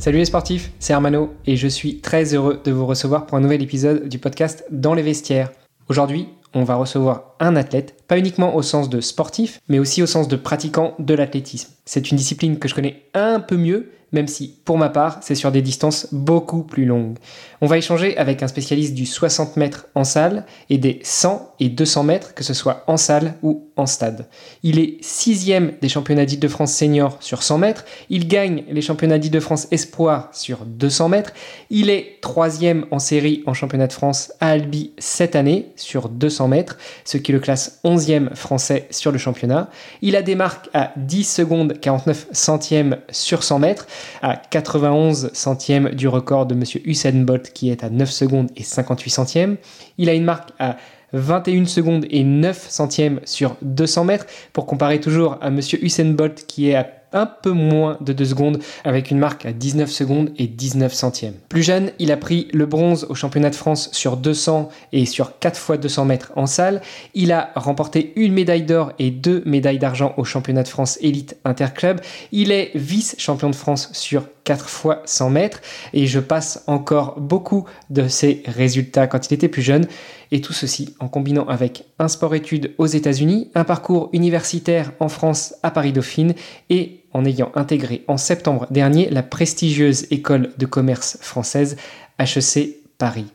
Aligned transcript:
Salut 0.00 0.16
les 0.16 0.24
sportifs, 0.24 0.72
c'est 0.78 0.94
Armano 0.94 1.34
et 1.44 1.56
je 1.56 1.68
suis 1.68 1.98
très 1.98 2.34
heureux 2.34 2.58
de 2.64 2.72
vous 2.72 2.86
recevoir 2.86 3.26
pour 3.26 3.36
un 3.36 3.42
nouvel 3.42 3.62
épisode 3.62 4.08
du 4.08 4.18
podcast 4.18 4.64
Dans 4.70 4.94
les 4.94 5.02
vestiaires. 5.02 5.52
Aujourd'hui, 5.90 6.26
on 6.54 6.64
va 6.64 6.76
recevoir 6.76 7.29
un 7.40 7.56
athlète, 7.56 7.94
pas 8.06 8.18
uniquement 8.18 8.54
au 8.54 8.62
sens 8.62 8.88
de 8.88 9.00
sportif, 9.00 9.60
mais 9.68 9.78
aussi 9.78 10.02
au 10.02 10.06
sens 10.06 10.28
de 10.28 10.36
pratiquant 10.36 10.94
de 10.98 11.14
l'athlétisme. 11.14 11.70
C'est 11.84 12.10
une 12.10 12.16
discipline 12.16 12.58
que 12.58 12.68
je 12.68 12.74
connais 12.74 13.02
un 13.14 13.40
peu 13.40 13.56
mieux 13.56 13.90
même 14.12 14.28
si 14.28 14.56
pour 14.64 14.78
ma 14.78 14.88
part 14.88 15.18
c'est 15.22 15.34
sur 15.34 15.52
des 15.52 15.62
distances 15.62 16.08
beaucoup 16.12 16.62
plus 16.62 16.84
longues. 16.84 17.16
On 17.60 17.66
va 17.66 17.78
échanger 17.78 18.16
avec 18.16 18.42
un 18.42 18.48
spécialiste 18.48 18.94
du 18.94 19.06
60 19.06 19.56
mètres 19.56 19.86
en 19.94 20.04
salle 20.04 20.46
et 20.68 20.78
des 20.78 21.00
100 21.02 21.54
et 21.60 21.68
200 21.68 22.04
mètres, 22.04 22.34
que 22.34 22.42
ce 22.42 22.54
soit 22.54 22.84
en 22.86 22.96
salle 22.96 23.34
ou 23.42 23.68
en 23.76 23.86
stade. 23.86 24.26
Il 24.62 24.78
est 24.78 24.96
sixième 25.02 25.72
des 25.80 25.88
championnats 25.88 26.24
d'Île-de-France 26.24 26.72
senior 26.72 27.18
sur 27.20 27.42
100 27.42 27.58
mètres, 27.58 27.84
il 28.08 28.28
gagne 28.28 28.64
les 28.70 28.82
championnats 28.82 29.18
d'Île-de-France 29.18 29.68
espoir 29.70 30.30
sur 30.32 30.64
200 30.64 31.08
mètres, 31.08 31.32
il 31.70 31.90
est 31.90 32.18
troisième 32.20 32.86
en 32.90 32.98
série 32.98 33.42
en 33.46 33.54
championnat 33.54 33.86
de 33.86 33.92
France 33.92 34.32
à 34.40 34.48
Albi 34.50 34.92
cette 34.98 35.36
année 35.36 35.72
sur 35.76 36.08
200 36.08 36.48
mètres, 36.48 36.78
ce 37.04 37.18
qui 37.18 37.29
le 37.32 37.40
classe 37.40 37.80
11e 37.84 38.34
français 38.34 38.86
sur 38.90 39.12
le 39.12 39.18
championnat. 39.18 39.70
Il 40.02 40.16
a 40.16 40.22
des 40.22 40.34
marques 40.34 40.68
à 40.74 40.92
10 40.96 41.24
secondes 41.24 41.80
49 41.80 42.28
centièmes 42.32 42.96
sur 43.10 43.42
100 43.42 43.58
mètres, 43.58 43.86
à 44.22 44.36
91 44.36 45.32
centièmes 45.32 45.90
du 45.90 46.08
record 46.08 46.46
de 46.46 46.54
Monsieur 46.54 46.80
Usain 46.84 47.12
Bolt 47.12 47.52
qui 47.52 47.70
est 47.70 47.84
à 47.84 47.90
9 47.90 48.10
secondes 48.10 48.50
et 48.56 48.62
58 48.62 49.10
centièmes. 49.10 49.56
Il 49.98 50.08
a 50.08 50.14
une 50.14 50.24
marque 50.24 50.50
à 50.58 50.76
21 51.12 51.66
secondes 51.66 52.06
et 52.10 52.22
9 52.22 52.66
centièmes 52.70 53.20
sur 53.24 53.56
200 53.62 54.04
mètres 54.04 54.26
pour 54.52 54.66
comparer 54.66 55.00
toujours 55.00 55.38
à 55.40 55.50
Monsieur 55.50 55.82
Usain 55.84 56.12
Bolt 56.12 56.44
qui 56.46 56.70
est 56.70 56.74
à 56.74 56.99
un 57.12 57.26
peu 57.26 57.50
moins 57.50 57.98
de 58.00 58.12
2 58.12 58.24
secondes 58.24 58.58
avec 58.84 59.10
une 59.10 59.18
marque 59.18 59.46
à 59.46 59.52
19 59.52 59.90
secondes 59.90 60.30
et 60.38 60.46
19 60.46 60.92
centièmes. 60.92 61.34
Plus 61.48 61.62
jeune, 61.62 61.90
il 61.98 62.12
a 62.12 62.16
pris 62.16 62.48
le 62.52 62.66
bronze 62.66 63.06
au 63.08 63.14
championnat 63.14 63.50
de 63.50 63.54
France 63.54 63.90
sur 63.92 64.16
200 64.16 64.68
et 64.92 65.06
sur 65.06 65.38
4 65.38 65.58
fois 65.58 65.76
200 65.76 66.04
mètres 66.04 66.32
en 66.36 66.46
salle. 66.46 66.80
Il 67.14 67.32
a 67.32 67.50
remporté 67.54 68.12
une 68.16 68.32
médaille 68.32 68.62
d'or 68.62 68.92
et 68.98 69.10
deux 69.10 69.42
médailles 69.46 69.78
d'argent 69.78 70.14
au 70.16 70.24
championnat 70.24 70.62
de 70.62 70.68
France 70.68 70.98
élite 71.00 71.36
interclub. 71.44 72.00
Il 72.32 72.52
est 72.52 72.70
vice-champion 72.74 73.50
de 73.50 73.56
France 73.56 73.90
sur 73.92 74.24
4 74.44 74.68
fois 74.68 75.02
100 75.04 75.30
mètres 75.30 75.60
et 75.92 76.06
je 76.06 76.20
passe 76.20 76.64
encore 76.66 77.20
beaucoup 77.20 77.66
de 77.90 78.08
ses 78.08 78.42
résultats 78.46 79.06
quand 79.06 79.30
il 79.30 79.34
était 79.34 79.48
plus 79.48 79.62
jeune. 79.62 79.86
Et 80.32 80.40
tout 80.40 80.52
ceci 80.52 80.94
en 81.00 81.08
combinant 81.08 81.46
avec 81.46 81.84
un 81.98 82.08
sport-études 82.08 82.72
aux 82.78 82.86
États-Unis, 82.86 83.50
un 83.54 83.64
parcours 83.64 84.10
universitaire 84.12 84.92
en 85.00 85.08
France 85.08 85.54
à 85.62 85.70
Paris-Dauphine 85.70 86.34
et 86.68 86.99
en 87.12 87.24
ayant 87.24 87.52
intégré 87.54 88.04
en 88.08 88.16
septembre 88.16 88.66
dernier 88.70 89.10
la 89.10 89.22
prestigieuse 89.22 90.06
école 90.10 90.50
de 90.58 90.66
commerce 90.66 91.18
française 91.20 91.76
HEC 92.18 92.76
Paris. 92.98 93.26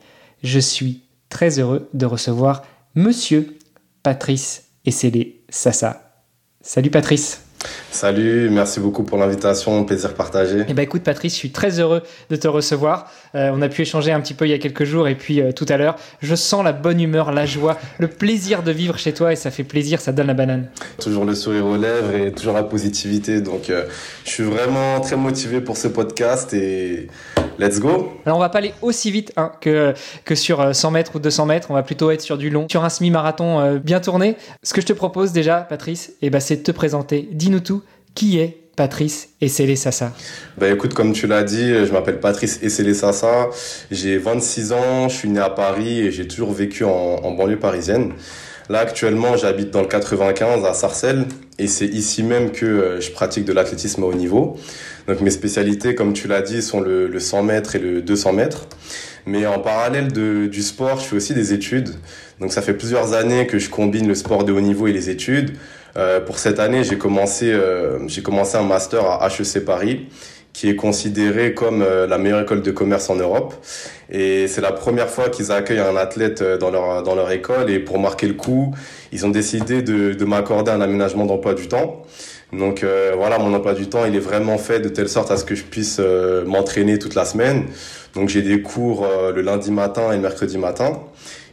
Je 0.43 0.59
suis 0.59 1.03
très 1.29 1.59
heureux 1.59 1.89
de 1.93 2.05
recevoir 2.05 2.63
Monsieur 2.95 3.57
Patrice 4.03 4.65
Essélé 4.85 5.41
Sassa. 5.49 6.23
Salut 6.61 6.89
Patrice. 6.89 7.41
Salut, 7.91 8.49
merci 8.49 8.79
beaucoup 8.79 9.03
pour 9.03 9.17
l'invitation, 9.17 9.83
plaisir 9.85 10.13
partagé. 10.13 10.65
Eh 10.67 10.73
ben 10.73 10.83
écoute 10.83 11.03
Patrice, 11.03 11.33
je 11.33 11.37
suis 11.37 11.51
très 11.51 11.79
heureux 11.79 12.03
de 12.29 12.35
te 12.35 12.47
recevoir. 12.47 13.11
Euh, 13.35 13.51
on 13.53 13.61
a 13.61 13.67
pu 13.67 13.81
échanger 13.81 14.11
un 14.11 14.21
petit 14.21 14.33
peu 14.33 14.45
il 14.45 14.51
y 14.51 14.53
a 14.53 14.57
quelques 14.57 14.85
jours 14.85 15.07
et 15.07 15.15
puis 15.15 15.41
euh, 15.41 15.51
tout 15.51 15.65
à 15.67 15.77
l'heure. 15.77 15.95
Je 16.21 16.35
sens 16.35 16.63
la 16.63 16.71
bonne 16.71 17.01
humeur, 17.01 17.31
la 17.31 17.45
joie, 17.45 17.77
le 17.99 18.07
plaisir 18.07 18.63
de 18.63 18.71
vivre 18.71 18.97
chez 18.97 19.13
toi 19.13 19.33
et 19.33 19.35
ça 19.35 19.51
fait 19.51 19.63
plaisir, 19.63 19.99
ça 19.99 20.11
donne 20.13 20.27
la 20.27 20.33
banane. 20.33 20.69
Toujours 20.99 21.25
le 21.25 21.35
sourire 21.35 21.65
aux 21.65 21.75
lèvres 21.75 22.15
et 22.15 22.31
toujours 22.31 22.53
la 22.53 22.63
positivité. 22.63 23.41
Donc 23.41 23.69
euh, 23.69 23.85
je 24.23 24.29
suis 24.29 24.43
vraiment 24.43 25.01
très 25.01 25.17
motivé 25.17 25.59
pour 25.59 25.75
ce 25.75 25.89
podcast 25.89 26.53
et 26.53 27.07
let's 27.59 27.79
go. 27.79 28.13
Alors 28.25 28.37
on 28.37 28.41
va 28.41 28.49
pas 28.49 28.59
aller 28.59 28.73
aussi 28.81 29.11
vite 29.11 29.33
hein, 29.35 29.51
que, 29.59 29.93
que 30.23 30.35
sur 30.35 30.73
100 30.73 30.91
mètres 30.91 31.15
ou 31.15 31.19
200 31.19 31.45
mètres, 31.45 31.71
on 31.71 31.73
va 31.73 31.83
plutôt 31.83 32.11
être 32.11 32.21
sur 32.21 32.37
du 32.37 32.49
long, 32.49 32.67
sur 32.69 32.85
un 32.85 32.89
semi-marathon 32.89 33.79
bien 33.83 33.99
tourné. 33.99 34.37
Ce 34.63 34.73
que 34.73 34.81
je 34.81 34.85
te 34.85 34.93
propose 34.93 35.33
déjà 35.33 35.57
Patrice, 35.57 36.13
eh 36.21 36.29
ben, 36.29 36.39
c'est 36.39 36.57
de 36.57 36.63
te 36.63 36.71
présenter. 36.71 37.27
Dis-nous 37.31 37.59
tout 37.59 37.83
qui 38.13 38.39
est 38.39 38.64
Patrice 38.75 39.29
Essélé 39.41 39.75
Sassa 39.75 40.13
bah 40.57 40.69
écoute, 40.69 40.93
comme 40.93 41.13
tu 41.13 41.27
l'as 41.27 41.43
dit, 41.43 41.85
je 41.85 41.91
m'appelle 41.91 42.19
Patrice 42.19 42.59
Essélé 42.61 42.93
Sassa, 42.93 43.49
j'ai 43.91 44.17
26 44.17 44.71
ans, 44.71 45.09
je 45.09 45.15
suis 45.15 45.29
né 45.29 45.39
à 45.39 45.49
Paris 45.49 45.99
et 45.99 46.11
j'ai 46.11 46.27
toujours 46.27 46.53
vécu 46.53 46.83
en, 46.83 47.31
banlieue 47.31 47.59
parisienne. 47.59 48.13
Là 48.69 48.79
actuellement 48.79 49.37
j'habite 49.37 49.71
dans 49.71 49.81
le 49.81 49.87
95 49.87 50.65
à 50.65 50.73
Sarcelles 50.73 51.25
et 51.59 51.67
c'est 51.67 51.85
ici 51.85 52.23
même 52.23 52.51
que 52.51 52.65
euh, 52.65 53.01
je 53.01 53.11
pratique 53.11 53.45
de 53.45 53.53
l'athlétisme 53.53 54.03
à 54.03 54.07
haut 54.07 54.13
niveau. 54.13 54.57
Donc 55.07 55.21
mes 55.21 55.29
spécialités, 55.29 55.93
comme 55.93 56.13
tu 56.13 56.27
l'as 56.27 56.41
dit, 56.41 56.61
sont 56.61 56.81
le, 56.81 57.19
100 57.19 57.43
mètres 57.43 57.75
et 57.75 57.79
le 57.79 58.01
200 58.01 58.33
mètres. 58.33 58.67
Mais 59.27 59.45
en 59.45 59.59
parallèle 59.59 60.11
du 60.11 60.61
sport, 60.61 60.99
je 60.99 61.05
fais 61.05 61.15
aussi 61.15 61.33
des 61.33 61.53
études. 61.53 61.89
Donc 62.39 62.53
ça 62.53 62.61
fait 62.61 62.73
plusieurs 62.73 63.13
années 63.13 63.47
que 63.47 63.57
je 63.59 63.69
combine 63.69 64.07
le 64.07 64.15
sport 64.15 64.43
de 64.43 64.51
haut 64.51 64.61
niveau 64.61 64.87
et 64.87 64.93
les 64.93 65.09
études. 65.09 65.55
Euh, 65.97 66.19
pour 66.19 66.39
cette 66.39 66.59
année, 66.59 66.83
j'ai 66.83 66.97
commencé, 66.97 67.51
euh, 67.51 68.05
j'ai 68.07 68.21
commencé 68.21 68.57
un 68.57 68.63
master 68.63 69.05
à 69.05 69.27
HEC 69.27 69.63
Paris, 69.63 70.07
qui 70.51 70.69
est 70.69 70.75
considéré 70.75 71.53
comme 71.53 71.81
euh, 71.81 72.05
la 72.07 72.17
meilleure 72.17 72.41
école 72.41 72.61
de 72.61 72.71
commerce 72.71 73.09
en 73.09 73.15
Europe. 73.15 73.53
Et 74.11 74.47
c'est 74.47 74.61
la 74.61 74.71
première 74.71 75.09
fois 75.09 75.29
qu'ils 75.29 75.51
accueillent 75.51 75.79
un 75.79 75.95
athlète 75.95 76.43
dans 76.43 76.69
leur, 76.69 77.03
dans 77.03 77.15
leur 77.15 77.31
école. 77.31 77.69
Et 77.69 77.79
pour 77.79 77.99
marquer 77.99 78.27
le 78.27 78.33
coup, 78.33 78.73
ils 79.11 79.25
ont 79.25 79.29
décidé 79.29 79.81
de, 79.81 80.13
de 80.13 80.25
m'accorder 80.25 80.71
un 80.71 80.81
aménagement 80.81 81.25
d'emploi 81.25 81.53
du 81.53 81.67
temps. 81.67 82.03
Donc 82.53 82.85
voilà, 83.17 83.37
mon 83.37 83.53
emploi 83.53 83.73
du 83.73 83.89
temps, 83.89 84.05
il 84.05 84.15
est 84.15 84.19
vraiment 84.19 84.57
fait 84.57 84.79
de 84.79 84.87
telle 84.87 85.09
sorte 85.09 85.29
à 85.29 85.35
ce 85.35 85.43
que 85.43 85.55
je 85.55 85.63
puisse 85.63 85.99
m'entraîner 86.45 86.99
toute 86.99 87.15
la 87.15 87.25
semaine. 87.25 87.65
Donc 88.13 88.29
j'ai 88.29 88.43
des 88.43 88.61
cours 88.61 89.05
le 89.35 89.41
lundi 89.41 89.71
matin 89.71 90.11
et 90.11 90.15
le 90.15 90.21
mercredi 90.21 90.57
matin. 90.57 91.01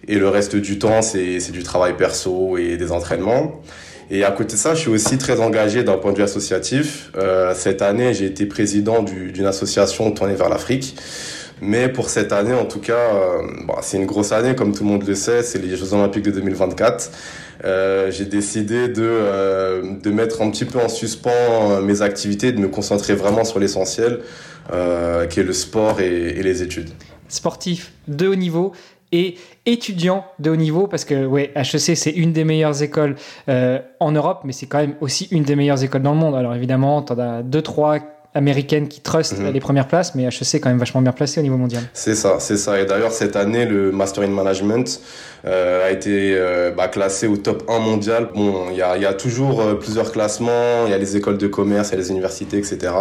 Et 0.07 0.17
le 0.17 0.29
reste 0.29 0.55
du 0.55 0.79
temps, 0.79 1.03
c'est 1.03 1.51
du 1.51 1.63
travail 1.63 1.97
perso 1.97 2.57
et 2.57 2.77
des 2.77 2.93
entraînements. 2.93 3.63
Et 4.15 4.25
à 4.25 4.31
côté 4.31 4.53
de 4.53 4.59
ça, 4.59 4.75
je 4.75 4.81
suis 4.81 4.91
aussi 4.91 5.17
très 5.17 5.41
engagé 5.41 5.85
d'un 5.85 5.97
point 5.97 6.13
de 6.13 6.19
vue 6.19 6.23
associatif. 6.23 7.11
Euh, 7.17 7.55
cette 7.55 7.81
année, 7.81 8.13
j'ai 8.13 8.27
été 8.27 8.45
président 8.45 9.03
d'une 9.03 9.47
association 9.47 10.11
tournée 10.11 10.35
vers 10.35 10.51
l'Afrique. 10.51 10.97
Mais 11.63 11.89
pour 11.89 12.11
cette 12.11 12.31
année, 12.31 12.53
en 12.53 12.67
tout 12.67 12.79
cas, 12.79 12.93
euh, 12.93 13.39
bon, 13.67 13.75
c'est 13.81 13.97
une 13.97 14.05
grosse 14.05 14.33
année, 14.33 14.55
comme 14.55 14.75
tout 14.75 14.85
le 14.85 14.91
monde 14.91 15.09
le 15.09 15.15
sait, 15.15 15.43
c'est 15.43 15.59
les 15.59 15.79
Jeux 15.79 15.95
Olympiques 15.95 16.25
de 16.25 16.31
2024. 16.31 17.11
Euh, 17.65 18.11
j'ai 18.11 18.27
décidé 18.27 18.89
de, 18.89 19.99
de 20.03 20.11
mettre 20.11 20.43
un 20.43 20.51
petit 20.51 20.67
peu 20.67 20.79
en 20.79 20.91
suspens 20.91 21.81
mes 21.81 22.03
activités, 22.03 22.53
de 22.53 22.59
me 22.59 22.69
concentrer 22.69 23.15
vraiment 23.15 23.45
sur 23.45 23.61
l'essentiel, 23.61 24.21
qui 25.31 25.41
est 25.41 25.45
le 25.45 25.53
sport 25.55 26.01
et 26.01 26.43
les 26.43 26.63
études. 26.63 26.91
Sportif 27.29 27.93
de 28.09 28.29
haut 28.29 28.35
niveau, 28.35 28.75
et 29.13 29.37
étudiants 29.67 30.25
de 30.39 30.51
haut 30.51 30.57
niveau, 30.57 30.87
parce 30.87 31.05
que 31.05 31.27
ouais, 31.27 31.53
HEC, 31.55 31.97
c'est 31.97 32.11
une 32.11 32.33
des 32.33 32.45
meilleures 32.45 32.83
écoles 32.83 33.17
euh, 33.49 33.79
en 34.01 34.13
Europe, 34.13 34.41
mais 34.45 34.53
c'est 34.53 34.67
quand 34.67 34.79
même 34.79 34.97
aussi 35.01 35.29
une 35.31 35.45
des 35.45 35.55
meilleures 35.55 35.85
écoles 35.85 36.03
dans 36.03 36.13
le 36.13 36.19
monde. 36.19 36.35
Alors 36.35 36.55
évidemment, 36.55 37.03
tu 37.03 37.13
en 37.13 37.19
as 37.19 37.43
2, 37.43 37.63
3, 37.63 37.99
américaine 38.35 38.89
qui 38.89 39.01
trust 39.01 39.39
les 39.39 39.53
mhm. 39.53 39.61
premières 39.61 39.89
places, 39.89 40.15
mais 40.15 40.25
HEC 40.25 40.55
est 40.55 40.61
quand 40.61 40.71
même 40.71 40.79
vachement 40.79 41.03
bien 41.03 41.13
placé 41.13 41.41
au 41.41 41.43
niveau 41.43 41.57
mondial. 41.57 41.83
C'est 41.93 42.15
ça, 42.15 42.37
c'est 42.39 42.57
ça. 42.57 42.81
Et 42.81 42.87
d'ailleurs, 42.87 43.13
cette 43.13 43.37
année, 43.37 43.67
le 43.67 43.93
Master 43.93 44.25
in 44.25 44.29
Management 44.29 45.01
euh, 45.45 45.87
a 45.87 45.91
été 45.91 46.35
euh, 46.35 46.71
bah, 46.71 46.89
classé 46.89 47.27
au 47.27 47.37
top 47.37 47.65
1 47.69 47.79
mondial. 47.81 48.29
Bon, 48.35 48.71
il 48.71 48.77
y 48.77 48.83
a, 48.83 48.97
y 48.97 49.05
a, 49.05 49.13
toujours 49.13 49.61
euh, 49.61 49.75
plusieurs 49.75 50.13
classements, 50.13 50.87
il 50.87 50.91
y 50.91 50.95
a 50.95 50.99
les 50.99 51.17
écoles 51.17 51.37
de 51.37 51.47
commerce, 51.47 51.89
il 51.89 51.93
y 51.93 51.95
a 51.97 51.99
les 51.99 52.11
universités, 52.11 52.57
etc. 52.59 52.93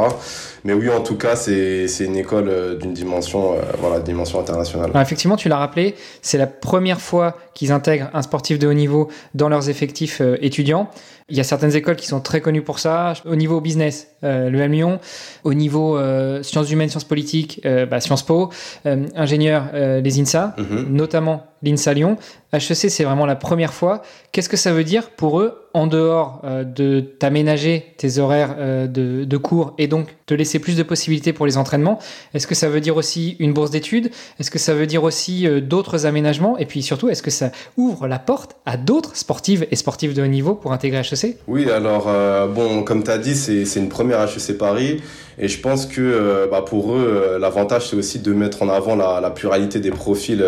Mais 0.65 0.73
oui, 0.73 0.89
en 0.89 1.01
tout 1.01 1.15
cas, 1.15 1.35
c'est 1.35 1.87
une 1.99 2.17
école 2.17 2.49
euh, 2.49 2.75
d'une 2.75 2.93
dimension, 2.93 3.55
voilà, 3.79 3.99
dimension 3.99 4.39
internationale. 4.39 4.91
Bah, 4.93 5.01
effectivement, 5.01 5.37
tu 5.37 5.47
l'as 5.47 5.57
rappelé, 5.57 5.95
c'est 6.21 6.37
la 6.37 6.47
première 6.47 6.99
fois 6.99 7.37
qu'ils 7.53 7.71
intègrent 7.71 8.09
un 8.13 8.21
sportif 8.21 8.59
de 8.59 8.67
haut 8.67 8.73
niveau 8.73 9.09
dans 9.33 9.47
leurs 9.47 9.69
effectifs 9.69 10.21
étudiants. 10.41 10.89
Il 11.31 11.37
y 11.37 11.39
a 11.39 11.43
certaines 11.45 11.75
écoles 11.75 11.95
qui 11.95 12.07
sont 12.07 12.19
très 12.19 12.41
connues 12.41 12.61
pour 12.61 12.77
ça. 12.79 13.13
Au 13.25 13.35
niveau 13.37 13.61
business, 13.61 14.07
euh, 14.23 14.49
le 14.49 14.59
M 14.59 14.71
Lyon. 14.73 14.99
Au 15.45 15.53
niveau 15.53 15.97
euh, 15.97 16.43
sciences 16.43 16.69
humaines, 16.69 16.89
sciences 16.89 17.05
politiques, 17.05 17.61
euh, 17.65 17.85
bah, 17.85 18.01
Sciences 18.01 18.23
Po. 18.23 18.49
Euh, 18.85 19.05
ingénieur, 19.15 19.69
euh, 19.73 20.01
les 20.01 20.19
INSA, 20.19 20.53
Mhm. 20.57 20.87
notamment 20.89 21.45
l'INSA 21.63 21.93
Lyon. 21.93 22.17
HEC, 22.53 22.89
c'est 22.89 23.03
vraiment 23.05 23.25
la 23.25 23.35
première 23.37 23.73
fois. 23.73 24.01
Qu'est-ce 24.33 24.49
que 24.49 24.57
ça 24.57 24.73
veut 24.73 24.83
dire 24.83 25.09
pour 25.11 25.39
eux, 25.39 25.60
en 25.73 25.87
dehors 25.87 26.41
euh, 26.43 26.63
de 26.63 26.99
t'aménager 26.99 27.93
tes 27.97 28.19
horaires 28.19 28.55
euh, 28.59 28.87
de, 28.87 29.37
cours 29.37 29.73
et 29.77 29.87
donc 29.87 30.07
te 30.25 30.33
laisser 30.33 30.59
plus 30.59 30.75
de 30.75 30.83
possibilités 30.83 31.33
pour 31.33 31.45
les 31.45 31.57
entraînements 31.57 31.99
Est-ce 32.33 32.47
que 32.47 32.55
ça 32.55 32.69
veut 32.69 32.81
dire 32.81 32.97
aussi 32.97 33.35
une 33.39 33.53
bourse 33.53 33.71
d'études? 33.71 34.11
Est-ce 34.39 34.51
que 34.51 34.59
ça 34.59 34.73
veut 34.73 34.85
dire 34.85 35.03
aussi 35.03 35.47
euh, 35.47 35.61
d'autres 35.61 36.05
aménagements? 36.05 36.57
Et 36.57 36.65
puis 36.65 36.81
surtout, 36.81 37.09
est-ce 37.09 37.23
que 37.23 37.31
ça 37.31 37.51
ouvre 37.77 38.07
la 38.07 38.19
porte 38.19 38.55
à 38.65 38.77
d'autres 38.77 39.15
sportives 39.15 39.65
et 39.71 39.75
sportifs 39.75 40.13
de 40.13 40.21
haut 40.21 40.27
niveau 40.27 40.53
pour 40.53 40.73
intégrer 40.73 40.99
HEC 40.99 41.37
Oui, 41.47 41.69
alors, 41.69 42.07
bon, 42.49 42.83
comme 42.83 43.03
tu 43.03 43.11
as 43.11 43.17
dit, 43.17 43.35
c'est 43.35 43.79
une 43.79 43.89
première 43.89 44.21
HEC 44.21 44.57
Paris. 44.57 45.01
Et 45.39 45.47
je 45.47 45.59
pense 45.59 45.85
que 45.85 46.47
bah, 46.51 46.61
pour 46.61 46.93
eux, 46.93 47.37
l'avantage, 47.39 47.89
c'est 47.89 47.95
aussi 47.95 48.19
de 48.19 48.33
mettre 48.33 48.61
en 48.63 48.69
avant 48.69 48.95
la, 48.95 49.21
la 49.21 49.31
pluralité 49.31 49.79
des 49.79 49.91
profils 49.91 50.43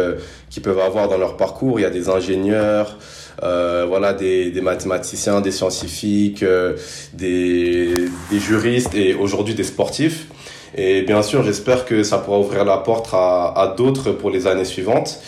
qu'ils 0.49 0.61
peuvent 0.61 0.79
avoir 0.79 1.07
dans 1.07 1.17
leur 1.17 1.37
parcours. 1.37 1.79
Il 1.79 1.83
y 1.83 1.85
a 1.85 1.89
des 1.89 2.09
ingénieurs, 2.09 2.97
euh, 3.41 3.85
voilà, 3.87 4.13
des, 4.13 4.51
des 4.51 4.61
mathématiciens, 4.61 5.41
des 5.41 5.51
scientifiques, 5.51 6.43
euh, 6.43 6.75
des, 7.13 7.93
des 8.29 8.39
juristes 8.39 8.93
et 8.93 9.15
aujourd'hui 9.15 9.55
des 9.55 9.63
sportifs. 9.63 10.27
Et 10.75 11.01
bien 11.03 11.21
sûr, 11.21 11.43
j'espère 11.43 11.85
que 11.85 12.03
ça 12.03 12.17
pourra 12.17 12.39
ouvrir 12.39 12.65
la 12.65 12.77
porte 12.77 13.09
à, 13.13 13.53
à 13.55 13.67
d'autres 13.75 14.11
pour 14.11 14.29
les 14.29 14.47
années 14.47 14.65
suivantes. 14.65 15.19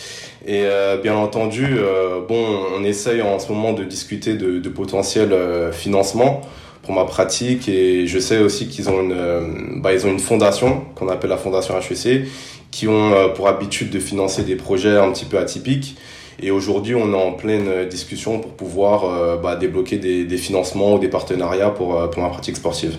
Et 0.46 0.62
euh, 0.64 0.96
bien 0.96 1.16
entendu, 1.16 1.66
euh, 1.76 2.20
bon, 2.26 2.44
on 2.76 2.84
essaye 2.84 3.20
en 3.20 3.38
ce 3.40 3.50
moment 3.50 3.72
de 3.72 3.82
discuter 3.82 4.34
de, 4.34 4.58
de 4.58 4.68
potentiels 4.68 5.32
euh, 5.32 5.72
financements 5.72 6.42
pour 6.82 6.94
ma 6.94 7.04
pratique 7.04 7.68
et 7.68 8.06
je 8.06 8.18
sais 8.20 8.38
aussi 8.38 8.68
qu'ils 8.68 8.88
ont 8.88 9.02
une, 9.02 9.12
euh, 9.12 9.40
bah, 9.78 9.92
ils 9.92 10.06
ont 10.06 10.10
une 10.10 10.20
fondation 10.20 10.84
qu'on 10.94 11.08
appelle 11.08 11.30
la 11.30 11.36
fondation 11.36 11.74
HEC 11.76 12.26
qui 12.70 12.86
ont 12.86 13.32
pour 13.34 13.48
habitude 13.48 13.90
de 13.90 13.98
financer 13.98 14.42
des 14.42 14.54
projets 14.54 14.96
un 14.96 15.10
petit 15.10 15.24
peu 15.24 15.38
atypiques. 15.38 15.96
Et 16.42 16.50
aujourd'hui, 16.50 16.94
on 16.94 17.12
est 17.12 17.16
en 17.16 17.32
pleine 17.32 17.68
euh, 17.68 17.86
discussion 17.86 18.40
pour 18.40 18.52
pouvoir 18.52 19.04
euh, 19.04 19.36
bah, 19.36 19.56
débloquer 19.56 19.96
des, 19.96 20.24
des 20.24 20.36
financements 20.36 20.94
ou 20.94 20.98
des 20.98 21.08
partenariats 21.08 21.70
pour, 21.70 21.98
euh, 21.98 22.08
pour 22.08 22.22
ma 22.22 22.28
pratique 22.28 22.56
sportive. 22.56 22.96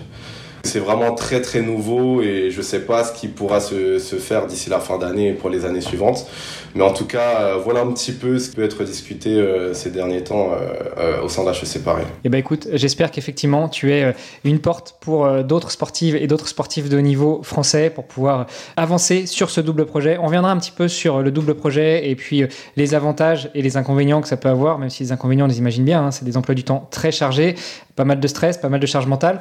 C'est 0.62 0.80
vraiment 0.80 1.14
très 1.14 1.40
très 1.40 1.62
nouveau 1.62 2.22
et 2.22 2.50
je 2.50 2.62
sais 2.62 2.80
pas 2.80 3.04
ce 3.04 3.12
qui 3.12 3.28
pourra 3.28 3.60
se, 3.60 3.98
se 3.98 4.16
faire 4.16 4.46
d'ici 4.46 4.70
la 4.70 4.80
fin 4.80 4.98
d'année 4.98 5.28
et 5.28 5.32
pour 5.32 5.50
les 5.50 5.64
années 5.64 5.80
suivantes. 5.80 6.26
Mais 6.74 6.84
en 6.84 6.92
tout 6.92 7.06
cas, 7.06 7.40
euh, 7.40 7.56
voilà 7.56 7.80
un 7.80 7.92
petit 7.92 8.12
peu 8.12 8.38
ce 8.38 8.50
qui 8.50 8.56
peut 8.56 8.62
être 8.62 8.84
discuté 8.84 9.30
euh, 9.30 9.74
ces 9.74 9.90
derniers 9.90 10.22
temps 10.22 10.50
euh, 10.52 11.22
au 11.22 11.28
sein 11.28 11.44
d'HEC 11.44 11.82
Paris. 11.82 12.04
Eh 12.24 12.28
ben 12.28 12.38
écoute, 12.38 12.68
j'espère 12.72 13.10
qu'effectivement 13.10 13.68
tu 13.68 13.92
es 13.92 14.14
une 14.44 14.58
porte 14.58 14.96
pour 15.00 15.28
d'autres 15.44 15.70
sportives 15.70 16.16
et 16.16 16.26
d'autres 16.26 16.48
sportifs 16.48 16.88
de 16.88 16.98
niveau 16.98 17.42
français 17.42 17.90
pour 17.90 18.04
pouvoir 18.04 18.46
avancer 18.76 19.26
sur 19.26 19.50
ce 19.50 19.60
double 19.60 19.86
projet. 19.86 20.18
On 20.18 20.26
reviendra 20.26 20.50
un 20.50 20.56
petit 20.58 20.72
peu 20.72 20.88
sur 20.88 21.20
le 21.20 21.30
double 21.30 21.54
projet 21.54 22.08
et 22.08 22.16
puis 22.16 22.44
les 22.76 22.94
avantages 22.94 23.50
et 23.54 23.62
les 23.62 23.76
inconvénients 23.76 24.20
que 24.20 24.28
ça 24.28 24.36
peut 24.36 24.48
avoir, 24.48 24.78
même 24.78 24.90
si 24.90 25.02
les 25.02 25.12
inconvénients, 25.12 25.46
on 25.46 25.48
les 25.48 25.58
imagine 25.58 25.84
bien, 25.84 26.04
hein, 26.04 26.10
c'est 26.10 26.24
des 26.24 26.36
emplois 26.36 26.54
du 26.54 26.64
temps 26.64 26.86
très 26.90 27.12
chargés, 27.12 27.54
pas 27.96 28.04
mal 28.04 28.20
de 28.20 28.28
stress, 28.28 28.58
pas 28.58 28.68
mal 28.68 28.80
de 28.80 28.86
charge 28.86 29.06
mentale. 29.06 29.40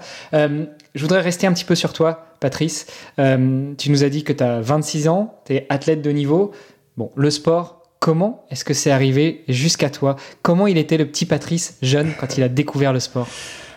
Je 0.97 1.01
voudrais 1.03 1.21
rester 1.21 1.45
un 1.45 1.53
petit 1.53 1.63
peu 1.63 1.75
sur 1.75 1.93
toi, 1.93 2.25
Patrice. 2.39 2.87
Euh, 3.19 3.73
tu 3.77 3.91
nous 3.91 4.03
as 4.03 4.09
dit 4.09 4.23
que 4.23 4.33
tu 4.33 4.43
as 4.43 4.59
26 4.61 5.07
ans, 5.07 5.35
tu 5.45 5.53
es 5.53 5.67
athlète 5.69 6.01
de 6.01 6.09
niveau. 6.09 6.51
Bon, 6.97 7.11
le 7.15 7.29
sport, 7.29 7.83
comment 7.99 8.45
est-ce 8.49 8.65
que 8.65 8.73
c'est 8.73 8.89
arrivé 8.89 9.43
jusqu'à 9.47 9.91
toi? 9.91 10.15
Comment 10.41 10.65
il 10.65 10.77
était 10.77 10.97
le 10.97 11.05
petit 11.05 11.25
Patrice 11.25 11.77
jeune 11.83 12.13
quand 12.19 12.37
il 12.37 12.43
a 12.43 12.49
découvert 12.49 12.93
le 12.93 12.99
sport? 12.99 13.27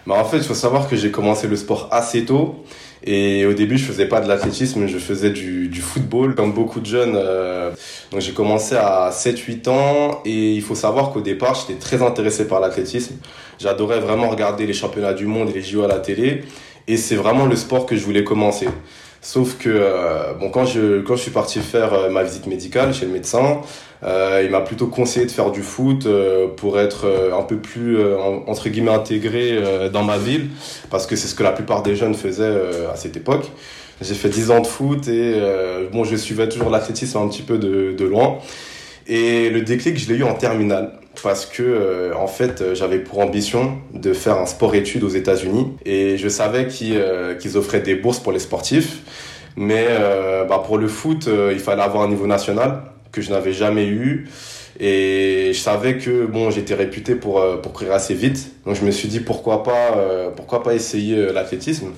Bah, 0.07 0.15
en 0.19 0.25
fait, 0.25 0.39
il 0.39 0.45
faut 0.45 0.55
savoir 0.55 0.89
que 0.89 0.97
j'ai 0.97 1.11
commencé 1.11 1.47
le 1.47 1.57
sport 1.57 1.89
assez 1.93 2.25
tôt. 2.25 2.65
Et 3.05 3.47
au 3.47 3.53
début, 3.53 3.79
je 3.79 3.85
faisais 3.85 4.07
pas 4.07 4.21
de 4.21 4.29
l'athlétisme, 4.29 4.87
je 4.87 4.99
faisais 4.99 5.31
du, 5.31 5.71
football, 5.81 6.35
comme 6.35 6.53
beaucoup 6.53 6.81
de 6.81 6.87
jeunes. 6.87 7.15
euh, 7.17 7.71
donc 8.11 8.21
j'ai 8.21 8.33
commencé 8.33 8.77
à 8.77 9.11
7-8 9.11 9.69
ans. 9.69 10.23
Et 10.25 10.55
il 10.55 10.63
faut 10.63 10.75
savoir 10.75 11.13
qu'au 11.13 11.21
départ, 11.21 11.55
j'étais 11.55 11.79
très 11.79 12.03
intéressé 12.03 12.47
par 12.49 12.61
l'athlétisme. 12.61 13.17
J'adorais 13.59 14.01
vraiment 14.01 14.31
regarder 14.31 14.67
les 14.67 14.73
championnats 14.73 15.13
du 15.13 15.27
monde 15.27 15.51
et 15.51 15.53
les 15.53 15.63
JO 15.63 15.83
à 15.83 15.89
la 15.89 15.99
télé. 15.99 16.45
Et 16.89 16.97
c'est 16.97 17.17
vraiment 17.17 17.47
le 17.47 17.57
sport 17.57 17.87
que 17.87 17.97
je 17.97 18.05
voulais 18.05 18.25
commencer. 18.25 18.69
Sauf 19.23 19.59
que 19.59 19.69
euh, 19.69 20.33
bon, 20.41 20.49
quand 20.49 20.65
je 20.65 21.01
quand 21.03 21.15
je 21.15 21.21
suis 21.23 21.31
parti 21.31 21.61
faire 21.61 21.93
euh, 21.93 22.09
ma 22.11 22.23
visite 22.23 22.47
médicale 22.47 22.95
chez 22.95 23.05
le 23.05 23.13
médecin, 23.13 23.61
euh, 24.03 24.41
il 24.43 24.51
m'a 24.51 24.63
plutôt 24.63 24.87
conseillé 24.87 25.27
de 25.27 25.31
faire 25.31 25.51
du 25.51 25.63
foot 25.63 26.09
pour 26.57 26.81
être 26.81 27.07
un 27.39 27.43
peu 27.43 27.57
plus 27.59 28.03
en- 28.03 28.45
entre 28.47 28.71
guillemets 28.71 28.93
intégré 28.95 29.59
dans 29.93 30.05
ma 30.05 30.17
ville, 30.17 30.49
parce 30.91 31.07
que 31.07 31.17
c'est 31.17 31.29
ce 31.29 31.35
que 31.35 31.43
la 31.43 31.53
plupart 31.53 31.83
des 31.83 31.97
jeunes 31.97 32.15
faisaient 32.15 32.57
à 32.91 32.97
cette 32.97 33.17
époque. 33.17 33.51
J'ai 34.01 34.15
fait 34.15 34.31
10 34.31 34.51
ans 34.51 34.61
de 34.61 34.67
foot 34.67 35.07
et 35.09 35.35
bon, 35.93 36.05
je 36.05 36.17
suivais 36.17 36.49
toujours 36.49 36.71
l'athlétisme 36.71 37.19
un 37.19 37.29
petit 37.29 37.43
peu 37.43 37.59
de, 37.59 37.93
de 37.93 38.05
loin. 38.07 38.39
Et 39.07 39.51
le 39.51 39.61
déclic, 39.61 39.99
je 39.99 40.11
l'ai 40.11 40.19
eu 40.21 40.25
en 40.25 40.33
terminale 40.35 40.93
parce 41.23 41.47
que 41.47 41.63
euh, 41.63 42.15
en 42.15 42.27
fait, 42.27 42.61
euh, 42.61 42.75
j'avais 42.75 42.99
pour 42.99 43.19
ambition 43.21 43.79
de 43.93 44.13
faire 44.13 44.39
un 44.39 44.47
sport-études 44.47 45.05
aux 45.05 45.09
États-Unis 45.09 45.73
et 45.85 46.17
je 46.17 46.29
savais 46.29 46.67
qu'ils 46.67 46.97
euh, 46.97 47.35
offraient 47.55 47.81
des 47.81 47.95
bourses 47.95 48.19
pour 48.19 48.33
les 48.33 48.39
sportifs, 48.39 48.99
mais 49.57 49.87
bah, 50.49 50.63
pour 50.65 50.79
le 50.79 50.89
foot, 50.89 51.29
il 51.53 51.59
fallait 51.59 51.83
avoir 51.83 52.05
un 52.05 52.09
niveau 52.09 52.27
national 52.27 52.83
que 53.13 53.21
je 53.21 53.31
n'avais 53.31 53.53
jamais 53.53 53.87
eu 53.87 54.29
et 54.79 55.51
je 55.53 55.59
savais 55.59 55.99
que 55.99 56.25
bon, 56.25 56.51
j'étais 56.51 56.75
réputé 56.75 57.17
pour 57.17 57.43
courir 57.75 57.93
assez 57.93 58.15
vite, 58.15 58.53
donc 58.65 58.77
je 58.77 58.85
me 58.85 58.93
suis 58.93 59.09
dit 59.09 59.19
pourquoi 59.21 59.65
pas 59.65 60.31
pourquoi 60.37 60.63
pas 60.63 60.75
essayer 60.75 61.33
l'athlétisme. 61.33 61.89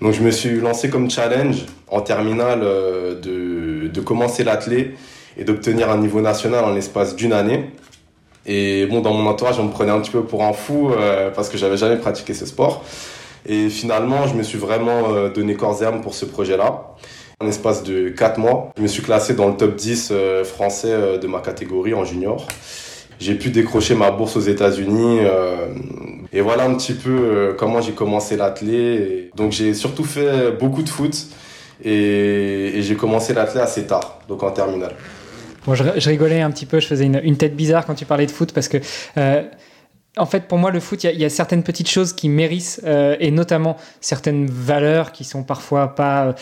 Donc 0.00 0.14
je 0.14 0.22
me 0.22 0.30
suis 0.30 0.58
lancé 0.58 0.88
comme 0.88 1.10
challenge 1.10 1.66
en 1.88 2.00
terminale 2.00 2.60
de 2.60 3.88
de 3.88 4.00
commencer 4.00 4.42
l'athlé 4.42 4.94
et 5.36 5.44
d'obtenir 5.44 5.90
un 5.90 5.98
niveau 5.98 6.22
national 6.22 6.64
en 6.64 6.72
l'espace 6.72 7.14
d'une 7.14 7.34
année. 7.34 7.70
Et 8.46 8.86
bon, 8.86 9.00
dans 9.00 9.12
mon 9.12 9.28
entourage, 9.28 9.58
on 9.58 9.64
me 9.64 9.70
prenait 9.72 9.90
un 9.90 10.00
petit 10.00 10.12
peu 10.12 10.22
pour 10.22 10.44
un 10.44 10.52
fou 10.52 10.90
euh, 10.90 11.30
parce 11.30 11.48
que 11.48 11.58
j'avais 11.58 11.76
jamais 11.76 11.96
pratiqué 11.96 12.32
ce 12.32 12.46
sport. 12.46 12.84
Et 13.48 13.68
finalement, 13.68 14.26
je 14.26 14.34
me 14.34 14.42
suis 14.42 14.58
vraiment 14.58 15.10
euh, 15.10 15.28
donné 15.30 15.54
corps 15.54 15.82
et 15.82 15.86
âme 15.86 16.00
pour 16.00 16.14
ce 16.14 16.24
projet-là. 16.24 16.94
En 17.38 17.44
l'espace 17.44 17.82
de 17.82 18.08
4 18.08 18.38
mois, 18.38 18.72
je 18.78 18.82
me 18.82 18.86
suis 18.86 19.02
classé 19.02 19.34
dans 19.34 19.48
le 19.48 19.56
top 19.56 19.76
10 19.76 20.08
euh, 20.10 20.42
français 20.42 20.90
euh, 20.90 21.18
de 21.18 21.26
ma 21.26 21.40
catégorie 21.40 21.92
en 21.92 22.02
junior. 22.02 22.46
J'ai 23.20 23.34
pu 23.34 23.50
décrocher 23.50 23.94
ma 23.94 24.10
bourse 24.10 24.36
aux 24.36 24.40
États-Unis. 24.40 25.18
euh, 25.20 25.66
et 26.32 26.40
voilà 26.40 26.64
un 26.64 26.74
petit 26.74 26.94
peu 26.94 27.54
comment 27.58 27.82
j'ai 27.82 27.92
commencé 27.92 28.36
l'athlé. 28.36 29.30
Donc 29.36 29.52
j'ai 29.52 29.74
surtout 29.74 30.04
fait 30.04 30.52
beaucoup 30.52 30.82
de 30.82 30.88
foot. 30.88 31.26
Et, 31.84 32.78
et 32.78 32.82
j'ai 32.82 32.94
commencé 32.94 33.34
l'athlé 33.34 33.60
assez 33.60 33.86
tard, 33.86 34.18
donc 34.28 34.42
en 34.42 34.50
terminale. 34.50 34.94
Moi, 35.66 35.74
je, 35.74 36.08
rigolais 36.08 36.40
un 36.40 36.50
petit 36.50 36.66
peu, 36.66 36.80
je 36.80 36.86
faisais 36.86 37.04
une, 37.04 37.36
tête 37.36 37.56
bizarre 37.56 37.86
quand 37.86 37.94
tu 37.94 38.04
parlais 38.04 38.26
de 38.26 38.30
foot 38.30 38.52
parce 38.52 38.68
que, 38.68 38.78
euh, 39.16 39.42
en 40.16 40.26
fait, 40.26 40.48
pour 40.48 40.58
moi, 40.58 40.70
le 40.70 40.80
foot, 40.80 41.04
il 41.04 41.20
y 41.20 41.24
a- 41.24 41.30
certaines 41.30 41.62
petites 41.62 41.88
choses 41.88 42.12
qui 42.12 42.28
mérissent 42.28 42.80
euh, 42.84 43.16
et 43.20 43.30
notamment 43.30 43.76
certaines 44.00 44.46
valeurs 44.46 45.12
qui 45.12 45.24
sont 45.24 45.42
parfois 45.42 45.94
pas, 45.94 46.34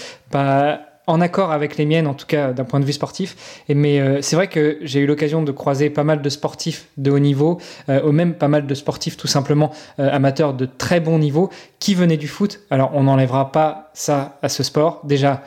en 1.06 1.20
accord 1.20 1.52
avec 1.52 1.76
les 1.76 1.84
miennes, 1.84 2.06
en 2.06 2.14
tout 2.14 2.26
cas 2.26 2.52
d'un 2.52 2.64
point 2.64 2.80
de 2.80 2.84
vue 2.84 2.92
sportif. 2.92 3.62
Mais 3.68 4.00
euh, 4.00 4.22
c'est 4.22 4.36
vrai 4.36 4.48
que 4.48 4.78
j'ai 4.82 5.00
eu 5.00 5.06
l'occasion 5.06 5.42
de 5.42 5.52
croiser 5.52 5.90
pas 5.90 6.04
mal 6.04 6.22
de 6.22 6.28
sportifs 6.28 6.86
de 6.96 7.10
haut 7.10 7.18
niveau, 7.18 7.60
euh, 7.88 8.02
ou 8.06 8.12
même 8.12 8.34
pas 8.34 8.48
mal 8.48 8.66
de 8.66 8.74
sportifs 8.74 9.16
tout 9.16 9.26
simplement 9.26 9.70
euh, 9.98 10.08
amateurs 10.10 10.54
de 10.54 10.66
très 10.66 11.00
bon 11.00 11.18
niveau, 11.18 11.50
qui 11.78 11.94
venaient 11.94 12.16
du 12.16 12.28
foot. 12.28 12.60
Alors 12.70 12.92
on 12.94 13.04
n'enlèvera 13.04 13.52
pas 13.52 13.90
ça 13.92 14.38
à 14.42 14.48
ce 14.48 14.62
sport. 14.62 15.00
Déjà, 15.04 15.42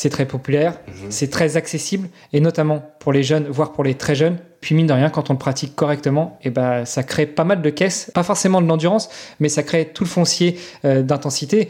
c'est 0.00 0.10
très 0.10 0.26
populaire, 0.26 0.74
Mhm. 0.86 1.10
c'est 1.10 1.28
très 1.28 1.56
accessible, 1.56 2.08
et 2.32 2.38
notamment 2.40 2.78
pour 3.00 3.12
les 3.12 3.24
jeunes, 3.24 3.46
voire 3.50 3.72
pour 3.72 3.82
les 3.82 3.94
très 3.94 4.14
jeunes. 4.14 4.36
Puis 4.60 4.76
mine 4.76 4.86
de 4.86 4.92
rien, 4.92 5.10
quand 5.10 5.28
on 5.28 5.32
le 5.32 5.38
pratique 5.40 5.74
correctement, 5.74 6.38
et 6.44 6.50
ben 6.50 6.84
ça 6.84 7.02
crée 7.02 7.26
pas 7.26 7.42
mal 7.42 7.62
de 7.62 7.70
caisses, 7.70 8.08
pas 8.14 8.22
forcément 8.22 8.60
de 8.62 8.68
l'endurance, 8.68 9.08
mais 9.40 9.48
ça 9.48 9.64
crée 9.64 9.86
tout 9.92 10.04
le 10.04 10.08
foncier 10.08 10.56
euh, 10.84 11.02
d'intensité. 11.02 11.68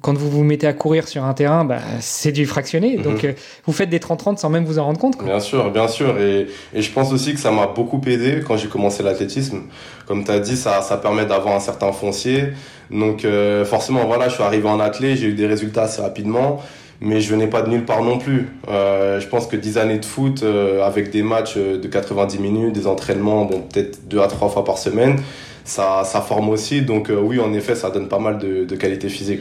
Quand 0.00 0.16
vous 0.16 0.30
vous 0.30 0.42
mettez 0.44 0.66
à 0.66 0.72
courir 0.74 1.06
sur 1.08 1.24
un 1.24 1.34
terrain, 1.34 1.64
bah, 1.66 1.78
c'est 2.00 2.32
du 2.32 2.46
fractionné. 2.46 2.96
Mhm. 2.96 3.02
Donc 3.02 3.24
euh, 3.24 3.32
vous 3.66 3.72
faites 3.74 3.90
des 3.90 3.98
30-30 3.98 4.38
sans 4.38 4.48
même 4.48 4.64
vous 4.64 4.78
en 4.78 4.84
rendre 4.84 4.98
compte. 5.00 5.16
quoi. 5.16 5.26
Bien 5.26 5.40
sûr, 5.40 5.70
bien 5.70 5.88
sûr. 5.88 6.18
Et, 6.18 6.46
et 6.74 6.80
je 6.82 6.90
pense 6.92 7.12
aussi 7.12 7.34
que 7.34 7.40
ça 7.40 7.50
m'a 7.50 7.66
beaucoup 7.66 8.00
aidé 8.06 8.42
quand 8.46 8.56
j'ai 8.56 8.68
commencé 8.68 9.02
l'athlétisme. 9.02 9.60
Comme 10.06 10.24
tu 10.24 10.30
as 10.30 10.40
dit, 10.40 10.56
ça, 10.56 10.80
ça 10.80 10.96
permet 10.96 11.26
d'avoir 11.26 11.54
un 11.54 11.60
certain 11.60 11.92
foncier. 11.92 12.52
Donc 12.90 13.24
euh, 13.26 13.64
forcément, 13.66 14.04
voilà, 14.06 14.28
je 14.30 14.34
suis 14.34 14.42
arrivé 14.42 14.66
en 14.68 14.80
athlète, 14.80 15.16
j'ai 15.18 15.26
eu 15.28 15.34
des 15.34 15.46
résultats 15.46 15.82
assez 15.84 16.00
rapidement. 16.00 16.60
Mais 17.00 17.20
je 17.20 17.30
venais 17.30 17.46
pas 17.46 17.62
de 17.62 17.68
nulle 17.68 17.84
part 17.84 18.02
non 18.02 18.18
plus. 18.18 18.48
Euh, 18.68 19.20
je 19.20 19.26
pense 19.26 19.46
que 19.46 19.56
10 19.56 19.78
années 19.78 19.98
de 19.98 20.04
foot 20.04 20.42
euh, 20.42 20.82
avec 20.82 21.10
des 21.10 21.22
matchs 21.22 21.54
euh, 21.56 21.78
de 21.78 21.88
90 21.88 22.38
minutes, 22.38 22.72
des 22.72 22.86
entraînements, 22.86 23.44
bon, 23.44 23.60
peut-être 23.60 24.08
deux 24.08 24.20
à 24.20 24.28
trois 24.28 24.48
fois 24.48 24.64
par 24.64 24.78
semaine, 24.78 25.20
ça, 25.64 26.04
ça 26.04 26.22
forme 26.22 26.48
aussi. 26.48 26.82
Donc 26.82 27.10
euh, 27.10 27.20
oui, 27.20 27.38
en 27.38 27.52
effet, 27.52 27.74
ça 27.74 27.90
donne 27.90 28.08
pas 28.08 28.18
mal 28.18 28.38
de, 28.38 28.64
de 28.64 28.76
qualité 28.76 29.08
physique. 29.08 29.40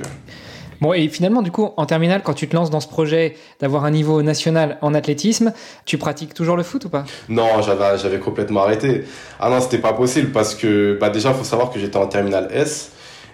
Bon, 0.82 0.92
et 0.92 1.08
finalement, 1.08 1.42
du 1.42 1.52
coup, 1.52 1.70
en 1.78 1.86
terminale, 1.86 2.22
quand 2.22 2.34
tu 2.34 2.50
te 2.50 2.56
lances 2.56 2.70
dans 2.70 2.82
ce 2.82 2.90
projet 2.90 3.38
d'avoir 3.62 3.86
un 3.86 3.92
niveau 3.92 4.22
national 4.22 4.78
en 4.82 4.94
athlétisme, 4.94 5.54
tu 5.86 5.98
pratiques 5.98 6.34
toujours 6.34 6.58
le 6.58 6.64
foot 6.64 6.84
ou 6.84 6.90
pas? 6.90 7.06
Non, 7.30 7.62
j'avais, 7.62 7.98
j'avais 7.98 8.20
complètement 8.20 8.64
arrêté. 8.64 9.06
Ah 9.40 9.50
non, 9.50 9.62
c'était 9.62 9.78
pas 9.78 9.94
possible 9.94 10.34
parce 10.34 10.54
que 10.54 10.98
bah 11.00 11.10
déjà, 11.10 11.34
faut 11.34 11.46
savoir 11.46 11.72
que 11.72 11.80
j'étais 11.80 11.96
en 11.96 12.08
terminale 12.08 12.50
S 12.52 12.92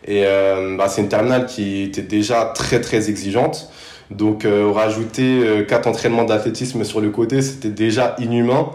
et 0.08 0.24
bah, 0.78 0.88
c'est 0.88 1.01
une 1.01 1.10
terminale 1.10 1.48
qui 1.48 1.84
était 1.84 2.04
déjà 2.04 2.46
très 2.56 2.80
très 2.80 3.10
exigeante. 3.10 3.72
Donc 4.12 4.46
euh, 4.46 4.70
rajouter 4.72 5.41
euh, 5.41 5.63
quatre 5.63 5.88
entraînements 5.88 6.25
d'athlétisme 6.25 6.84
sur 6.84 7.01
le 7.01 7.10
côté, 7.10 7.41
c'était 7.41 7.70
déjà 7.70 8.15
inhumain. 8.20 8.70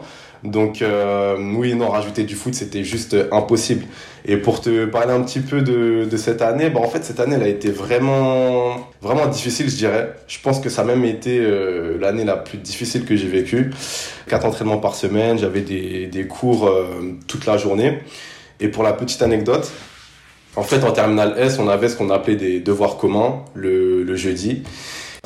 Donc 0.44 0.80
euh, 0.80 1.36
oui, 1.56 1.74
non, 1.74 1.88
rajouter 1.88 2.24
du 2.24 2.34
foot, 2.34 2.54
c'était 2.54 2.84
juste 2.84 3.14
euh, 3.14 3.28
impossible. 3.32 3.84
Et 4.24 4.36
pour 4.36 4.60
te 4.60 4.86
parler 4.86 5.12
un 5.12 5.22
petit 5.22 5.40
peu 5.40 5.60
de, 5.60 6.04
de 6.04 6.16
cette 6.16 6.42
année, 6.42 6.70
bah 6.70 6.80
en 6.80 6.88
fait 6.88 7.04
cette 7.04 7.20
année, 7.20 7.36
elle 7.36 7.42
a 7.42 7.48
été 7.48 7.70
vraiment 7.70 8.76
vraiment 9.02 9.26
difficile, 9.26 9.68
je 9.68 9.76
dirais. 9.76 10.14
Je 10.26 10.38
pense 10.42 10.58
que 10.60 10.68
ça 10.68 10.82
a 10.82 10.84
même 10.84 11.04
été 11.04 11.38
euh, 11.40 11.98
l'année 12.00 12.24
la 12.24 12.36
plus 12.36 12.58
difficile 12.58 13.04
que 13.04 13.14
j'ai 13.16 13.28
vécue. 13.28 13.70
Quatre 14.28 14.46
entraînements 14.46 14.78
par 14.78 14.94
semaine, 14.94 15.38
j'avais 15.38 15.60
des, 15.60 16.06
des 16.06 16.26
cours 16.26 16.66
euh, 16.66 16.84
toute 17.26 17.46
la 17.46 17.56
journée. 17.56 17.98
Et 18.60 18.68
pour 18.68 18.82
la 18.82 18.92
petite 18.92 19.22
anecdote, 19.22 19.70
en 20.54 20.62
fait 20.62 20.82
en 20.84 20.92
terminale 20.92 21.34
S, 21.38 21.58
on 21.58 21.68
avait 21.68 21.88
ce 21.88 21.96
qu'on 21.96 22.10
appelait 22.10 22.36
des 22.36 22.60
devoirs 22.60 22.96
communs 22.96 23.44
le, 23.54 24.02
le 24.02 24.16
jeudi, 24.16 24.62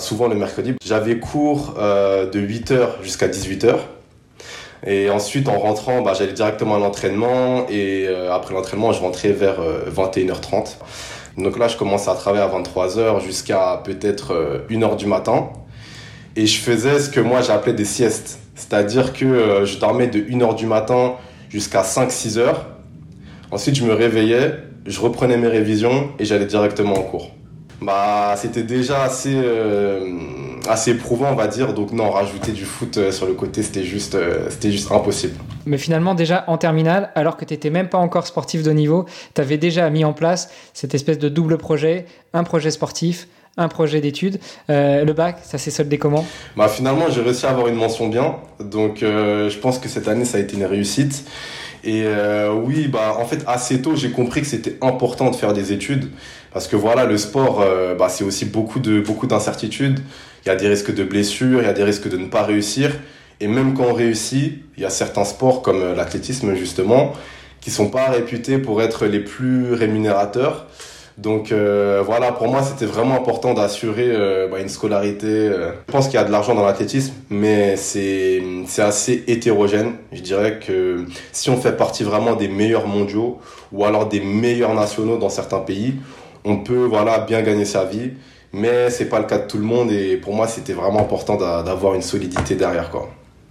souvent 0.00 0.28
le 0.28 0.34
mercredi. 0.34 0.74
J'avais 0.84 1.18
cours 1.18 1.74
euh, 1.78 2.28
de 2.28 2.40
8h 2.40 3.02
jusqu'à 3.02 3.28
18h. 3.28 3.76
Et 4.86 5.10
ensuite, 5.10 5.48
en 5.48 5.58
rentrant, 5.58 6.00
bah, 6.02 6.14
j'allais 6.18 6.32
directement 6.32 6.76
à 6.76 6.78
l'entraînement. 6.78 7.66
Et 7.68 8.06
euh, 8.08 8.32
après 8.32 8.54
l'entraînement, 8.54 8.92
je 8.92 9.00
rentrais 9.00 9.32
vers 9.32 9.60
euh, 9.60 9.90
21h30. 9.90 10.76
Donc 11.38 11.58
là, 11.58 11.68
je 11.68 11.76
commençais 11.76 12.10
à 12.10 12.14
travailler 12.14 12.42
à 12.42 12.48
23h 12.48 13.24
jusqu'à 13.24 13.80
peut-être 13.84 14.34
euh, 14.34 14.58
1h 14.68 14.96
du 14.96 15.06
matin. 15.06 15.50
Et 16.36 16.46
je 16.46 16.58
faisais 16.58 17.00
ce 17.00 17.10
que 17.10 17.20
moi 17.20 17.42
j'appelais 17.42 17.72
des 17.72 17.84
siestes. 17.84 18.38
C'est-à-dire 18.54 19.12
que 19.12 19.24
euh, 19.24 19.64
je 19.64 19.78
dormais 19.78 20.06
de 20.06 20.20
1h 20.20 20.54
du 20.56 20.66
matin 20.66 21.14
jusqu'à 21.48 21.82
5-6 21.82 22.38
heures. 22.38 22.66
Ensuite, 23.50 23.74
je 23.74 23.84
me 23.84 23.92
réveillais, 23.92 24.54
je 24.86 25.00
reprenais 25.00 25.36
mes 25.36 25.48
révisions 25.48 26.10
et 26.18 26.24
j'allais 26.24 26.46
directement 26.46 26.94
en 26.94 27.02
cours. 27.02 27.30
Bah, 27.80 28.34
c'était 28.36 28.62
déjà 28.62 29.02
assez, 29.02 29.34
euh, 29.34 30.18
assez 30.68 30.90
éprouvant, 30.90 31.30
on 31.32 31.34
va 31.34 31.46
dire. 31.46 31.72
Donc 31.72 31.92
non, 31.92 32.10
rajouter 32.10 32.52
du 32.52 32.64
foot 32.64 32.98
euh, 32.98 33.10
sur 33.10 33.26
le 33.26 33.34
côté, 33.34 33.62
c'était 33.62 33.84
juste, 33.84 34.14
euh, 34.14 34.48
c'était 34.50 34.70
juste 34.70 34.92
impossible. 34.92 35.34
Mais 35.66 35.78
finalement, 35.78 36.14
déjà 36.14 36.44
en 36.46 36.58
terminale, 36.58 37.10
alors 37.14 37.36
que 37.36 37.44
tu 37.44 37.54
n'étais 37.54 37.70
même 37.70 37.88
pas 37.88 37.98
encore 37.98 38.26
sportif 38.26 38.62
de 38.62 38.70
niveau, 38.70 39.06
tu 39.34 39.40
avais 39.40 39.58
déjà 39.58 39.88
mis 39.90 40.04
en 40.04 40.12
place 40.12 40.50
cette 40.74 40.94
espèce 40.94 41.18
de 41.18 41.28
double 41.28 41.58
projet, 41.58 42.06
un 42.34 42.44
projet 42.44 42.70
sportif, 42.70 43.28
un 43.56 43.68
projet 43.68 44.00
d'études. 44.00 44.38
Euh, 44.68 45.04
le 45.04 45.12
bac, 45.12 45.38
ça 45.42 45.58
s'est 45.58 45.70
soldé 45.70 45.98
comment? 45.98 46.24
Bah, 46.56 46.68
finalement, 46.68 47.10
j'ai 47.10 47.20
réussi 47.20 47.46
à 47.46 47.50
avoir 47.50 47.68
une 47.68 47.74
mention 47.76 48.08
bien. 48.08 48.36
Donc, 48.60 49.02
euh, 49.02 49.48
je 49.50 49.58
pense 49.58 49.78
que 49.78 49.88
cette 49.88 50.08
année, 50.08 50.24
ça 50.24 50.38
a 50.38 50.40
été 50.40 50.56
une 50.56 50.64
réussite. 50.64 51.24
Et 51.82 52.02
euh, 52.04 52.52
oui, 52.52 52.88
bah, 52.88 53.16
en 53.18 53.24
fait, 53.24 53.42
assez 53.46 53.80
tôt, 53.80 53.96
j'ai 53.96 54.10
compris 54.10 54.40
que 54.42 54.46
c'était 54.46 54.76
important 54.82 55.30
de 55.30 55.36
faire 55.36 55.52
des 55.52 55.72
études. 55.72 56.10
Parce 56.52 56.66
que 56.66 56.76
voilà, 56.76 57.04
le 57.04 57.16
sport, 57.16 57.60
euh, 57.60 57.94
bah, 57.94 58.08
c'est 58.08 58.24
aussi 58.24 58.44
beaucoup 58.44 58.80
de 58.80 59.00
beaucoup 59.00 59.26
d'incertitudes. 59.26 60.00
Il 60.44 60.48
y 60.48 60.52
a 60.52 60.56
des 60.56 60.68
risques 60.68 60.92
de 60.92 61.04
blessures, 61.04 61.60
il 61.60 61.66
y 61.66 61.68
a 61.68 61.72
des 61.72 61.84
risques 61.84 62.08
de 62.08 62.16
ne 62.16 62.26
pas 62.26 62.42
réussir. 62.42 62.92
Et 63.40 63.48
même 63.48 63.74
quand 63.74 63.84
on 63.84 63.94
réussit, 63.94 64.58
il 64.76 64.82
y 64.82 64.86
a 64.86 64.90
certains 64.90 65.24
sports 65.24 65.62
comme 65.62 65.80
euh, 65.80 65.94
l'athlétisme 65.94 66.54
justement, 66.54 67.12
qui 67.60 67.70
sont 67.70 67.88
pas 67.88 68.10
réputés 68.10 68.58
pour 68.58 68.82
être 68.82 69.06
les 69.06 69.20
plus 69.20 69.72
rémunérateurs. 69.72 70.66
Donc 71.16 71.52
euh, 71.52 72.02
voilà, 72.04 72.32
pour 72.32 72.48
moi, 72.48 72.62
c'était 72.62 72.86
vraiment 72.86 73.14
important 73.14 73.52
d'assurer 73.52 74.08
euh, 74.08 74.48
bah, 74.48 74.60
une 74.60 74.68
scolarité. 74.68 75.50
Je 75.88 75.92
pense 75.92 76.06
qu'il 76.06 76.14
y 76.14 76.18
a 76.18 76.24
de 76.24 76.30
l'argent 76.30 76.54
dans 76.54 76.64
l'athlétisme, 76.64 77.12
mais 77.28 77.76
c'est 77.76 78.42
c'est 78.66 78.82
assez 78.82 79.24
hétérogène. 79.26 79.94
Je 80.12 80.20
dirais 80.20 80.60
que 80.66 81.04
si 81.32 81.50
on 81.50 81.56
fait 81.58 81.76
partie 81.76 82.04
vraiment 82.04 82.36
des 82.36 82.48
meilleurs 82.48 82.86
mondiaux 82.86 83.38
ou 83.72 83.84
alors 83.84 84.08
des 84.08 84.20
meilleurs 84.20 84.74
nationaux 84.74 85.18
dans 85.18 85.28
certains 85.28 85.60
pays, 85.60 85.94
on 86.44 86.58
peut 86.58 86.84
voilà 86.84 87.20
bien 87.20 87.42
gagner 87.42 87.64
sa 87.64 87.84
vie. 87.84 88.12
Mais 88.52 88.90
c'est 88.90 89.08
pas 89.08 89.20
le 89.20 89.26
cas 89.26 89.38
de 89.38 89.46
tout 89.46 89.58
le 89.58 89.64
monde 89.64 89.92
et 89.92 90.16
pour 90.16 90.34
moi, 90.34 90.48
c'était 90.48 90.72
vraiment 90.72 91.00
important 91.00 91.36
d'a- 91.36 91.62
d'avoir 91.62 91.94
une 91.94 92.02
solidité 92.02 92.56
derrière 92.56 92.90
quoi. 92.90 93.08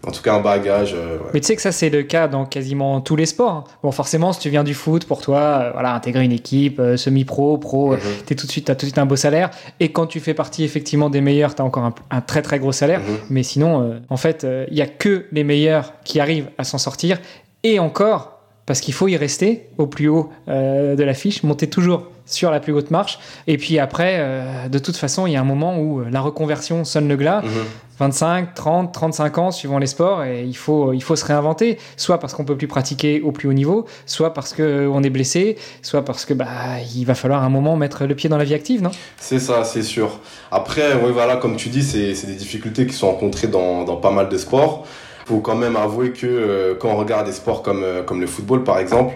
En 0.08 0.12
tout 0.12 0.22
cas, 0.22 0.34
un 0.34 0.40
bagage. 0.42 0.94
euh, 0.94 1.18
ouais. 1.18 1.24
Mais 1.34 1.40
tu 1.42 1.48
sais 1.48 1.56
que 1.58 1.62
ça, 1.62 1.74
c'est 1.74 1.90
le 1.90 2.04
cas 2.04 2.28
dans 2.30 2.46
quasiment 2.46 3.02
tous 3.02 3.18
les 3.18 3.26
sports. 3.26 3.52
hein. 3.52 3.64
Bon, 3.84 3.92
forcément, 3.92 4.32
si 4.32 4.40
tu 4.40 4.50
viens 4.50 4.64
du 4.64 4.74
foot, 4.74 5.04
pour 5.06 5.22
toi, 5.22 5.40
euh, 5.40 5.72
voilà, 5.74 5.94
intégrer 5.94 6.24
une 6.24 6.32
équipe, 6.32 6.80
euh, 6.80 6.96
semi-pro, 6.96 7.58
pro, 7.58 7.92
Mhm. 7.94 8.00
t'es 8.26 8.36
tout 8.36 8.46
de 8.48 8.52
suite, 8.52 8.66
t'as 8.66 8.76
tout 8.76 8.86
de 8.86 8.92
suite 8.92 8.98
un 8.98 9.06
beau 9.06 9.18
salaire. 9.18 9.50
Et 9.82 9.92
quand 9.92 10.06
tu 10.08 10.22
fais 10.22 10.34
partie 10.34 10.64
effectivement 10.64 11.10
des 11.10 11.20
meilleurs, 11.20 11.54
t'as 11.54 11.64
encore 11.66 11.84
un, 11.84 11.94
un 12.12 12.22
très 12.22 12.42
très 12.42 12.60
gros 12.60 12.72
salaire. 12.72 13.02
Mhm. 13.02 13.18
Mais 13.30 13.44
sinon, 13.44 14.00
en 14.10 14.18
fait, 14.18 14.48
il 14.72 14.78
y 14.78 14.82
a 14.82 14.88
que 14.88 15.26
les 15.34 15.44
meilleurs 15.44 15.94
qui 16.06 16.22
arrivent 16.22 16.50
à 16.58 16.64
s'en 16.64 16.78
sortir. 16.78 17.20
Et 17.64 17.78
encore, 17.80 18.39
parce 18.70 18.82
qu'il 18.82 18.94
faut 18.94 19.08
y 19.08 19.18
rester 19.18 19.68
au 19.80 19.88
plus 19.88 20.10
haut 20.10 20.30
euh, 20.48 20.96
de 20.96 21.04
l'affiche, 21.04 21.42
monter 21.42 21.66
toujours 21.66 22.04
sur 22.28 22.52
la 22.52 22.60
plus 22.60 22.72
haute 22.72 22.92
marche. 22.92 23.18
Et 23.48 23.58
puis 23.58 23.80
après, 23.80 24.18
euh, 24.20 24.70
de 24.70 24.78
toute 24.78 24.96
façon, 24.96 25.26
il 25.26 25.34
y 25.34 25.38
a 25.38 25.42
un 25.42 25.44
moment 25.44 25.80
où 25.80 26.02
euh, 26.02 26.10
la 26.12 26.22
reconversion 26.22 26.84
sonne 26.84 27.08
le 27.08 27.16
glas. 27.16 27.42
Mhm. 27.42 27.50
25, 27.98 28.54
30, 28.54 28.94
35 28.94 29.38
ans 29.40 29.52
suivant 29.52 29.80
les 29.80 29.88
sports 29.88 30.24
et 30.24 30.44
il 30.44 30.56
faut, 30.56 30.94
il 30.94 31.02
faut 31.02 31.16
se 31.16 31.26
réinventer. 31.26 31.80
Soit 31.98 32.20
parce 32.20 32.36
qu'on 32.36 32.46
peut 32.46 32.56
plus 32.56 32.68
pratiquer 32.68 33.22
au 33.22 33.32
plus 33.32 33.50
haut 33.50 33.54
niveau, 33.54 33.88
soit 34.06 34.36
parce 34.36 34.54
qu'on 34.54 35.02
est 35.02 35.10
blessé, 35.10 35.58
soit 35.82 36.06
parce 36.06 36.26
que 36.26 36.36
bah, 36.36 36.48
il 36.96 37.06
va 37.06 37.16
falloir 37.16 37.42
à 37.42 37.48
un 37.48 37.50
moment 37.50 37.76
mettre 37.76 38.06
le 38.06 38.14
pied 38.14 38.30
dans 38.30 38.38
la 38.38 38.46
vie 38.46 38.54
active, 38.54 38.84
non? 38.84 38.92
C'est 39.18 39.40
ça, 39.40 39.64
c'est 39.64 39.82
sûr. 39.82 40.20
Après, 40.52 40.94
oui, 41.04 41.10
voilà, 41.12 41.38
comme 41.38 41.56
tu 41.56 41.70
dis, 41.70 41.82
c'est 41.82 42.14
c'est 42.14 42.28
des 42.28 42.36
difficultés 42.36 42.86
qui 42.86 42.94
sont 42.94 43.08
rencontrées 43.08 43.48
dans, 43.48 43.84
dans 43.84 43.98
pas 43.98 44.12
mal 44.12 44.30
de 44.30 44.38
sports. 44.38 44.86
Faut 45.30 45.42
quand 45.42 45.56
même 45.56 45.76
avouer 45.76 46.12
que 46.12 46.26
euh, 46.26 46.74
quand 46.80 46.90
on 46.90 46.98
regarde 46.98 47.28
des 47.28 47.34
sports 47.34 47.62
comme, 47.62 47.84
euh, 47.84 48.02
comme 48.02 48.20
le 48.20 48.26
football, 48.26 48.64
par 48.64 48.80
exemple, 48.80 49.14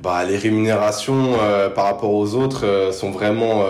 bah, 0.00 0.24
les 0.24 0.36
rémunérations 0.36 1.34
euh, 1.40 1.68
par 1.68 1.84
rapport 1.84 2.12
aux 2.12 2.34
autres 2.34 2.90
sont 2.92 3.12
vraiment 3.12 3.62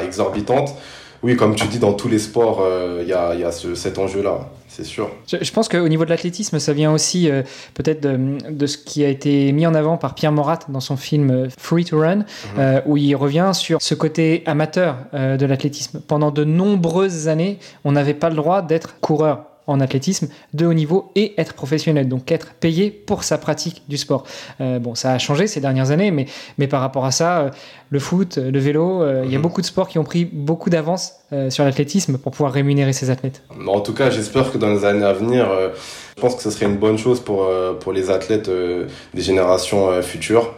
exorbitantes. 0.00 0.74
Oui, 1.22 1.34
comme 1.34 1.56
tu 1.56 1.66
dis, 1.66 1.80
dans 1.80 1.94
tous 1.94 2.08
les 2.08 2.20
sports, 2.20 2.62
il 3.00 3.08
y 3.08 3.12
a, 3.12 3.34
y 3.34 3.42
a 3.42 3.50
ce, 3.50 3.74
cet 3.74 3.98
enjeu-là, 3.98 4.48
c'est 4.68 4.84
sûr. 4.84 5.10
Je, 5.26 5.38
je 5.40 5.52
pense 5.52 5.68
qu'au 5.68 5.88
niveau 5.88 6.04
de 6.04 6.10
l'athlétisme, 6.10 6.60
ça 6.60 6.72
vient 6.72 6.92
aussi 6.92 7.28
euh, 7.28 7.42
peut-être 7.74 8.00
de, 8.00 8.38
de 8.48 8.66
ce 8.66 8.76
qui 8.78 9.02
a 9.02 9.08
été 9.08 9.50
mis 9.50 9.66
en 9.66 9.74
avant 9.74 9.96
par 9.96 10.14
Pierre 10.14 10.30
Morat 10.30 10.60
dans 10.68 10.80
son 10.80 10.96
film 10.96 11.48
Free 11.58 11.84
to 11.84 11.98
Run, 11.98 12.26
euh, 12.58 12.80
où 12.86 12.96
il 12.96 13.16
revient 13.16 13.50
sur 13.54 13.82
ce 13.82 13.94
côté 13.94 14.44
amateur 14.46 14.98
euh, 15.14 15.36
de 15.36 15.46
l'athlétisme. 15.46 16.00
Pendant 16.06 16.30
de 16.30 16.44
nombreuses 16.44 17.26
années, 17.26 17.58
on 17.84 17.92
n'avait 17.92 18.14
pas 18.14 18.28
le 18.28 18.36
droit 18.36 18.62
d'être 18.62 19.00
coureur 19.00 19.46
en 19.66 19.80
athlétisme 19.80 20.28
de 20.54 20.66
haut 20.66 20.74
niveau 20.74 21.10
et 21.16 21.34
être 21.40 21.54
professionnel, 21.54 22.08
donc 22.08 22.30
être 22.30 22.54
payé 22.54 22.90
pour 22.90 23.24
sa 23.24 23.36
pratique 23.38 23.82
du 23.88 23.96
sport. 23.96 24.24
Euh, 24.60 24.78
bon, 24.78 24.94
ça 24.94 25.12
a 25.12 25.18
changé 25.18 25.46
ces 25.46 25.60
dernières 25.60 25.90
années, 25.90 26.10
mais, 26.10 26.26
mais 26.58 26.66
par 26.68 26.80
rapport 26.80 27.04
à 27.04 27.10
ça, 27.10 27.38
euh, 27.40 27.50
le 27.90 27.98
foot, 27.98 28.36
le 28.38 28.58
vélo, 28.58 29.02
euh, 29.02 29.22
il 29.24 29.30
y 29.30 29.34
a 29.34 29.38
Mhm. 29.38 29.42
beaucoup 29.42 29.60
de 29.60 29.66
sports 29.66 29.88
qui 29.88 29.98
ont 29.98 30.04
pris 30.04 30.24
beaucoup 30.24 30.70
d'avance 30.70 31.14
euh, 31.32 31.50
sur 31.50 31.64
l'athlétisme 31.64 32.18
pour 32.18 32.32
pouvoir 32.32 32.52
rémunérer 32.52 32.92
ces 32.92 33.10
athlètes. 33.10 33.42
En 33.68 33.80
tout 33.80 33.92
cas, 33.94 34.10
j'espère 34.10 34.52
que 34.52 34.58
dans 34.58 34.70
les 34.72 34.84
années 34.84 35.04
à 35.04 35.12
venir, 35.12 35.50
euh, 35.50 35.70
je 36.16 36.20
pense 36.22 36.34
que 36.36 36.42
ce 36.42 36.50
serait 36.50 36.66
une 36.66 36.76
bonne 36.78 36.98
chose 36.98 37.20
pour, 37.20 37.44
euh, 37.44 37.72
pour 37.74 37.92
les 37.92 38.10
athlètes 38.10 38.48
euh, 38.48 38.86
des 39.14 39.22
générations 39.22 39.90
euh, 39.90 40.02
futures. 40.02 40.54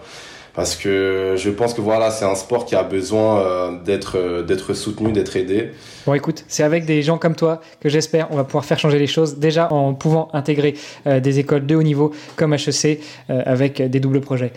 Parce 0.59 0.75
que 0.75 1.35
je 1.37 1.50
pense 1.50 1.73
que 1.73 1.81
voilà, 1.81 2.11
c'est 2.11 2.25
un 2.25 2.35
sport 2.35 2.67
qui 2.67 2.75
a 2.75 2.83
besoin 2.83 3.38
euh, 3.38 3.79
d'être 3.85 4.19
euh, 4.19 4.43
d'être 4.43 4.75
soutenu, 4.75 5.12
d'être 5.12 5.37
aidé. 5.37 5.71
Bon, 6.05 6.15
écoute, 6.15 6.45
c'est 6.49 6.65
avec 6.65 6.85
des 6.85 7.00
gens 7.00 7.17
comme 7.17 7.37
toi 7.37 7.61
que 7.79 7.88
j'espère 7.88 8.27
on 8.33 8.35
va 8.35 8.43
pouvoir 8.43 8.65
faire 8.65 8.77
changer 8.77 8.99
les 8.99 9.07
choses. 9.07 9.37
Déjà 9.37 9.73
en 9.73 9.95
pouvant 9.95 10.29
intégrer 10.33 10.75
euh, 11.07 11.21
des 11.21 11.38
écoles 11.38 11.65
de 11.65 11.77
haut 11.77 11.85
niveau 11.85 12.12
comme 12.35 12.55
HEC 12.55 12.99
avec 13.29 13.81
des 13.81 14.00
doubles 14.00 14.21
projets. 14.21 14.50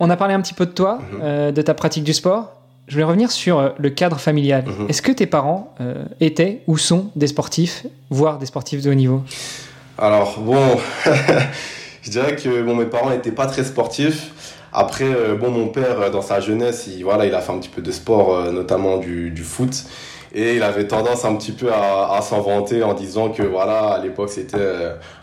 On 0.00 0.08
a 0.08 0.16
parlé 0.16 0.32
un 0.32 0.40
petit 0.40 0.54
peu 0.54 0.64
de 0.64 0.70
toi, 0.70 0.98
mhm. 1.12 1.52
de 1.52 1.60
ta 1.60 1.74
pratique 1.74 2.04
du 2.04 2.14
sport. 2.14 2.54
Je 2.88 2.94
voulais 2.94 3.04
revenir 3.04 3.30
sur 3.30 3.74
le 3.76 3.90
cadre 3.90 4.18
familial. 4.18 4.64
Mhm. 4.64 4.88
Est-ce 4.88 5.02
que 5.02 5.12
tes 5.12 5.26
parents 5.26 5.74
étaient 6.20 6.62
ou 6.66 6.78
sont 6.78 7.10
des 7.16 7.26
sportifs, 7.26 7.84
voire 8.08 8.38
des 8.38 8.46
sportifs 8.46 8.80
de 8.82 8.90
haut 8.90 8.94
niveau? 8.94 9.22
Alors 9.98 10.40
bon, 10.40 10.78
je 12.02 12.10
dirais 12.10 12.34
que 12.34 12.62
bon, 12.62 12.74
mes 12.76 12.86
parents 12.86 13.10
n'étaient 13.10 13.30
pas 13.30 13.44
très 13.44 13.62
sportifs. 13.62 14.32
Après, 14.78 15.06
euh, 15.06 15.36
bon, 15.36 15.50
mon 15.50 15.68
père, 15.68 16.02
euh, 16.02 16.10
dans 16.10 16.20
sa 16.20 16.38
jeunesse, 16.38 16.86
il, 16.86 17.02
voilà, 17.02 17.24
il 17.24 17.34
a 17.34 17.40
fait 17.40 17.50
un 17.50 17.58
petit 17.58 17.70
peu 17.70 17.80
de 17.80 17.90
sport, 17.90 18.36
euh, 18.36 18.52
notamment 18.52 18.98
du, 18.98 19.30
du 19.30 19.42
foot. 19.42 19.84
Et 20.34 20.56
il 20.56 20.62
avait 20.62 20.86
tendance 20.86 21.24
un 21.24 21.34
petit 21.36 21.52
peu 21.52 21.72
à, 21.72 22.12
à 22.14 22.20
s'en 22.20 22.42
vanter 22.42 22.82
en 22.82 22.92
disant 22.92 23.30
que 23.30 23.42
voilà, 23.42 23.94
à 23.94 24.02
l'époque 24.02 24.28
c'était 24.28 24.58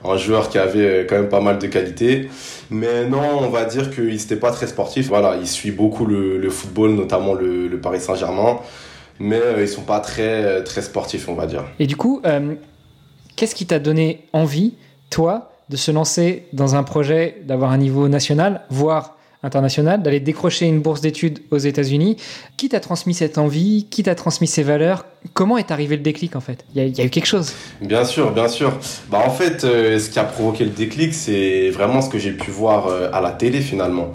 un 0.04 0.18
joueur 0.18 0.50
qui 0.50 0.58
avait 0.58 1.06
quand 1.08 1.16
même 1.16 1.30
pas 1.30 1.42
mal 1.42 1.60
de 1.60 1.68
qualités. 1.68 2.30
Mais 2.72 3.06
non, 3.06 3.42
on 3.42 3.50
va 3.50 3.66
dire 3.66 3.92
qu'il 3.92 4.08
n'était 4.08 4.38
pas 4.38 4.50
très 4.50 4.66
sportif. 4.66 5.10
Voilà, 5.10 5.36
il 5.40 5.46
suit 5.46 5.70
beaucoup 5.70 6.08
le, 6.08 6.50
football, 6.50 6.96
notamment 6.96 7.36
le, 7.36 7.70
Paris 7.80 8.00
Saint-Germain. 8.00 8.58
Mais 9.20 9.40
ils 9.60 9.68
sont 9.68 9.84
pas 9.84 10.00
très, 10.00 10.64
très 10.64 10.82
sportifs, 10.82 11.30
on 11.30 11.36
va 11.36 11.46
dire. 11.46 11.66
Et 11.78 11.86
du 11.86 11.96
coup, 11.96 12.24
qu'est-ce 13.36 13.54
qui 13.54 13.68
t'a 13.68 13.78
donné 13.78 14.26
envie, 14.34 14.74
toi, 15.12 15.52
de 15.70 15.78
se 15.78 15.92
lancer 15.92 16.48
dans 16.54 16.76
un 16.76 16.82
projet, 16.82 17.38
d'avoir 17.44 17.72
un 17.72 17.78
niveau 17.78 18.08
national, 18.08 18.62
voire 18.72 19.13
international, 19.44 20.02
d'aller 20.02 20.20
décrocher 20.20 20.66
une 20.66 20.82
bourse 20.82 21.02
d'études 21.02 21.40
aux 21.52 21.58
États-Unis. 21.58 22.18
Qui 22.58 22.70
t'a 22.70 22.80
transmis 22.80 23.14
cette 23.14 23.38
envie? 23.38 23.88
Qui 23.90 24.04
t'a 24.04 24.16
transmis 24.16 24.48
ces 24.48 24.64
valeurs? 24.64 25.06
Comment 25.34 25.58
est 25.58 25.72
arrivé 25.72 25.96
le 25.96 26.02
déclic 26.02 26.36
en 26.36 26.42
fait? 26.42 26.66
Il 26.74 26.82
y, 26.82 27.02
a, 27.02 27.06
eu 27.06 27.10
quelque 27.10 27.26
chose 27.26 27.54
Bien 27.82 28.06
sûr, 28.06 28.32
bien 28.32 28.48
sûr. 28.48 28.74
Bah, 29.10 29.22
en 29.26 29.30
fait, 29.30 29.64
euh, 29.64 30.00
ce 30.00 30.10
qui 30.10 30.20
a 30.20 30.24
provoqué 30.24 30.64
le 30.64 30.72
déclic, 30.72 31.14
c'est 31.14 31.70
vraiment 31.70 32.02
ce 32.02 32.10
que 32.10 32.18
j'ai 32.18 32.32
pu 32.32 32.52
voir 32.52 32.88
euh, 32.88 33.10
à 33.14 33.22
la 33.22 33.32
télé 33.32 33.62
finalement. 33.62 34.12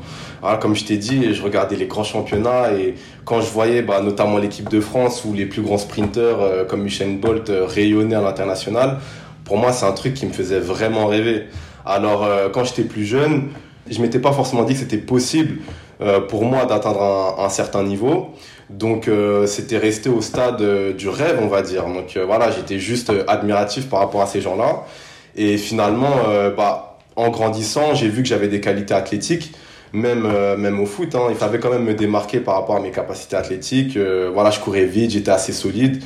comme 0.61 0.75
je 0.75 0.85
t'ai 0.85 0.97
dit, 0.97 1.35
je 1.35 1.43
regardais 1.43 1.77
les 1.77 1.87
grands 1.87 2.05
championnats 2.05 2.73
et 2.73 2.95
quand 3.25 3.41
je 3.41 3.51
voyais 3.51 3.83
bah, 3.83 4.01
notamment 4.01 4.39
l'équipe 4.39 4.69
de 4.69 4.81
France 4.81 5.25
ou 5.25 5.35
les 5.35 5.47
plus 5.47 5.63
grands 5.63 5.79
sprinteurs 5.79 6.41
euh, 6.41 6.65
comme 6.65 6.87
Usain 6.87 7.19
Bolt 7.21 7.51
rayonner 7.51 8.15
à 8.15 8.21
l'international, 8.21 8.99
pour 9.45 9.59
moi 9.59 9.73
c'est 9.73 9.87
un 9.87 9.93
truc 9.93 10.15
qui 10.15 10.27
me 10.27 10.33
faisait 10.33 10.61
vraiment 10.61 11.07
rêver. 11.07 11.45
Alors 11.87 12.29
quand 12.53 12.65
j'étais 12.65 12.83
plus 12.83 13.07
jeune, 13.07 13.49
je 13.91 14.01
m'étais 14.01 14.19
pas 14.19 14.33
forcément 14.33 14.65
dit 14.65 14.75
que 14.75 14.81
c'était 14.81 14.99
possible 14.99 15.59
euh, 16.01 16.21
pour 16.21 16.45
moi 16.45 16.65
d'atteindre 16.65 17.37
un, 17.39 17.49
certain 17.49 17.83
niveau. 17.83 18.29
Donc 18.71 19.09
euh, 19.09 19.47
c'était 19.47 19.79
resté 19.79 20.09
au 20.09 20.21
stade 20.21 20.61
euh, 20.61 20.93
du 20.93 21.09
rêve, 21.09 21.39
on 21.43 21.49
va 21.49 21.63
dire. 21.63 21.87
Donc 21.87 22.17
voilà, 22.27 22.51
j'étais 22.51 22.79
juste 22.79 23.13
admiratif 23.27 23.89
par 23.89 24.01
rapport 24.01 24.23
à 24.23 24.27
ces 24.27 24.41
gens-là. 24.41 24.85
Et 25.37 25.57
finalement, 25.57 26.17
bah, 26.57 26.99
en 27.15 27.29
grandissant, 27.29 27.95
j'ai 27.95 28.09
vu 28.09 28.23
que 28.23 28.29
j'avais 28.29 28.49
des 28.49 28.61
qualités 28.61 28.95
athlétiques, 28.95 29.53
même, 29.93 30.27
même 30.57 30.81
au 30.81 30.87
foot. 30.87 31.15
Hein, 31.15 31.29
il 31.31 31.37
fallait 31.37 31.61
quand 31.61 31.71
même 31.71 31.85
me 31.85 31.95
démarquer 31.95 32.41
par 32.41 32.55
rapport 32.55 32.75
à 32.75 32.81
mes 32.81 32.91
capacités 32.91 33.37
athlétiques. 33.37 33.97
voilà, 34.35 34.51
je 34.51 34.59
courais 34.59 34.87
vite, 34.87 35.13
j'étais 35.13 35.31
assez 35.31 35.53
solide. 35.53 36.03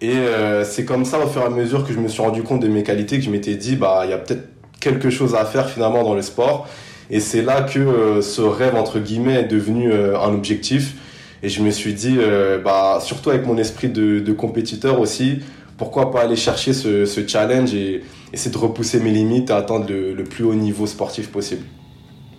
Et 0.00 0.16
c'est 0.64 0.84
comme 0.84 1.04
ça, 1.04 1.20
au 1.20 1.28
fur 1.28 1.42
et 1.42 1.44
à 1.44 1.50
mesure 1.50 1.86
que 1.86 1.92
je 1.92 1.98
me 1.98 2.08
suis 2.08 2.22
rendu 2.22 2.42
compte 2.42 2.58
de 2.58 2.66
mes 2.66 2.82
qualités, 2.82 3.18
que 3.18 3.24
je 3.24 3.30
m'étais 3.30 3.54
dit, 3.54 3.76
bah, 3.76 4.00
il 4.02 4.10
y 4.10 4.14
a 4.14 4.18
peut-être 4.18 4.48
quelque 4.80 5.10
chose 5.10 5.36
à 5.36 5.44
faire 5.44 5.70
finalement 5.70 6.02
dans 6.02 6.14
le 6.14 6.22
sport. 6.22 6.66
Et 7.10 7.20
c'est 7.20 7.42
là 7.42 7.62
que 7.62 7.78
euh, 7.78 8.22
ce 8.22 8.40
rêve, 8.40 8.74
entre 8.74 8.98
guillemets, 8.98 9.40
est 9.40 9.48
devenu 9.48 9.92
euh, 9.92 10.18
un 10.18 10.32
objectif. 10.32 10.94
Et 11.42 11.48
je 11.48 11.62
me 11.62 11.70
suis 11.70 11.92
dit, 11.92 12.16
euh, 12.18 12.58
bah, 12.58 12.98
surtout 13.02 13.30
avec 13.30 13.46
mon 13.46 13.58
esprit 13.58 13.88
de, 13.88 14.20
de, 14.20 14.32
compétiteur 14.32 15.00
aussi, 15.00 15.40
pourquoi 15.76 16.10
pas 16.12 16.22
aller 16.22 16.36
chercher 16.36 16.72
ce, 16.72 17.04
ce, 17.04 17.26
challenge 17.26 17.74
et 17.74 18.02
essayer 18.32 18.52
de 18.52 18.58
repousser 18.58 19.00
mes 19.00 19.10
limites 19.10 19.50
à 19.50 19.56
atteindre 19.56 19.86
le, 19.88 20.24
plus 20.24 20.44
haut 20.44 20.54
niveau 20.54 20.86
sportif 20.86 21.28
possible. 21.30 21.64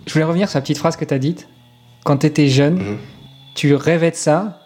Je 0.06 0.12
voulais 0.12 0.24
revenir 0.24 0.48
sur 0.48 0.56
la 0.56 0.62
petite 0.62 0.78
phrase 0.78 0.96
que 0.96 1.04
tu 1.04 1.12
as 1.12 1.18
dite. 1.18 1.48
Quand 2.04 2.18
tu 2.18 2.26
étais 2.26 2.48
jeune, 2.48 2.76
mhm. 2.76 2.96
tu 3.54 3.74
rêvais 3.74 4.10
de 4.10 4.16
ça, 4.16 4.60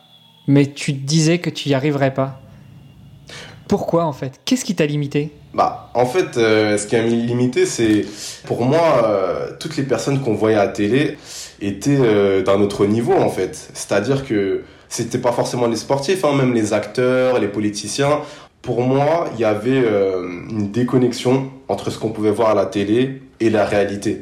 mais 0.46 0.66
tu 0.66 0.94
te 0.94 1.04
disais 1.04 1.38
que 1.38 1.50
tu 1.50 1.68
n'y 1.68 1.74
arriverais 1.74 2.14
pas. 2.14 2.40
Pourquoi 3.68 4.04
en 4.04 4.12
fait? 4.12 4.40
Qu'est-ce 4.44 4.64
qui 4.64 4.74
t'a 4.74 4.86
limité? 4.86 5.30
Bah, 5.54 5.90
en 5.94 6.06
fait, 6.06 6.36
euh, 6.36 6.78
ce 6.78 6.86
qui 6.86 6.96
a 6.96 7.02
limité, 7.02 7.66
c'est 7.66 8.04
pour 8.46 8.64
moi, 8.64 9.02
euh, 9.04 9.50
toutes 9.60 9.76
les 9.76 9.82
personnes 9.82 10.20
qu'on 10.20 10.34
voyait 10.34 10.56
à 10.56 10.64
la 10.66 10.70
télé 10.70 11.18
étaient 11.60 11.98
euh, 11.98 12.42
d'un 12.42 12.60
autre 12.60 12.86
niveau, 12.86 13.12
en 13.12 13.28
fait. 13.28 13.70
C'est-à-dire 13.74 14.24
que 14.26 14.62
c'était 14.88 15.18
pas 15.18 15.32
forcément 15.32 15.66
les 15.66 15.76
sportifs, 15.76 16.24
hein, 16.24 16.34
même 16.34 16.54
les 16.54 16.72
acteurs, 16.72 17.38
les 17.38 17.48
politiciens. 17.48 18.20
Pour 18.62 18.82
moi, 18.82 19.28
il 19.34 19.40
y 19.40 19.44
avait 19.44 19.82
une 20.50 20.70
déconnexion 20.72 21.50
entre 21.68 21.90
ce 21.90 21.98
qu'on 21.98 22.10
pouvait 22.10 22.30
voir 22.30 22.50
à 22.50 22.54
la 22.54 22.66
télé 22.66 23.22
et 23.40 23.50
la 23.50 23.64
réalité. 23.64 24.20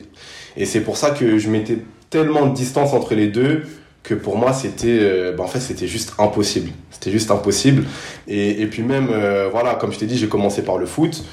Et 0.56 0.66
c'est 0.66 0.80
pour 0.80 0.96
ça 0.96 1.10
que 1.10 1.38
je 1.38 1.48
mettais 1.48 1.78
tellement 2.10 2.46
de 2.46 2.54
distance 2.54 2.92
entre 2.92 3.14
les 3.14 3.28
deux 3.28 3.62
que 4.06 4.14
pour 4.14 4.38
moi 4.38 4.52
c'était 4.52 4.98
euh, 5.00 5.32
bah, 5.32 5.42
en 5.42 5.48
fait 5.48 5.58
c'était 5.58 5.88
juste 5.88 6.14
impossible. 6.18 6.70
C'était 6.90 7.10
juste 7.10 7.30
impossible. 7.30 7.84
Et, 8.28 8.62
et 8.62 8.66
puis 8.66 8.82
même 8.82 9.08
euh, 9.10 9.48
voilà 9.50 9.74
comme 9.74 9.92
je 9.92 9.98
t'ai 9.98 10.06
dit 10.06 10.16
j'ai 10.16 10.28
commencé 10.28 10.62
par 10.62 10.78
le 10.78 10.86
foot. 10.86 11.24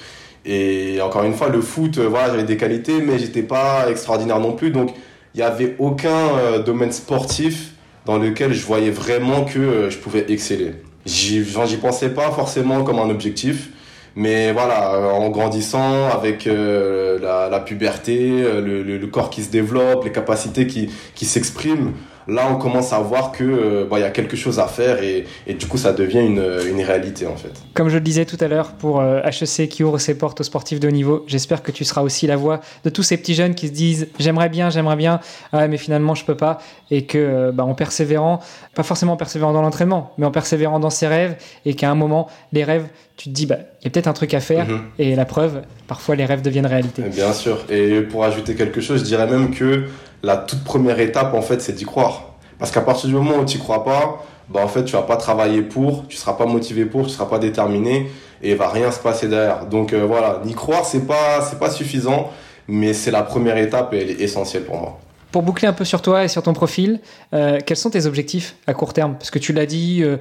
Et 0.45 0.99
encore 1.01 1.23
une 1.23 1.35
fois 1.35 1.49
le 1.49 1.61
foot 1.61 1.99
euh, 1.99 2.07
voilà 2.07 2.31
j'avais 2.31 2.43
des 2.43 2.57
qualités 2.57 2.99
mais 3.01 3.19
j'étais 3.19 3.43
pas 3.43 3.89
extraordinaire 3.89 4.39
non 4.39 4.53
plus. 4.53 4.71
Donc 4.71 4.91
il 5.35 5.37
n'y 5.37 5.43
avait 5.43 5.75
aucun 5.79 6.59
domaine 6.63 6.91
sportif 6.91 7.71
dans 8.05 8.17
lequel 8.17 8.53
je 8.53 8.65
voyais 8.65 8.91
vraiment 8.91 9.45
que 9.45 9.89
je 9.89 9.97
pouvais 9.97 10.25
exceller. 10.29 10.73
J'y 11.05 11.43
j'y 11.43 11.77
pensais 11.77 12.09
pas 12.09 12.31
forcément 12.31 12.83
comme 12.83 12.99
un 12.99 13.09
objectif. 13.09 13.69
Mais 14.15 14.51
voilà, 14.51 15.11
en 15.15 15.31
grandissant 15.31 16.07
avec 16.09 16.45
la, 16.45 17.59
puberté, 17.65 18.43
le, 18.43 18.83
le, 18.83 18.99
le, 18.99 19.07
corps 19.07 19.31
qui 19.31 19.41
se 19.41 19.49
développe, 19.49 20.05
les 20.05 20.11
capacités 20.11 20.67
qui, 20.67 20.91
qui 21.15 21.25
s'expriment, 21.25 21.93
là 22.27 22.47
on 22.51 22.55
commence 22.55 22.93
à 22.93 22.99
voir 22.99 23.31
que 23.31 23.43
euh, 23.43 23.85
bah, 23.89 23.99
y 23.99 24.03
a 24.03 24.09
quelque 24.09 24.35
chose 24.35 24.59
à 24.59 24.67
faire 24.67 25.01
et, 25.01 25.25
et 25.47 25.53
du 25.53 25.65
coup 25.65 25.77
ça 25.77 25.93
devient 25.93 26.25
une, 26.25 26.43
une, 26.67 26.81
réalité 26.81 27.27
en 27.27 27.35
fait. 27.35 27.51
Comme 27.73 27.89
je 27.89 27.95
le 27.95 28.01
disais 28.01 28.25
tout 28.25 28.37
à 28.39 28.47
l'heure 28.47 28.73
pour 28.73 29.01
HEC 29.01 29.59
euh, 29.59 29.65
qui 29.67 29.83
ouvre 29.83 29.97
ses 29.97 30.17
portes 30.17 30.41
aux 30.41 30.43
sportifs 30.43 30.79
de 30.79 30.87
haut 30.87 30.91
niveau, 30.91 31.23
j'espère 31.27 31.63
que 31.63 31.71
tu 31.71 31.83
seras 31.83 32.01
aussi 32.01 32.27
la 32.27 32.35
voix 32.35 32.61
de 32.83 32.89
tous 32.89 33.03
ces 33.03 33.17
petits 33.17 33.35
jeunes 33.35 33.55
qui 33.55 33.67
se 33.67 33.73
disent 33.73 34.07
j'aimerais 34.19 34.49
bien, 34.49 34.69
j'aimerais 34.69 34.95
bien, 34.95 35.19
mais 35.53 35.77
finalement 35.77 36.15
je 36.15 36.25
peux 36.25 36.35
pas 36.35 36.59
et 36.91 37.05
que 37.05 37.17
euh, 37.17 37.51
bah, 37.51 37.63
en 37.63 37.73
persévérant, 37.73 38.39
pas 38.75 38.83
forcément 38.83 39.13
en 39.13 39.17
persévérant 39.17 39.53
dans 39.53 39.61
l'entraînement, 39.61 40.13
mais 40.17 40.25
en 40.25 40.31
persévérant 40.31 40.79
dans 40.79 40.89
ses 40.89 41.07
rêves 41.07 41.35
et 41.65 41.73
qu'à 41.73 41.89
un 41.89 41.95
moment 41.95 42.29
les 42.51 42.63
rêves 42.63 42.87
tu 43.17 43.29
te 43.29 43.33
dis 43.33 43.45
bah 43.45 43.57
il 43.81 43.85
y 43.85 43.87
a 43.87 43.91
peut-être 43.91 44.07
un 44.07 44.13
truc 44.13 44.33
à 44.33 44.39
faire 44.39 44.67
mhm. 44.67 44.81
et 44.97 45.15
la 45.15 45.25
preuve 45.25 45.61
parfois 45.87 46.15
les 46.15 46.25
rêves 46.25 46.41
deviennent 46.41 46.65
réalité. 46.65 47.03
Bien 47.03 47.33
sûr 47.33 47.65
et 47.69 48.01
pour 48.01 48.23
ajouter 48.23 48.55
quelque 48.55 48.81
chose, 48.81 48.99
je 48.99 49.05
dirais 49.05 49.27
même 49.27 49.51
que 49.51 49.85
la 50.23 50.37
toute 50.37 50.63
première 50.63 50.99
étape, 50.99 51.33
en 51.33 51.41
fait, 51.41 51.61
c'est 51.61 51.73
d'y 51.73 51.85
croire. 51.85 52.33
Parce 52.57 52.71
qu'à 52.71 52.81
partir 52.81 53.09
du 53.09 53.15
moment 53.15 53.37
où 53.37 53.45
tu 53.45 53.59
crois 53.59 53.83
pas, 53.83 54.23
bah, 54.49 54.61
en 54.63 54.67
fait, 54.67 54.85
tu 54.85 54.93
vas 54.93 55.01
pas 55.01 55.17
travailler 55.17 55.61
pour, 55.61 56.07
tu 56.07 56.17
seras 56.17 56.33
pas 56.33 56.45
motivé 56.45 56.85
pour, 56.85 57.03
tu 57.03 57.09
seras 57.09 57.25
pas 57.25 57.39
déterminé 57.39 58.09
et 58.41 58.51
il 58.51 58.57
va 58.57 58.69
rien 58.69 58.91
se 58.91 58.99
passer 58.99 59.27
derrière. 59.27 59.65
Donc 59.65 59.93
euh, 59.93 60.05
voilà, 60.05 60.41
n'y 60.45 60.53
croire, 60.53 60.85
c'est 60.85 61.05
pas, 61.07 61.41
c'est 61.41 61.59
pas 61.59 61.69
suffisant, 61.69 62.29
mais 62.67 62.93
c'est 62.93 63.11
la 63.11 63.23
première 63.23 63.57
étape 63.57 63.93
et 63.93 64.01
elle 64.01 64.09
est 64.11 64.21
essentielle 64.21 64.63
pour 64.63 64.77
moi. 64.77 64.99
Pour 65.31 65.41
boucler 65.41 65.67
un 65.67 65.73
peu 65.73 65.85
sur 65.85 66.01
toi 66.01 66.23
et 66.23 66.27
sur 66.27 66.43
ton 66.43 66.53
profil, 66.53 66.99
euh, 67.33 67.59
quels 67.65 67.77
sont 67.77 67.89
tes 67.89 68.05
objectifs 68.05 68.55
à 68.67 68.73
court 68.73 68.93
terme? 68.93 69.15
Parce 69.15 69.31
que 69.31 69.39
tu 69.39 69.51
l'as 69.51 69.65
dit, 69.65 70.03
euh, 70.03 70.17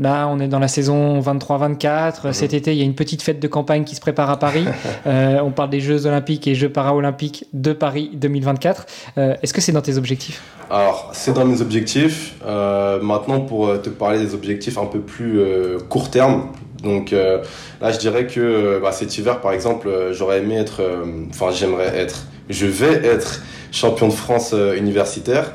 Là, 0.00 0.28
on 0.28 0.40
est 0.40 0.48
dans 0.48 0.58
la 0.58 0.66
saison 0.66 1.20
23-24. 1.20 2.26
Mhm. 2.26 2.32
Cet 2.32 2.54
été, 2.54 2.72
il 2.72 2.78
y 2.78 2.80
a 2.80 2.84
une 2.84 2.94
petite 2.94 3.20
fête 3.20 3.38
de 3.38 3.46
campagne 3.46 3.84
qui 3.84 3.94
se 3.94 4.00
prépare 4.00 4.30
à 4.30 4.38
Paris. 4.38 4.64
Euh, 5.06 5.40
on 5.42 5.50
parle 5.50 5.70
des 5.70 5.80
Jeux 5.80 6.06
Olympiques 6.06 6.46
et 6.46 6.54
Jeux 6.54 6.68
Paralympiques 6.68 7.46
de 7.52 7.72
Paris 7.72 8.10
2024. 8.14 8.86
Euh, 9.18 9.34
est-ce 9.42 9.54
que 9.54 9.60
c'est 9.60 9.72
dans 9.72 9.80
tes 9.80 9.96
objectifs? 9.96 10.42
Alors, 10.70 11.10
c'est 11.12 11.32
dans 11.32 11.44
mes 11.44 11.60
objectifs. 11.60 12.34
Euh, 12.44 13.00
maintenant, 13.02 13.40
pour 13.40 13.80
te 13.80 13.88
parler 13.88 14.18
des 14.18 14.34
objectifs 14.34 14.78
un 14.78 14.86
peu 14.86 15.00
plus 15.00 15.40
court 15.88 16.10
terme, 16.10 16.48
donc 16.82 17.12
là, 17.12 17.92
je 17.92 17.98
dirais 17.98 18.26
que 18.26 18.78
bah, 18.82 18.92
cet 18.92 19.16
hiver, 19.16 19.40
par 19.40 19.52
exemple, 19.52 19.88
j'aurais 20.12 20.38
aimé 20.38 20.56
être, 20.56 20.82
enfin, 21.30 21.50
j'aimerais 21.50 21.96
être, 21.96 22.26
je 22.48 22.66
vais 22.66 23.06
être 23.06 23.42
champion 23.72 24.08
de 24.08 24.12
France 24.12 24.54
universitaire. 24.76 25.52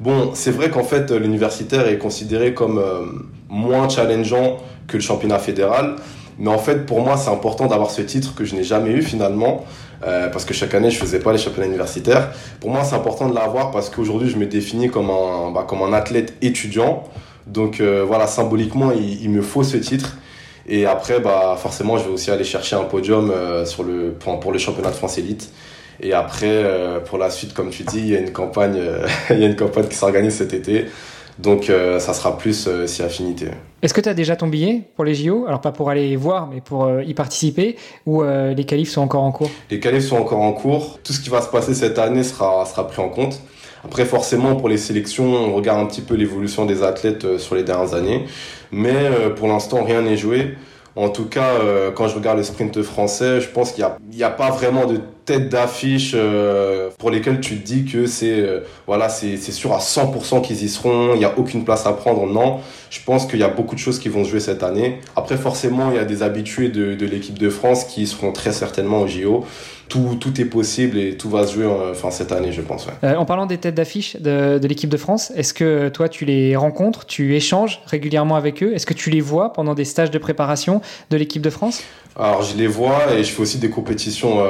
Bon, 0.00 0.32
c'est 0.34 0.50
vrai 0.50 0.70
qu'en 0.70 0.84
fait, 0.84 1.10
l'universitaire 1.10 1.88
est 1.88 1.98
considéré 1.98 2.54
comme 2.54 2.82
moins 3.52 3.88
challengeant 3.88 4.56
que 4.88 4.96
le 4.96 5.02
championnat 5.02 5.38
fédéral. 5.38 5.96
Mais 6.38 6.50
en 6.50 6.58
fait, 6.58 6.86
pour 6.86 7.00
moi, 7.00 7.16
c'est 7.16 7.30
important 7.30 7.66
d'avoir 7.66 7.90
ce 7.90 8.02
titre 8.02 8.34
que 8.34 8.44
je 8.44 8.56
n'ai 8.56 8.64
jamais 8.64 8.90
eu 8.90 9.02
finalement, 9.02 9.64
euh, 10.04 10.28
parce 10.28 10.44
que 10.44 10.54
chaque 10.54 10.74
année, 10.74 10.90
je 10.90 10.98
faisais 10.98 11.20
pas 11.20 11.32
les 11.32 11.38
championnats 11.38 11.68
universitaires. 11.68 12.30
Pour 12.58 12.70
moi, 12.70 12.82
c'est 12.82 12.96
important 12.96 13.28
de 13.28 13.34
l'avoir 13.34 13.70
parce 13.70 13.90
qu'aujourd'hui, 13.90 14.30
je 14.30 14.38
me 14.38 14.46
définis 14.46 14.88
comme 14.88 15.10
un, 15.10 15.52
bah, 15.52 15.64
comme 15.68 15.82
un 15.82 15.92
athlète 15.92 16.34
étudiant. 16.40 17.04
Donc 17.46 17.80
euh, 17.80 18.04
voilà, 18.06 18.26
symboliquement, 18.26 18.90
il, 18.92 19.28
me 19.28 19.42
faut 19.42 19.62
ce 19.62 19.76
titre. 19.76 20.16
Et 20.66 20.86
après, 20.86 21.20
bah, 21.20 21.56
forcément, 21.60 21.98
je 21.98 22.04
vais 22.04 22.12
aussi 22.12 22.30
aller 22.30 22.44
chercher 22.44 22.76
un 22.76 22.84
podium 22.84 23.30
euh, 23.30 23.66
sur 23.66 23.82
le, 23.84 24.12
pour, 24.12 24.40
pour, 24.40 24.52
le 24.52 24.58
championnat 24.58 24.90
de 24.90 24.96
France 24.96 25.18
élite. 25.18 25.50
Et 26.00 26.14
après, 26.14 26.64
pour 27.04 27.18
la 27.18 27.30
suite, 27.30 27.54
comme 27.54 27.70
tu 27.70 27.84
dis, 27.84 27.98
il 27.98 28.08
y 28.08 28.16
a 28.16 28.18
une 28.18 28.32
campagne, 28.32 28.80
il 29.30 29.38
y 29.38 29.44
a 29.44 29.46
une 29.46 29.54
campagne 29.54 29.86
qui 29.86 29.94
s'organise 29.94 30.34
cet 30.34 30.52
été. 30.52 30.86
Donc 31.38 31.70
euh, 31.70 31.98
ça 31.98 32.14
sera 32.14 32.36
plus 32.36 32.66
euh, 32.66 32.86
si 32.86 33.02
affinité. 33.02 33.48
Est-ce 33.82 33.94
que 33.94 34.00
tu 34.00 34.08
as 34.08 34.14
déjà 34.14 34.36
ton 34.36 34.46
billet 34.46 34.82
pour 34.94 35.04
les 35.04 35.14
JO 35.14 35.46
Alors 35.46 35.60
pas 35.60 35.72
pour 35.72 35.90
aller 35.90 36.14
voir, 36.16 36.48
mais 36.52 36.60
pour 36.60 36.84
euh, 36.84 37.02
y 37.02 37.14
participer 37.14 37.76
Ou 38.06 38.22
les 38.22 38.64
qualifs 38.64 38.90
sont 38.90 39.00
encore 39.00 39.22
en 39.22 39.32
cours? 39.32 39.50
Les 39.70 39.80
qualifs 39.80 40.04
sont 40.04 40.16
encore 40.16 40.40
en 40.40 40.52
cours. 40.52 41.00
Tout 41.02 41.12
ce 41.12 41.20
qui 41.20 41.30
va 41.30 41.40
se 41.40 41.48
passer 41.48 41.74
cette 41.74 41.98
année 41.98 42.22
sera, 42.22 42.64
sera 42.66 42.86
pris 42.86 43.02
en 43.02 43.08
compte. 43.08 43.40
Après, 43.84 44.04
forcément, 44.04 44.54
pour 44.54 44.68
les 44.68 44.76
sélections, 44.76 45.24
on 45.24 45.54
regarde 45.54 45.80
un 45.80 45.86
petit 45.86 46.02
peu 46.02 46.14
l'évolution 46.14 46.66
des 46.66 46.84
athlètes 46.84 47.38
sur 47.38 47.56
les 47.56 47.64
dernières 47.64 47.94
années. 47.94 48.26
Mais 48.70 49.10
pour 49.34 49.48
l'instant, 49.48 49.82
rien 49.82 50.02
n'est 50.02 50.16
joué. 50.16 50.54
En 50.94 51.08
tout 51.08 51.24
cas, 51.24 51.50
quand 51.96 52.06
je 52.06 52.14
regarde 52.14 52.38
le 52.38 52.44
sprint 52.44 52.80
français, 52.82 53.40
je 53.40 53.48
pense 53.48 53.72
qu'il 53.72 53.84
n'y 54.12 54.22
a, 54.22 54.28
a, 54.28 54.30
pas 54.30 54.50
vraiment 54.50 54.86
de 54.86 55.00
tête 55.32 55.48
d'affiche 55.48 56.12
euh, 56.14 56.90
pour 56.98 57.10
lesquelles 57.10 57.40
tu 57.40 57.56
te 57.56 57.64
dis 57.64 57.86
que 57.86 58.04
c'est 58.04 58.40
euh, 58.40 58.60
voilà 58.86 59.08
c'est 59.08 59.38
sûr 59.38 59.72
à 59.72 59.78
100% 59.78 60.42
qu'ils 60.42 60.62
y 60.62 60.68
seront 60.68 61.14
il 61.14 61.20
n'y 61.20 61.24
a 61.24 61.38
aucune 61.38 61.64
place 61.64 61.86
à 61.86 61.92
prendre 61.92 62.26
non. 62.26 62.60
Je 62.90 63.00
pense 63.02 63.24
qu'il 63.24 63.38
y 63.38 63.42
a 63.42 63.48
beaucoup 63.48 63.74
de 63.74 63.80
choses 63.80 63.98
qui 63.98 64.10
vont 64.10 64.24
se 64.24 64.28
jouer 64.28 64.40
cette 64.40 64.62
année. 64.62 64.98
Après 65.16 65.38
forcément 65.38 65.90
il 65.90 65.96
y 65.96 66.00
a 66.00 66.04
des 66.04 66.22
habitués 66.22 66.68
de, 66.68 67.06
l'équipe 67.06 67.38
de 67.38 67.48
France 67.48 67.84
qui 67.84 68.06
seront 68.06 68.32
très 68.32 68.52
certainement 68.52 69.00
au 69.00 69.06
JO 69.06 69.46
tout, 69.88 70.16
tout, 70.18 70.40
est 70.40 70.46
possible 70.46 70.96
et 70.96 71.16
tout 71.18 71.28
va 71.28 71.46
se 71.46 71.54
jouer 71.54 71.66
euh, 71.66 71.90
enfin, 71.90 72.10
cette 72.10 72.32
année, 72.32 72.50
je 72.50 72.62
pense. 72.62 72.86
en 73.02 73.24
parlant 73.26 73.44
des 73.44 73.58
têtes 73.58 73.74
d'affiche 73.74 74.16
de 74.16 74.66
l'équipe 74.66 74.88
de 74.88 74.96
France, 74.96 75.30
est-ce 75.36 75.52
que 75.52 75.90
toi, 75.90 76.08
tu 76.08 76.24
les 76.24 76.56
rencontres, 76.56 77.04
tu 77.04 77.36
échanges 77.36 77.82
régulièrement 77.84 78.36
avec 78.36 78.62
eux? 78.62 78.72
Est-ce 78.74 78.86
que 78.86 78.94
tu 78.94 79.10
les 79.10 79.20
vois 79.20 79.52
pendant 79.52 79.74
des 79.74 79.84
stages 79.84 80.10
de 80.10 80.16
préparation 80.16 80.80
de 81.10 81.16
l'équipe 81.18 81.42
de 81.42 81.50
France? 81.50 81.82
Alors, 82.16 82.42
je 82.42 82.56
les 82.56 82.66
vois 82.66 83.12
et 83.14 83.24
je 83.24 83.32
fais 83.32 83.42
aussi 83.42 83.58
des 83.58 83.70
compétitions 83.70 84.44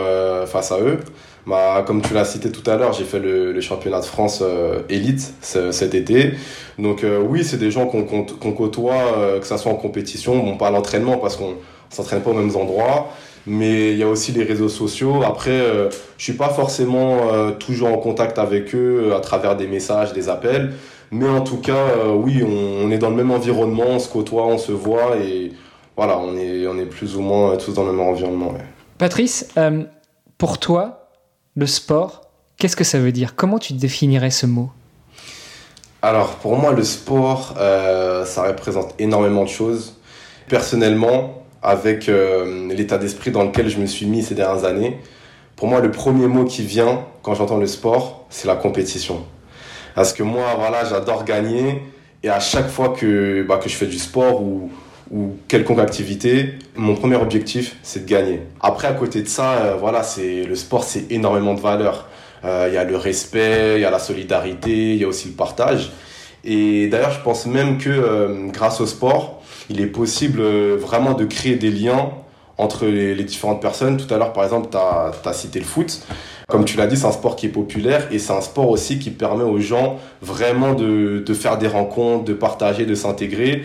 face 0.46 0.72
à 0.72 0.80
eux. 0.80 0.98
Bah, 1.46 1.82
comme 1.84 2.02
tu 2.02 2.14
l'as 2.14 2.24
cité 2.24 2.52
tout 2.52 2.68
à 2.70 2.76
l'heure, 2.76 2.92
j'ai 2.92 3.04
fait 3.04 3.18
le, 3.18 3.60
championnat 3.60 4.00
de 4.00 4.04
France 4.04 4.40
euh, 4.42 4.82
élite 4.88 5.34
cet 5.40 5.94
été. 5.94 6.34
Donc 6.78 7.02
euh, 7.02 7.20
oui, 7.20 7.42
c'est 7.42 7.56
des 7.56 7.70
gens 7.70 7.86
qu'on 7.86 8.52
côtoie, 8.52 8.94
euh, 9.18 9.40
que 9.40 9.46
ça 9.46 9.58
soit 9.58 9.72
en 9.72 9.76
compétition, 9.76 10.38
bon 10.38 10.56
pas 10.56 10.68
à 10.68 10.70
l'entraînement 10.70 11.18
parce 11.18 11.36
qu'on 11.36 11.56
s'entraîne 11.90 12.22
pas 12.22 12.30
aux 12.30 12.34
mêmes 12.34 12.54
endroits, 12.54 13.08
mais 13.46 13.90
il 13.90 13.98
y 13.98 14.04
a 14.04 14.08
aussi 14.08 14.30
les 14.30 14.44
réseaux 14.44 14.68
sociaux. 14.68 15.22
Après, 15.24 15.60
je 16.16 16.22
suis 16.22 16.34
pas 16.34 16.48
forcément 16.48 17.18
toujours 17.58 17.88
en 17.88 17.98
contact 17.98 18.38
avec 18.38 18.74
eux 18.74 19.12
à 19.14 19.20
travers 19.20 19.56
des 19.56 19.66
messages, 19.66 20.12
des 20.12 20.28
appels, 20.28 20.72
mais 21.10 21.28
en 21.28 21.40
tout 21.40 21.58
cas, 21.58 21.86
oui, 22.14 22.42
on, 22.44 22.90
est 22.90 22.98
dans 22.98 23.10
le 23.10 23.16
même 23.16 23.32
environnement, 23.32 23.84
on 23.88 23.98
se 23.98 24.08
côtoie, 24.08 24.46
on 24.46 24.58
se 24.58 24.72
voit 24.72 25.16
et 25.16 25.52
voilà, 26.04 26.18
on 26.18 26.36
est, 26.36 26.66
on 26.66 26.76
est 26.80 26.86
plus 26.86 27.14
ou 27.14 27.20
moins 27.20 27.56
tous 27.56 27.74
dans 27.74 27.84
le 27.84 27.92
même 27.92 28.00
environnement. 28.00 28.52
Patrice, 28.98 29.46
pour 30.36 30.58
toi, 30.58 31.06
le 31.54 31.68
sport, 31.68 32.22
qu'est-ce 32.56 32.74
que 32.74 32.82
ça 32.82 32.98
veut 32.98 33.12
dire? 33.12 33.36
Comment 33.36 33.60
tu 33.60 33.74
définirais 33.74 34.32
ce 34.32 34.46
mot? 34.46 34.72
Alors, 36.02 36.30
pour 36.42 36.56
moi, 36.56 36.72
le 36.72 36.82
sport, 36.82 37.54
euh, 37.56 38.24
ça 38.24 38.42
représente 38.42 38.96
énormément 38.98 39.44
de 39.44 39.48
choses. 39.48 39.94
Personnellement, 40.48 41.44
avec 41.62 42.08
euh, 42.08 42.74
l'état 42.74 42.98
d'esprit 42.98 43.30
dans 43.30 43.44
lequel 43.44 43.68
je 43.68 43.78
me 43.78 43.86
suis 43.86 44.06
mis 44.06 44.24
ces 44.24 44.34
dernières 44.34 44.64
années, 44.64 44.98
pour 45.54 45.68
moi, 45.68 45.78
le 45.78 45.92
premier 45.92 46.26
mot 46.26 46.44
qui 46.44 46.64
vient 46.64 47.06
quand 47.22 47.34
j'entends 47.36 47.58
le 47.58 47.68
sport, 47.68 48.26
c'est 48.28 48.48
la 48.48 48.56
compétition. 48.56 49.24
Parce 49.94 50.12
que 50.12 50.24
moi, 50.24 50.56
voilà, 50.58 50.84
j'adore 50.84 51.22
gagner. 51.24 51.80
Et 52.24 52.28
à 52.28 52.40
chaque 52.40 52.68
fois 52.68 52.88
que, 52.88 53.44
bah, 53.48 53.58
que 53.62 53.68
je 53.68 53.76
fais 53.76 53.86
du 53.86 54.00
sport 54.00 54.42
ou, 54.42 54.68
ou 55.12 55.36
quelconque 55.46 55.78
activité, 55.78 56.54
mon 56.74 56.94
premier 56.94 57.16
objectif, 57.16 57.76
c'est 57.82 58.06
de 58.06 58.10
gagner. 58.10 58.40
Après, 58.60 58.88
à 58.88 58.94
côté 58.94 59.22
de 59.22 59.28
ça, 59.28 59.52
euh, 59.52 59.76
voilà, 59.78 60.02
c'est 60.02 60.44
le 60.44 60.54
sport, 60.56 60.84
c'est 60.84 61.12
énormément 61.12 61.52
de 61.52 61.60
valeurs. 61.60 62.08
Euh, 62.44 62.66
il 62.68 62.74
y 62.74 62.78
a 62.78 62.84
le 62.84 62.96
respect, 62.96 63.74
il 63.76 63.82
y 63.82 63.84
a 63.84 63.90
la 63.90 63.98
solidarité, 63.98 64.94
il 64.94 64.96
y 64.96 65.04
a 65.04 65.08
aussi 65.08 65.28
le 65.28 65.34
partage. 65.34 65.92
Et 66.44 66.88
d'ailleurs, 66.88 67.12
je 67.12 67.20
pense 67.20 67.46
même 67.46 67.76
que 67.76 67.90
euh, 67.90 68.48
grâce 68.48 68.80
au 68.80 68.86
sport, 68.86 69.42
il 69.68 69.80
est 69.80 69.86
possible 69.86 70.42
vraiment 70.74 71.12
de 71.12 71.24
créer 71.26 71.56
des 71.56 71.70
liens 71.70 72.10
entre 72.56 72.86
les, 72.86 73.22
différentes 73.22 73.60
personnes. 73.60 73.98
Tout 73.98 74.12
à 74.12 74.18
l'heure, 74.18 74.32
par 74.32 74.44
exemple, 74.44 74.68
tu 74.70 74.78
as, 74.78 75.32
cité 75.34 75.58
le 75.58 75.64
foot. 75.64 76.00
Comme 76.48 76.64
tu 76.64 76.76
l'as 76.76 76.86
dit, 76.86 76.96
c'est 76.96 77.06
un 77.06 77.12
sport 77.12 77.36
qui 77.36 77.46
est 77.46 77.50
populaire 77.50 78.08
et 78.10 78.18
c'est 78.18 78.32
un 78.32 78.40
sport 78.40 78.68
aussi 78.70 78.98
qui 78.98 79.10
permet 79.10 79.44
aux 79.44 79.58
gens 79.58 79.98
vraiment 80.20 80.74
de, 80.74 81.22
de 81.24 81.34
faire 81.34 81.58
des 81.58 81.68
rencontres, 81.68 82.24
de 82.24 82.34
partager, 82.34 82.86
de 82.86 82.94
s'intégrer. 82.94 83.62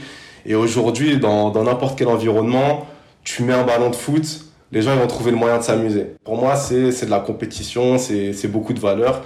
Et 0.47 0.55
aujourd'hui, 0.55 1.17
dans 1.17 1.51
n'importe 1.63 1.97
quel 1.97 2.07
environnement, 2.07 2.88
tu 3.23 3.43
mets 3.43 3.53
un 3.53 3.63
ballon 3.63 3.89
de 3.89 3.95
foot, 3.95 4.45
les 4.71 4.81
gens 4.81 4.93
ils 4.93 4.99
vont 4.99 5.07
trouver 5.07 5.31
le 5.31 5.38
moyen 5.38 5.57
de 5.57 5.63
s'amuser. 5.63 6.07
Pour 6.23 6.38
moi, 6.38 6.55
c'est 6.55 7.05
de 7.05 7.10
la 7.12 7.19
compétition, 7.19 7.97
c'est 7.97 8.47
beaucoup 8.47 8.73
de 8.73 8.79
valeur. 8.79 9.23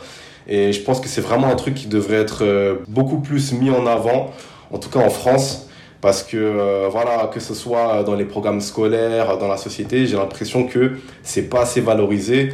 Et 0.48 0.74
je 0.74 0.82
pense 0.82 1.00
que 1.00 1.08
c'est 1.08 1.22
vraiment 1.22 1.48
un 1.48 1.56
truc 1.56 1.76
qui 1.76 1.88
devrait 1.88 2.18
être 2.18 2.44
euh, 2.44 2.78
beaucoup 2.88 3.20
plus 3.20 3.54
mis 3.54 3.70
en 3.70 3.86
avant, 3.86 4.32
en 4.72 4.80
tout 4.80 4.90
cas 4.90 5.00
en 5.00 5.10
France. 5.10 5.68
Parce 6.02 6.24
que, 6.24 6.36
euh, 6.36 6.90
voilà, 6.92 7.30
que 7.32 7.40
ce 7.40 7.54
soit 7.54 8.04
dans 8.04 8.16
les 8.16 8.26
programmes 8.26 8.60
scolaires, 8.60 9.38
dans 9.38 9.48
la 9.48 9.58
société, 9.58 10.08
j'ai 10.08 10.18
l'impression 10.18 10.66
que 10.66 10.94
c'est 11.22 11.44
pas 11.44 11.62
assez 11.62 11.80
valorisé. 11.80 12.54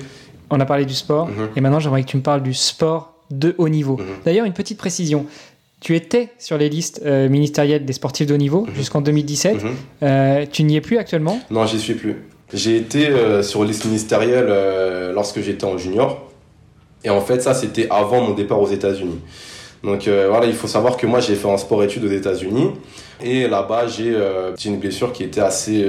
On 0.49 0.59
a 0.59 0.65
parlé 0.65 0.83
du 0.83 0.93
sport, 0.93 1.27
mhm. 1.27 1.49
et 1.55 1.61
maintenant 1.61 1.79
j'aimerais 1.79 2.03
que 2.03 2.09
tu 2.09 2.17
me 2.17 2.21
parles 2.21 2.43
du 2.43 2.53
sport 2.53 3.13
de 3.31 3.55
haut 3.57 3.69
niveau. 3.69 3.95
Mhm. 3.97 4.05
D'ailleurs, 4.25 4.45
une 4.45 4.53
petite 4.53 4.77
précision. 4.77 5.25
Tu 5.79 5.95
étais 5.95 6.29
sur 6.39 6.57
les 6.57 6.69
listes 6.69 7.01
euh, 7.05 7.29
ministérielles 7.29 7.85
des 7.85 7.93
sportifs 7.93 8.25
de 8.25 8.33
haut 8.33 8.37
niveau 8.37 8.65
mhm. 8.65 8.75
jusqu'en 8.75 9.01
2017. 9.01 9.63
Mhm. 9.63 9.71
Euh, 10.03 10.45
tu 10.51 10.63
n'y 10.63 10.75
es 10.75 10.81
plus 10.81 10.97
actuellement? 10.97 11.39
Non, 11.51 11.65
j'y 11.65 11.79
suis 11.79 11.93
plus. 11.93 12.23
J'ai 12.53 12.77
été 12.77 13.09
euh, 13.09 13.43
sur 13.43 13.63
liste 13.63 13.85
ministérielle 13.85 14.47
lorsque 15.13 15.41
j'étais 15.41 15.65
en 15.65 15.77
junior. 15.77 16.31
Et 17.03 17.09
en 17.09 17.21
fait, 17.21 17.41
ça, 17.41 17.53
c'était 17.53 17.87
avant 17.89 18.21
mon 18.21 18.33
départ 18.33 18.59
aux 18.59 18.69
États-Unis. 18.69 19.19
Donc 19.83 20.07
voilà, 20.07 20.47
il 20.47 20.55
faut 20.55 20.67
savoir 20.67 20.97
que 20.97 21.05
moi, 21.05 21.19
j'ai 21.19 21.35
fait 21.35 21.49
un 21.49 21.57
sport-études 21.57 22.03
aux 22.03 22.11
États-Unis. 22.11 22.71
Et 23.23 23.47
là-bas, 23.47 23.87
j'ai 23.87 24.15
une 24.65 24.79
blessure 24.79 25.13
qui 25.13 25.23
était 25.23 25.41
assez, 25.41 25.85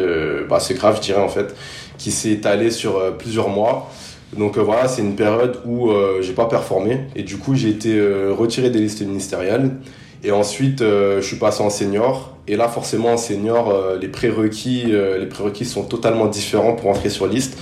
bah, 0.48 0.56
assez 0.56 0.74
grave, 0.74 0.96
je 0.96 1.00
dirais, 1.00 1.22
en 1.22 1.28
fait, 1.28 1.54
qui 1.96 2.10
s'est 2.10 2.32
étalée 2.32 2.70
sur 2.70 3.16
plusieurs 3.16 3.48
mois. 3.48 3.90
Donc 4.36 4.58
euh, 4.58 4.62
voilà, 4.62 4.88
c'est 4.88 5.02
une 5.02 5.16
période 5.16 5.58
où 5.64 5.90
euh, 5.90 6.20
j'ai 6.20 6.34
pas 6.34 6.46
performé 6.46 7.00
et 7.16 7.22
du 7.22 7.38
coup 7.38 7.54
j'ai 7.54 7.70
été 7.70 7.96
euh, 7.96 8.32
retiré 8.32 8.70
des 8.70 8.78
listes 8.78 9.00
ministérielles 9.00 9.70
et 10.22 10.32
ensuite 10.32 10.80
je 10.80 11.20
suis 11.20 11.36
passé 11.36 11.62
en 11.62 11.70
senior 11.70 12.36
et 12.48 12.56
là 12.56 12.66
forcément 12.66 13.12
en 13.12 13.16
senior 13.16 13.72
les 14.00 14.08
prérequis 14.08 14.86
les 14.86 15.26
prérequis 15.26 15.64
sont 15.64 15.84
totalement 15.84 16.26
différents 16.26 16.72
pour 16.72 16.90
entrer 16.90 17.08
sur 17.08 17.28
liste 17.28 17.56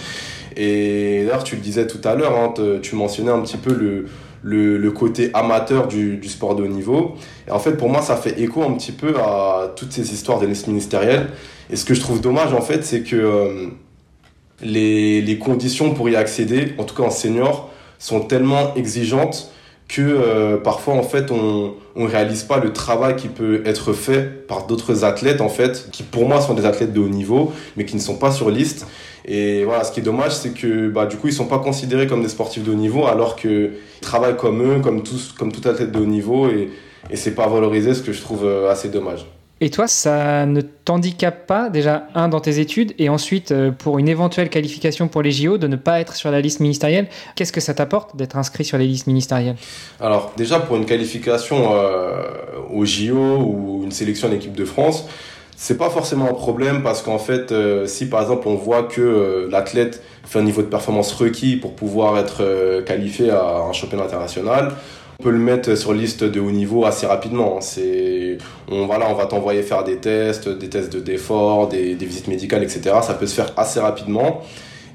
et 0.57 1.24
d'ailleurs 1.26 1.44
tu 1.44 1.57
le 1.57 1.61
disais 1.61 1.87
tout 1.87 2.00
à 2.02 2.14
l'heure 2.14 2.35
hein, 2.35 2.55
tu 2.81 2.96
mentionnais 2.96 3.31
un 3.31 3.40
petit 3.40 3.59
peu 3.59 3.74
le 3.74 4.07
le, 4.42 4.79
le 4.79 4.90
côté 4.90 5.31
amateur 5.35 5.87
du, 5.87 6.16
du, 6.18 6.29
sport 6.29 6.55
de 6.55 6.62
haut 6.62 6.68
niveau. 6.68 7.16
Et 7.48 7.50
en 7.50 7.59
fait, 7.59 7.72
pour 7.72 7.88
moi, 7.88 8.00
ça 8.00 8.14
fait 8.14 8.40
écho 8.40 8.62
un 8.62 8.74
petit 8.74 8.92
peu 8.92 9.16
à 9.18 9.72
toutes 9.74 9.90
ces 9.90 10.12
histoires 10.12 10.38
de 10.38 10.46
listes 10.46 10.68
ministérielles. 10.68 11.31
Et 11.68 11.74
ce 11.74 11.85
que 11.85 11.94
je 11.94 12.00
trouve 12.00 12.20
dommage, 12.20 12.52
en 12.52 12.61
fait, 12.61 12.85
c'est 12.85 13.02
que 13.02 13.70
les, 14.62 15.38
conditions 15.38 15.95
pour 15.95 16.09
y 16.09 16.16
accéder, 16.16 16.75
en 16.79 16.85
tout 16.85 16.95
cas 16.95 17.03
en 17.03 17.11
senior, 17.11 17.71
sont 17.99 18.21
tellement 18.21 18.75
exigeantes 18.75 19.53
que 19.88 20.03
euh, 20.03 20.57
parfois 20.57 20.95
en 20.95 21.05
fait 21.05 21.31
on 21.31 21.75
ne 21.95 22.09
réalise 22.09 22.42
pas 22.42 22.59
le 22.59 22.73
travail 22.73 23.14
qui 23.14 23.29
peut 23.29 23.62
être 23.64 23.92
fait 23.92 24.47
par 24.49 24.66
d'autres 24.66 25.05
athlètes 25.05 25.40
en 25.40 25.49
fait 25.49 25.88
qui 25.92 26.03
pour 26.03 26.29
moi 26.29 26.40
sont 26.40 26.55
des 26.55 26.66
athlètes 26.66 26.92
de 26.92 26.99
haut 26.99 27.09
niveau 27.09 27.53
mais 27.77 27.85
qui 27.85 27.95
ne 27.95 28.01
sont 28.01 28.16
pas 28.16 28.33
sur 28.33 28.51
liste. 28.51 28.88
Et 29.25 29.64
voilà 29.64 29.85
ce 29.85 29.92
qui 29.92 30.01
est 30.01 30.03
dommage 30.03 30.33
c'est 30.33 30.51
que 30.51 30.88
bah 30.88 31.07
du 31.07 31.16
coup 31.16 31.29
ils 31.29 31.33
sont 31.33 31.47
pas 31.47 31.61
considérés 31.61 32.09
comme 32.09 32.23
des 32.23 32.29
sportifs 32.29 32.64
de 32.64 32.73
haut 32.73 32.77
niveau 32.77 33.07
alors 33.07 33.37
que 33.37 33.71
ils 33.99 34.01
travaillent 34.01 34.37
comme 34.37 34.61
eux 34.61 34.81
comme 34.81 35.05
tous 35.05 35.33
comme 35.38 35.53
tout 35.53 35.66
athlète 35.69 35.92
de 35.92 36.01
haut 36.01 36.07
niveau 36.07 36.49
et 36.49 36.69
et 37.09 37.14
c'est 37.14 37.37
pas 37.37 37.47
valorisé 37.47 37.95
ce 37.95 38.03
que 38.03 38.12
je 38.12 38.21
trouve 38.21 38.45
euh, 38.45 38.69
assez 38.69 38.88
dommage 38.88 39.27
et 39.62 39.71
toi, 39.71 39.88
ça 39.88 40.45
ne 40.45 40.61
t'handicape 40.61 41.47
pas, 41.47 41.71
déjà, 41.71 42.09
un, 42.14 42.29
dans 42.29 42.40
tes 42.40 42.61
études, 42.61 42.92
et 42.99 43.09
ensuite, 43.09 43.53
euh, 43.53 43.71
pour 43.71 43.99
une 43.99 44.07
éventuelle 44.07 44.51
qualification 44.51 45.09
pour 45.09 45.23
les 45.23 45.31
JO, 45.31 45.57
de 45.57 45.66
ne 45.66 45.77
pas 45.77 45.99
être 45.99 46.14
sur 46.14 46.31
la 46.31 46.42
liste 46.42 46.61
ministérielle 46.61 47.07
Qu'est-ce 47.37 47.55
que 47.55 47.61
ça 47.62 47.73
t'apporte 47.73 48.16
d'être 48.16 48.37
inscrit 48.37 48.66
sur 48.66 48.77
les 48.77 48.87
listes 48.87 49.07
ministérielles? 49.07 49.57
Alors, 49.99 50.33
déjà, 50.37 50.61
pour 50.61 50.77
une 50.77 50.85
qualification 50.85 51.75
euh, 51.75 52.23
aux 52.71 52.85
JO 52.85 53.38
ou 53.38 53.81
une 53.85 53.92
sélection 53.92 54.29
en 54.29 54.33
équipe 54.33 54.55
de 54.55 54.64
France, 54.66 55.07
c'est 55.57 55.79
pas 55.79 55.88
forcément 55.88 56.29
un 56.29 56.35
problème 56.35 56.83
parce 56.83 57.01
qu'en 57.01 57.19
fait, 57.19 57.51
euh, 57.51 57.87
si 57.87 58.11
par 58.11 58.21
exemple 58.21 58.47
on 58.47 58.57
voit 58.57 58.83
que 58.83 59.49
l'athlète 59.51 60.03
fait 60.23 60.38
un 60.38 60.42
niveau 60.42 60.61
de 60.61 60.66
performance 60.66 61.14
requis 61.14 61.57
pour 61.57 61.75
pouvoir 61.75 62.19
être 62.19 62.83
qualifié 62.85 63.31
à 63.31 63.61
un 63.61 63.73
championnat 63.73 64.05
international, 64.05 64.75
on 65.18 65.22
peut 65.22 65.31
le 65.31 65.38
mettre 65.38 65.76
sur 65.76 65.92
liste 65.92 66.24
de 66.24 66.40
haut 66.40 66.50
niveau 66.50 66.85
assez 66.85 67.07
rapidement. 67.07 67.61
C'est, 67.61 68.38
on, 68.70 68.87
voilà, 68.87 69.09
on 69.11 69.14
va 69.14 69.26
t'envoyer 69.26 69.62
faire 69.62 69.83
des 69.83 69.96
tests, 69.96 70.48
des 70.48 70.68
tests 70.68 70.92
de 70.92 71.00
d'effort, 71.00 71.68
des, 71.68 71.94
des, 71.94 72.07
visites 72.07 72.29
médicales, 72.29 72.62
etc. 72.62 72.96
Ça 73.02 73.14
peut 73.14 73.26
se 73.26 73.35
faire 73.35 73.52
assez 73.57 73.81
rapidement. 73.81 74.42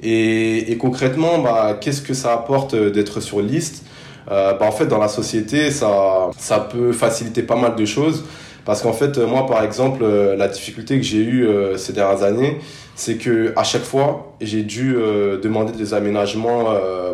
Et, 0.04 0.78
concrètement, 0.80 1.40
bah, 1.40 1.78
qu'est-ce 1.80 2.02
que 2.02 2.14
ça 2.14 2.34
apporte 2.34 2.76
d'être 2.76 3.20
sur 3.20 3.42
liste? 3.42 3.86
Euh, 4.30 4.54
bah, 4.54 4.66
En 4.68 4.72
fait, 4.72 4.86
dans 4.86 5.00
la 5.00 5.08
société, 5.08 5.72
ça, 5.72 6.30
ça 6.38 6.60
peut 6.60 6.92
faciliter 6.92 7.42
pas 7.42 7.56
mal 7.56 7.76
de 7.76 7.86
choses. 7.86 8.24
Parce 8.64 8.84
qu'en 8.84 8.94
fait, 8.94 9.18
moi, 9.18 9.48
par 9.48 9.64
exemple, 9.64 10.06
la 10.06 10.48
difficulté 10.48 10.98
que 10.98 11.04
j'ai 11.04 11.18
eue 11.18 11.48
ces 11.78 11.94
dernières 11.94 12.22
années, 12.22 12.60
c'est 12.94 13.16
que 13.16 13.54
à 13.56 13.64
chaque 13.64 13.82
fois, 13.82 14.36
j'ai 14.40 14.62
dû 14.62 14.94
demander 15.42 15.72
des 15.72 15.96
aménagements 15.96 16.66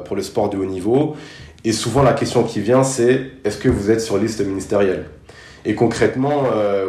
pour 0.03 0.17
le 0.17 0.23
sport 0.23 0.49
de 0.49 0.57
haut 0.57 0.65
niveau. 0.65 1.15
Et 1.67 1.73
souvent, 1.73 2.01
la 2.01 2.13
question 2.13 2.43
qui 2.43 2.61
vient, 2.61 2.81
c'est 2.83 3.29
est-ce 3.43 3.57
que 3.57 3.67
vous 3.67 3.91
êtes 3.91 3.99
sur 3.99 4.17
liste 4.17 4.39
ministérielle? 4.39 5.03
Et 5.65 5.75
concrètement, 5.75 6.43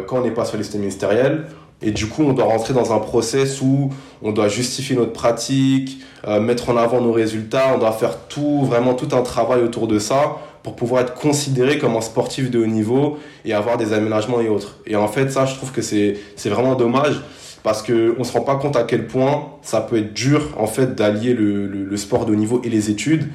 quand 0.07 0.19
on 0.19 0.23
n'est 0.23 0.31
pas 0.31 0.45
sur 0.45 0.57
liste 0.57 0.73
ministérielle, 0.75 1.47
et 1.81 1.91
du 1.91 2.07
coup, 2.07 2.23
on 2.23 2.31
doit 2.31 2.45
rentrer 2.45 2.73
dans 2.73 2.93
un 2.93 2.99
process 2.99 3.61
où 3.61 3.89
on 4.21 4.31
doit 4.31 4.47
justifier 4.47 4.95
notre 4.95 5.11
pratique, 5.11 6.01
euh, 6.25 6.39
mettre 6.39 6.69
en 6.69 6.77
avant 6.77 7.01
nos 7.01 7.11
résultats, 7.11 7.73
on 7.75 7.77
doit 7.77 7.91
faire 7.91 8.27
tout, 8.29 8.63
vraiment 8.63 8.93
tout 8.93 9.13
un 9.13 9.21
travail 9.21 9.63
autour 9.63 9.85
de 9.89 9.99
ça 9.99 10.37
pour 10.63 10.77
pouvoir 10.77 11.01
être 11.01 11.13
considéré 11.13 11.77
comme 11.77 11.97
un 11.97 12.01
sportif 12.01 12.49
de 12.49 12.59
haut 12.59 12.65
niveau 12.65 13.17
et 13.43 13.53
avoir 13.53 13.75
des 13.75 13.91
aménagements 13.91 14.39
et 14.39 14.47
autres. 14.47 14.77
Et 14.87 14.95
en 14.95 15.09
fait, 15.09 15.29
ça, 15.29 15.45
je 15.45 15.55
trouve 15.55 15.73
que 15.73 15.81
c'est 15.81 16.15
vraiment 16.45 16.75
dommage 16.75 17.21
parce 17.63 17.81
qu'on 17.81 18.17
ne 18.17 18.23
se 18.23 18.31
rend 18.31 18.41
pas 18.41 18.55
compte 18.55 18.77
à 18.77 18.83
quel 18.83 19.07
point 19.07 19.49
ça 19.61 19.81
peut 19.81 19.97
être 19.97 20.13
dur 20.13 20.53
en 20.57 20.67
fait 20.67 20.95
d'allier 20.95 21.33
le, 21.33 21.67
le, 21.67 21.97
sport 21.97 22.25
de 22.25 22.31
haut 22.31 22.37
niveau 22.37 22.61
et 22.63 22.69
les 22.69 22.89
études. 22.89 23.27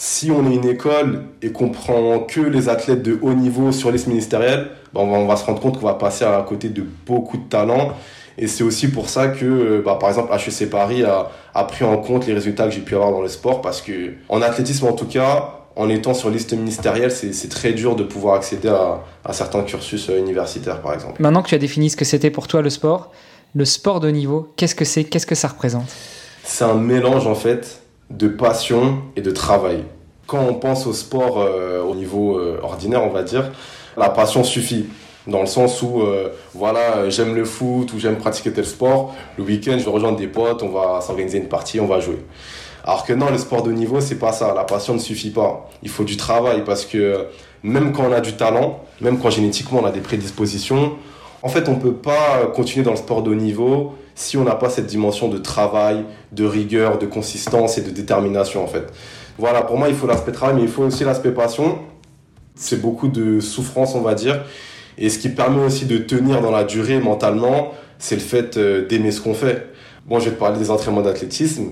Si 0.00 0.30
on 0.30 0.48
est 0.48 0.54
une 0.54 0.68
école 0.68 1.24
et 1.42 1.50
qu'on 1.50 1.70
prend 1.70 2.20
que 2.20 2.40
les 2.40 2.68
athlètes 2.68 3.02
de 3.02 3.18
haut 3.20 3.34
niveau 3.34 3.72
sur 3.72 3.90
liste 3.90 4.06
ministérielle, 4.06 4.68
ben 4.94 5.00
on, 5.00 5.10
va, 5.10 5.18
on 5.18 5.26
va 5.26 5.34
se 5.34 5.44
rendre 5.44 5.60
compte 5.60 5.80
qu'on 5.80 5.86
va 5.86 5.94
passer 5.94 6.24
à 6.24 6.40
côté 6.48 6.68
de 6.68 6.84
beaucoup 7.04 7.36
de 7.36 7.48
talents. 7.48 7.94
Et 8.38 8.46
c'est 8.46 8.62
aussi 8.62 8.92
pour 8.92 9.08
ça 9.08 9.26
que, 9.26 9.44
euh, 9.44 9.82
bah, 9.84 9.98
par 10.00 10.08
exemple, 10.08 10.32
HEC 10.32 10.70
Paris 10.70 11.02
a, 11.02 11.32
a, 11.52 11.64
pris 11.64 11.84
en 11.84 11.96
compte 11.96 12.28
les 12.28 12.32
résultats 12.32 12.66
que 12.66 12.70
j'ai 12.70 12.80
pu 12.80 12.94
avoir 12.94 13.10
dans 13.10 13.22
le 13.22 13.26
sport 13.26 13.60
parce 13.60 13.82
que, 13.82 14.12
en 14.28 14.40
athlétisme 14.40 14.86
en 14.86 14.92
tout 14.92 15.06
cas, 15.06 15.54
en 15.74 15.88
étant 15.88 16.14
sur 16.14 16.30
liste 16.30 16.52
ministérielle, 16.52 17.10
c'est 17.10 17.48
très 17.48 17.72
dur 17.72 17.96
de 17.96 18.04
pouvoir 18.04 18.36
accéder 18.36 18.68
à, 18.68 19.00
à, 19.24 19.32
certains 19.32 19.64
cursus 19.64 20.10
euh, 20.10 20.18
universitaires, 20.20 20.80
par 20.80 20.94
exemple. 20.94 21.20
Maintenant 21.20 21.42
que 21.42 21.48
tu 21.48 21.56
as 21.56 21.58
défini 21.58 21.90
ce 21.90 21.96
que 21.96 22.04
c'était 22.04 22.30
pour 22.30 22.46
toi 22.46 22.62
le 22.62 22.70
sport, 22.70 23.10
le 23.52 23.64
sport 23.64 23.98
de 23.98 24.10
niveau, 24.10 24.52
qu'est-ce 24.54 24.76
que 24.76 24.84
c'est? 24.84 25.02
Qu'est-ce 25.02 25.26
que 25.26 25.34
ça 25.34 25.48
représente? 25.48 25.90
C'est 26.44 26.64
un 26.64 26.74
mélange, 26.74 27.26
en 27.26 27.34
fait, 27.34 27.80
de 28.10 28.28
passion 28.28 28.98
et 29.16 29.20
de 29.20 29.30
travail. 29.30 29.84
Quand 30.26 30.44
on 30.48 30.54
pense 30.54 30.86
au 30.86 30.92
sport 30.92 31.38
euh, 31.40 31.82
au 31.82 31.94
niveau 31.94 32.40
ordinaire, 32.62 33.02
on 33.04 33.10
va 33.10 33.22
dire, 33.22 33.50
la 33.96 34.10
passion 34.10 34.44
suffit. 34.44 34.86
Dans 35.26 35.40
le 35.40 35.46
sens 35.46 35.82
où 35.82 36.00
euh, 36.00 36.30
voilà 36.54 37.10
j'aime 37.10 37.34
le 37.34 37.44
foot 37.44 37.92
ou 37.92 37.98
j'aime 37.98 38.16
pratiquer 38.16 38.50
tel 38.50 38.64
sport 38.64 39.14
le 39.36 39.44
week-end 39.44 39.76
je 39.78 39.84
vais 39.84 39.90
rejoindre 39.90 40.16
des 40.16 40.26
potes 40.26 40.62
on 40.62 40.70
va 40.70 41.02
s'organiser 41.02 41.36
une 41.36 41.48
partie 41.48 41.80
on 41.80 41.86
va 41.86 42.00
jouer. 42.00 42.24
Alors 42.82 43.04
que 43.04 43.12
non 43.12 43.30
le 43.30 43.36
sport 43.36 43.62
de 43.62 43.70
niveau 43.70 44.00
c'est 44.00 44.18
pas 44.18 44.32
ça. 44.32 44.54
La 44.54 44.64
passion 44.64 44.94
ne 44.94 44.98
suffit 44.98 45.28
pas. 45.28 45.68
Il 45.82 45.90
faut 45.90 46.04
du 46.04 46.16
travail 46.16 46.64
parce 46.64 46.86
que 46.86 47.26
même 47.62 47.92
quand 47.92 48.04
on 48.08 48.12
a 48.12 48.22
du 48.22 48.32
talent 48.34 48.80
même 49.02 49.18
quand 49.18 49.28
génétiquement 49.28 49.80
on 49.82 49.84
a 49.84 49.90
des 49.90 50.00
prédispositions 50.00 50.92
en 51.42 51.48
fait 51.50 51.68
on 51.68 51.74
peut 51.74 51.92
pas 51.92 52.46
continuer 52.54 52.84
dans 52.84 52.92
le 52.92 52.96
sport 52.96 53.22
de 53.22 53.30
haut 53.30 53.34
niveau 53.34 53.94
si 54.18 54.36
on 54.36 54.44
n'a 54.44 54.54
pas 54.54 54.68
cette 54.68 54.86
dimension 54.86 55.28
de 55.28 55.38
travail 55.38 56.04
de 56.32 56.44
rigueur 56.44 56.98
de 56.98 57.06
consistance 57.06 57.78
et 57.78 57.82
de 57.82 57.90
détermination 57.90 58.62
en 58.62 58.66
fait 58.66 58.84
voilà 59.38 59.62
pour 59.62 59.78
moi 59.78 59.88
il 59.88 59.94
faut 59.94 60.06
l'aspect 60.06 60.32
travail 60.32 60.56
mais 60.56 60.62
il 60.62 60.68
faut 60.68 60.82
aussi 60.82 61.04
l'aspect 61.04 61.30
passion 61.30 61.78
c'est 62.54 62.80
beaucoup 62.80 63.08
de 63.08 63.40
souffrance 63.40 63.94
on 63.94 64.00
va 64.00 64.14
dire 64.14 64.44
et 64.98 65.08
ce 65.10 65.18
qui 65.18 65.28
permet 65.28 65.64
aussi 65.64 65.86
de 65.86 65.96
tenir 65.98 66.40
dans 66.42 66.50
la 66.50 66.64
durée 66.64 66.98
mentalement, 66.98 67.72
c'est 67.98 68.16
le 68.16 68.20
fait 68.20 68.56
euh, 68.56 68.86
d'aimer 68.86 69.12
ce 69.12 69.20
qu'on 69.20 69.34
fait. 69.34 69.68
Bon, 70.06 70.18
je 70.18 70.26
vais 70.26 70.32
te 70.32 70.40
parler 70.40 70.58
des 70.58 70.70
entraînements 70.70 71.02
d'athlétisme. 71.02 71.70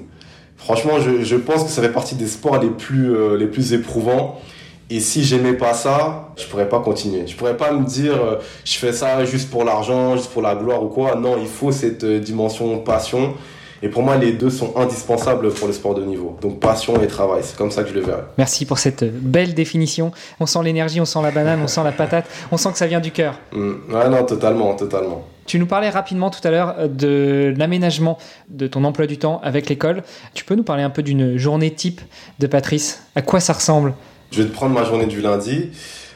Franchement, 0.57 1.01
je, 1.01 1.25
je, 1.25 1.37
pense 1.37 1.65
que 1.65 1.71
ça 1.71 1.83
fait 1.83 1.93
partie 1.93 2.15
des 2.15 2.29
sports 2.29 2.61
les 2.61 2.71
plus, 2.71 3.15
euh, 3.15 3.37
les 3.37 3.47
plus 3.47 3.73
éprouvants. 3.73 4.41
Et 4.89 5.01
si 5.01 5.25
j'aimais 5.25 5.55
pas 5.55 5.75
ça, 5.75 6.31
je 6.37 6.47
pourrais 6.47 6.69
pas 6.69 6.79
continuer. 6.79 7.27
Je 7.27 7.35
pourrais 7.35 7.57
pas 7.57 7.73
me 7.73 7.85
dire, 7.85 8.15
euh, 8.15 8.37
je 8.65 8.79
fais 8.79 8.93
ça 8.93 9.25
juste 9.25 9.51
pour 9.51 9.65
l'argent, 9.65 10.17
juste 10.17 10.31
pour 10.31 10.43
la 10.43 10.55
gloire 10.55 10.83
ou 10.83 10.89
quoi. 10.89 11.17
Non, 11.17 11.37
il 11.41 11.49
faut 11.49 11.73
cette 11.73 12.05
dimension 12.05 12.79
passion. 12.79 13.35
Et 13.83 13.89
pour 13.89 14.03
moi, 14.03 14.17
les 14.17 14.33
deux 14.33 14.51
sont 14.51 14.77
indispensables 14.77 15.51
pour 15.53 15.67
le 15.67 15.73
sport 15.73 15.95
de 15.95 16.05
niveau. 16.05 16.37
Donc 16.41 16.61
passion 16.61 17.01
et 17.03 17.07
travail, 17.07 17.43
c'est 17.43 17.57
comme 17.57 17.71
ça 17.71 17.83
que 17.83 17.91
je 17.91 17.95
le 17.95 18.01
verrai. 18.01 18.23
Merci 18.39 18.65
pour 18.65 18.79
cette 18.79 19.05
belle 19.05 19.55
définition. 19.55 20.13
On 20.41 20.47
sent 20.47 20.61
l'énergie, 20.63 21.01
on 21.01 21.05
sent 21.05 21.21
la 21.23 21.31
banane, 21.31 21.61
on 21.63 21.67
sent 21.67 21.85
la 21.85 21.93
patate, 21.93 22.27
on 22.51 22.57
sent 22.57 22.73
que 22.73 22.79
ça 22.79 22.87
vient 22.87 23.01
du 23.01 23.11
cœur. 23.11 23.39
Mm. 23.53 23.73
Ouais, 23.93 24.09
non, 24.09 24.25
totalement, 24.25 24.75
totalement. 24.75 25.25
Tu 25.47 25.59
nous 25.59 25.67
parlais 25.67 25.91
rapidement 25.91 26.31
tout 26.31 26.41
à 26.47 26.51
l'heure 26.51 26.75
euh, 26.79 26.89
de 26.89 27.55
l'aménagement 27.57 28.19
de 28.49 28.67
ton 28.67 28.83
emploi 28.85 29.07
du 29.07 29.19
temps 29.19 29.41
avec 29.45 29.69
l'école. 29.69 30.03
Tu 30.35 30.45
peux 30.45 30.55
nous 30.55 30.65
parler 30.65 30.83
un 30.83 30.91
peu 30.91 31.03
d'une 31.03 31.37
journée 31.37 31.71
type 31.71 32.01
de 32.39 32.47
Patrice? 32.47 33.03
À 33.15 33.23
quoi 33.23 33.41
ça 33.41 33.53
ressemble? 33.53 33.93
Je 34.31 34.43
vais 34.43 34.49
te 34.49 34.53
prendre 34.53 34.75
ma 34.75 34.85
journée 34.85 35.07
du 35.07 35.21
lundi. 35.21 35.71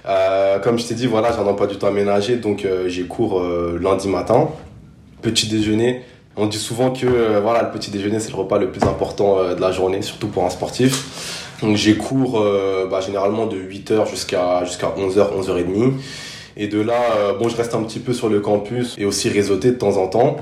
Euh, 0.06 0.58
comme 0.58 0.78
je 0.78 0.86
t'ai 0.86 0.94
dit, 0.94 1.06
voilà, 1.06 1.32
j'ai 1.32 1.38
un 1.38 1.46
emploi 1.46 1.66
du 1.66 1.76
temps 1.76 1.88
aménagé, 1.88 2.36
donc 2.36 2.64
euh, 2.64 2.88
j'ai 2.88 3.04
cours 3.04 3.42
lundi 3.80 4.08
matin. 4.08 4.48
Petit 5.22 5.48
déjeuner, 5.48 6.02
on 6.36 6.46
dit 6.46 6.58
souvent 6.58 6.90
que 6.90 7.06
euh, 7.06 7.40
voilà, 7.40 7.62
le 7.62 7.70
petit 7.70 7.90
déjeuner, 7.90 8.20
c'est 8.20 8.30
le 8.30 8.36
repas 8.36 8.58
le 8.58 8.70
plus 8.70 8.82
important 8.84 9.38
euh, 9.38 9.54
de 9.54 9.60
la 9.60 9.72
journée, 9.72 10.00
surtout 10.00 10.28
pour 10.28 10.44
un 10.44 10.50
sportif. 10.50 11.56
Donc 11.60 11.76
j'ai 11.76 11.96
cours 11.96 12.40
euh, 12.40 12.86
bah, 12.90 13.00
généralement 13.00 13.46
de 13.46 13.56
8h 13.56 14.08
jusqu'à 14.08 14.64
jusqu'à 14.64 14.88
11h, 14.96 15.38
11h30. 15.38 15.92
Et 16.56 16.66
de 16.68 16.80
là, 16.80 17.34
bon, 17.38 17.48
je 17.48 17.56
reste 17.56 17.74
un 17.74 17.82
petit 17.82 18.00
peu 18.00 18.12
sur 18.12 18.28
le 18.28 18.40
campus 18.40 18.96
et 18.98 19.04
aussi 19.04 19.28
réseauté 19.28 19.70
de 19.70 19.76
temps 19.76 19.96
en 19.96 20.08
temps. 20.08 20.36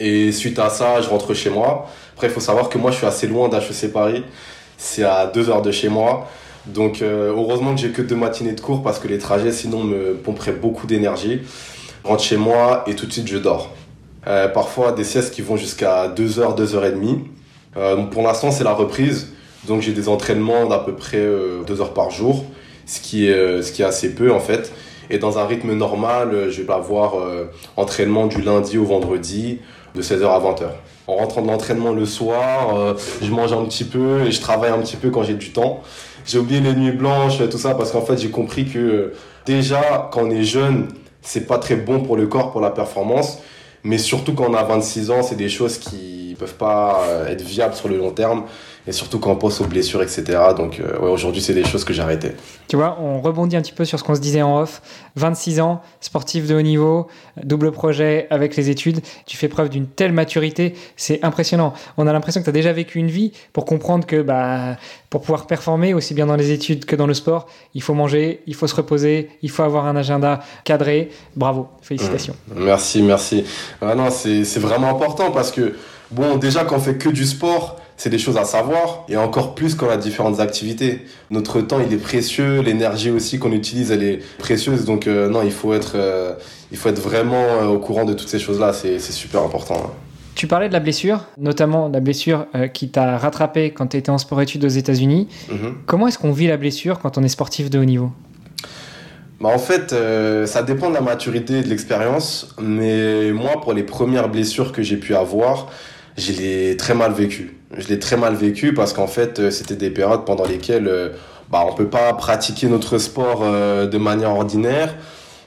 Et 0.00 0.32
suite 0.32 0.58
à 0.58 0.68
ça, 0.70 1.00
je 1.00 1.08
rentre 1.08 1.34
chez 1.34 1.50
moi. 1.50 1.86
Après, 2.14 2.28
il 2.28 2.32
faut 2.32 2.40
savoir 2.40 2.68
que 2.68 2.78
moi, 2.78 2.90
je 2.90 2.96
suis 2.96 3.06
assez 3.06 3.26
loin 3.26 3.48
d'HEC 3.48 3.92
Paris. 3.92 4.24
C'est 4.78 5.04
à 5.04 5.26
2 5.26 5.50
heures 5.50 5.62
de 5.62 5.70
chez 5.70 5.88
moi. 5.88 6.28
Donc, 6.66 7.02
heureusement 7.02 7.74
que 7.74 7.80
j'ai 7.80 7.90
que 7.90 8.02
deux 8.02 8.16
matinées 8.16 8.52
de 8.52 8.60
cours 8.60 8.82
parce 8.82 8.98
que 8.98 9.08
les 9.08 9.18
trajets, 9.18 9.52
sinon, 9.52 9.84
me 9.84 10.14
pomperaient 10.14 10.52
beaucoup 10.52 10.86
d'énergie. 10.86 11.40
Je 12.04 12.08
rentre 12.08 12.22
chez 12.22 12.36
moi 12.36 12.84
et 12.86 12.94
tout 12.94 13.06
de 13.06 13.12
suite, 13.12 13.28
je 13.28 13.38
dors. 13.38 13.70
Euh, 14.26 14.48
parfois 14.48 14.92
des 14.92 15.04
siestes 15.04 15.34
qui 15.34 15.42
vont 15.42 15.56
jusqu'à 15.56 16.08
2h, 16.08 16.56
2h30. 16.56 17.20
Euh, 17.76 17.96
pour 18.04 18.22
l'instant, 18.22 18.50
c'est 18.50 18.64
la 18.64 18.72
reprise. 18.72 19.32
Donc 19.66 19.80
j'ai 19.80 19.92
des 19.92 20.08
entraînements 20.08 20.66
d'à 20.66 20.78
peu 20.78 20.94
près 20.94 21.18
2 21.18 21.22
euh, 21.24 21.80
heures 21.80 21.94
par 21.94 22.10
jour, 22.10 22.44
ce 22.86 23.00
qui, 23.00 23.26
est, 23.26 23.62
ce 23.62 23.72
qui 23.72 23.82
est 23.82 23.84
assez 23.84 24.14
peu 24.14 24.30
en 24.30 24.40
fait. 24.40 24.72
Et 25.10 25.18
dans 25.18 25.38
un 25.38 25.46
rythme 25.46 25.72
normal, 25.72 26.50
je 26.50 26.62
vais 26.62 26.72
avoir 26.72 27.14
entraînement 27.76 28.26
du 28.26 28.40
lundi 28.40 28.78
au 28.78 28.84
vendredi 28.84 29.58
de 29.94 30.02
16h 30.02 30.24
à 30.24 30.40
20h. 30.40 30.64
En 31.06 31.16
rentrant 31.16 31.42
de 31.42 31.46
l'entraînement 31.46 31.92
le 31.92 32.06
soir, 32.06 32.96
je 33.20 33.30
mange 33.30 33.52
un 33.52 33.64
petit 33.64 33.84
peu 33.84 34.22
et 34.22 34.32
je 34.32 34.40
travaille 34.40 34.70
un 34.70 34.78
petit 34.78 34.96
peu 34.96 35.10
quand 35.10 35.22
j'ai 35.22 35.34
du 35.34 35.52
temps. 35.52 35.82
J'ai 36.26 36.38
oublié 36.38 36.60
les 36.60 36.74
nuits 36.74 36.92
blanches, 36.92 37.38
tout 37.50 37.58
ça, 37.58 37.74
parce 37.74 37.92
qu'en 37.92 38.02
fait 38.02 38.16
j'ai 38.16 38.30
compris 38.30 38.66
que 38.66 39.12
déjà 39.44 40.08
quand 40.12 40.22
on 40.22 40.30
est 40.30 40.44
jeune, 40.44 40.88
c'est 41.20 41.46
pas 41.46 41.58
très 41.58 41.76
bon 41.76 42.00
pour 42.00 42.16
le 42.16 42.26
corps, 42.26 42.52
pour 42.52 42.60
la 42.60 42.70
performance. 42.70 43.38
Mais 43.82 43.98
surtout 43.98 44.32
quand 44.32 44.46
on 44.48 44.54
a 44.54 44.62
26 44.62 45.10
ans, 45.10 45.22
c'est 45.22 45.36
des 45.36 45.50
choses 45.50 45.78
qui 45.78 46.34
peuvent 46.38 46.54
pas 46.54 47.02
euh, 47.06 47.28
être 47.28 47.42
viables 47.42 47.74
sur 47.74 47.88
le 47.88 47.98
long 47.98 48.10
terme. 48.10 48.44
Et 48.86 48.92
surtout 48.92 49.18
quand 49.18 49.30
on 49.30 49.36
pense 49.36 49.60
aux 49.60 49.66
blessures, 49.66 50.02
etc. 50.02 50.38
Donc 50.56 50.78
euh, 50.78 50.98
ouais, 50.98 51.08
aujourd'hui, 51.08 51.40
c'est 51.40 51.54
des 51.54 51.64
choses 51.64 51.84
que 51.84 51.92
j'ai 51.94 52.02
arrêtées. 52.02 52.32
Tu 52.68 52.76
vois, 52.76 52.98
on 53.00 53.20
rebondit 53.20 53.56
un 53.56 53.62
petit 53.62 53.72
peu 53.72 53.84
sur 53.84 53.98
ce 53.98 54.04
qu'on 54.04 54.14
se 54.14 54.20
disait 54.20 54.42
en 54.42 54.60
off. 54.60 54.82
26 55.16 55.60
ans, 55.60 55.80
sportif 56.00 56.46
de 56.46 56.54
haut 56.54 56.62
niveau, 56.62 57.06
double 57.42 57.72
projet 57.72 58.26
avec 58.30 58.56
les 58.56 58.68
études. 58.68 59.00
Tu 59.26 59.36
fais 59.36 59.48
preuve 59.48 59.68
d'une 59.68 59.86
telle 59.86 60.12
maturité, 60.12 60.74
c'est 60.96 61.24
impressionnant. 61.24 61.72
On 61.96 62.06
a 62.06 62.12
l'impression 62.12 62.40
que 62.40 62.44
tu 62.44 62.50
as 62.50 62.54
déjà 62.54 62.72
vécu 62.72 62.98
une 62.98 63.10
vie 63.10 63.32
pour 63.52 63.64
comprendre 63.64 64.06
que 64.06 64.20
bah, 64.20 64.76
pour 65.08 65.20
pouvoir 65.20 65.46
performer 65.46 65.94
aussi 65.94 66.12
bien 66.12 66.26
dans 66.26 66.36
les 66.36 66.50
études 66.50 66.84
que 66.84 66.96
dans 66.96 67.06
le 67.06 67.14
sport, 67.14 67.46
il 67.74 67.82
faut 67.82 67.94
manger, 67.94 68.42
il 68.46 68.54
faut 68.54 68.66
se 68.66 68.74
reposer, 68.74 69.30
il 69.42 69.50
faut 69.50 69.62
avoir 69.62 69.86
un 69.86 69.96
agenda 69.96 70.40
cadré. 70.64 71.10
Bravo, 71.36 71.68
félicitations. 71.80 72.34
Mmh. 72.48 72.64
Merci, 72.64 73.02
merci. 73.02 73.44
Ah 73.80 73.94
non, 73.94 74.10
c'est 74.10 74.58
vraiment 74.58 74.90
important 74.90 75.30
parce 75.30 75.52
que, 75.52 75.74
bon, 76.14 76.36
déjà, 76.36 76.64
quand 76.64 76.76
on 76.76 76.80
fait 76.80 76.96
que 76.96 77.08
du 77.08 77.24
sport, 77.24 77.80
c'est 77.96 78.10
des 78.10 78.18
choses 78.18 78.36
à 78.36 78.44
savoir, 78.44 79.04
et 79.08 79.16
encore 79.16 79.54
plus 79.54 79.74
quand 79.74 79.86
on 79.86 79.90
a 79.90 79.96
différentes 79.96 80.40
activités. 80.40 81.02
Notre 81.30 81.60
temps, 81.60 81.80
il 81.80 81.92
est 81.92 81.98
précieux, 81.98 82.60
l'énergie 82.60 83.10
aussi 83.10 83.38
qu'on 83.38 83.52
utilise, 83.52 83.92
elle 83.92 84.02
est 84.02 84.20
précieuse, 84.38 84.84
donc 84.84 85.06
euh, 85.06 85.28
non, 85.28 85.42
il 85.42 85.52
faut 85.52 85.74
être, 85.74 85.92
euh, 85.94 86.34
il 86.72 86.76
faut 86.78 86.88
être 86.88 87.00
vraiment 87.00 87.44
euh, 87.44 87.66
au 87.66 87.78
courant 87.78 88.04
de 88.04 88.12
toutes 88.12 88.28
ces 88.28 88.40
choses-là, 88.40 88.72
c'est 88.72 88.98
super 88.98 89.42
important. 89.42 89.76
Hein. 89.76 89.90
Tu 90.34 90.48
parlais 90.48 90.66
de 90.66 90.72
la 90.72 90.80
blessure, 90.80 91.24
notamment 91.38 91.88
la 91.88 92.00
blessure 92.00 92.46
qui 92.72 92.88
t'a 92.88 93.16
rattrapé 93.18 93.70
quand 93.70 93.86
tu 93.86 93.96
étais 93.96 94.10
en 94.10 94.18
sport-études 94.18 94.64
aux 94.64 94.68
États-Unis. 94.68 95.28
Mhm. 95.48 95.74
Comment 95.86 96.08
est-ce 96.08 96.18
qu'on 96.18 96.32
vit 96.32 96.48
la 96.48 96.56
blessure 96.56 96.98
quand 96.98 97.16
on 97.16 97.22
est 97.22 97.28
sportif 97.28 97.70
de 97.70 97.78
haut 97.78 97.84
niveau? 97.84 98.10
Bah 99.40 99.50
en 99.54 99.58
fait, 99.58 99.94
ça 100.46 100.64
dépend 100.64 100.88
de 100.88 100.94
la 100.94 101.02
maturité 101.02 101.60
et 101.60 101.62
de 101.62 101.68
l'expérience, 101.68 102.52
mais 102.60 103.30
moi, 103.30 103.60
pour 103.62 103.74
les 103.74 103.84
premières 103.84 104.28
blessures 104.28 104.72
que 104.72 104.82
j'ai 104.82 104.96
pu 104.96 105.14
avoir, 105.14 105.68
je 106.16 106.32
l'ai 106.32 106.76
très 106.76 106.94
mal 106.94 107.12
vécu. 107.12 107.56
Je 107.76 107.88
l'ai 107.88 107.98
très 107.98 108.16
mal 108.16 108.34
vécu 108.34 108.72
parce 108.72 108.92
qu'en 108.92 109.06
fait, 109.06 109.38
euh, 109.38 109.50
c'était 109.50 109.76
des 109.76 109.90
périodes 109.90 110.24
pendant 110.24 110.46
lesquelles 110.46 110.86
euh, 110.86 111.10
bah, 111.50 111.64
on 111.68 111.74
peut 111.74 111.88
pas 111.88 112.12
pratiquer 112.14 112.68
notre 112.68 112.98
sport 112.98 113.40
euh, 113.42 113.86
de 113.86 113.98
manière 113.98 114.30
ordinaire. 114.30 114.94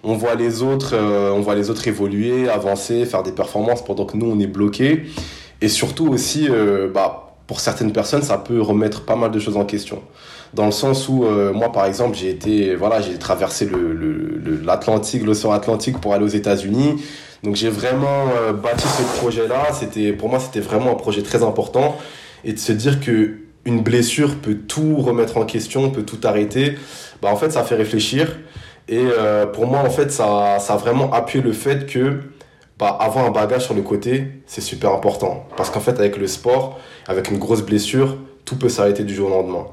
On 0.04 0.14
voit 0.16 0.36
les 0.36 0.62
autres, 0.62 0.96
on 0.96 1.42
voit 1.42 1.56
les 1.56 1.70
autres 1.70 1.88
évoluer, 1.88 2.48
avancer, 2.48 3.04
faire 3.06 3.24
des 3.24 3.32
performances 3.32 3.84
pendant 3.84 4.06
que 4.06 4.16
nous 4.16 4.28
on 4.28 4.40
est 4.40 4.48
bloqué. 4.48 5.06
Et 5.60 5.68
surtout 5.68 6.08
aussi, 6.08 6.48
bah, 6.94 7.28
pour 7.48 7.60
certaines 7.62 7.92
personnes, 7.92 8.22
ça 8.22 8.38
peut 8.38 8.62
remettre 8.62 9.06
pas 9.06 9.16
mal 9.16 9.32
de 9.32 9.40
choses 9.40 9.58
en 9.58 9.66
question. 9.66 10.02
Dans 10.54 10.66
le 10.66 10.72
sens 10.72 11.10
où, 11.10 11.26
euh, 11.26 11.52
moi, 11.54 11.72
par 11.72 11.86
exemple, 11.86 12.16
j'ai 12.16 12.30
été, 12.30 12.76
voilà, 12.76 13.02
j'ai 13.02 13.18
traversé 13.18 13.70
l'Atlantique, 14.66 15.22
le, 15.22 15.28
l'océan 15.28 15.52
Atlantique 15.52 16.00
pour 16.00 16.14
aller 16.14 16.24
aux 16.24 16.30
États-Unis. 16.30 16.96
Donc, 17.44 17.56
j'ai 17.56 17.70
vraiment 17.70 18.28
euh, 18.36 18.54
bâti 18.54 18.88
ce 18.88 19.20
projet-là. 19.20 19.74
C'était, 19.74 20.12
pour 20.14 20.30
moi, 20.30 20.40
c'était 20.40 20.60
vraiment 20.60 20.92
un 20.92 20.96
projet 20.96 21.22
très 21.22 21.44
important. 21.44 21.98
Et 22.44 22.54
de 22.54 22.60
se 22.60 22.72
dire 22.72 23.00
que 23.00 23.38
une 23.66 23.82
blessure 23.82 24.36
peut 24.36 24.56
tout 24.56 24.98
remettre 24.98 25.38
en 25.38 25.46
question, 25.46 25.90
peut 25.90 26.04
tout 26.04 26.20
arrêter, 26.24 26.76
bah, 27.22 27.30
en 27.30 27.36
fait, 27.36 27.52
ça 27.52 27.64
fait 27.64 27.76
réfléchir. 27.76 28.38
Et 28.88 29.00
euh, 29.02 29.46
pour 29.46 29.68
moi, 29.68 29.80
en 29.80 29.90
fait, 29.90 30.12
ça, 30.12 30.58
ça 30.60 30.74
a 30.74 30.78
vraiment 30.78 31.12
appuyé 31.12 31.44
le 31.44 31.52
fait 31.52 31.86
que 31.86 32.22
bah, 32.80 32.98
avoir 33.00 33.26
un 33.26 33.32
bagage 33.32 33.66
sur 33.66 33.74
le 33.74 33.82
côté, 33.82 34.28
c'est 34.46 34.62
super 34.62 34.94
important. 34.94 35.46
Parce 35.58 35.70
qu'en 35.70 35.82
fait, 35.82 36.00
avec 36.00 36.18
le 36.18 36.28
sport, 36.28 36.80
avec 37.08 37.30
une 37.30 37.38
grosse 37.38 37.62
blessure, 37.62 38.18
tout 38.46 38.56
peut 38.56 38.70
s'arrêter 38.70 39.04
du 39.04 39.14
jour 39.14 39.30
au 39.30 39.42
lendemain. 39.42 39.66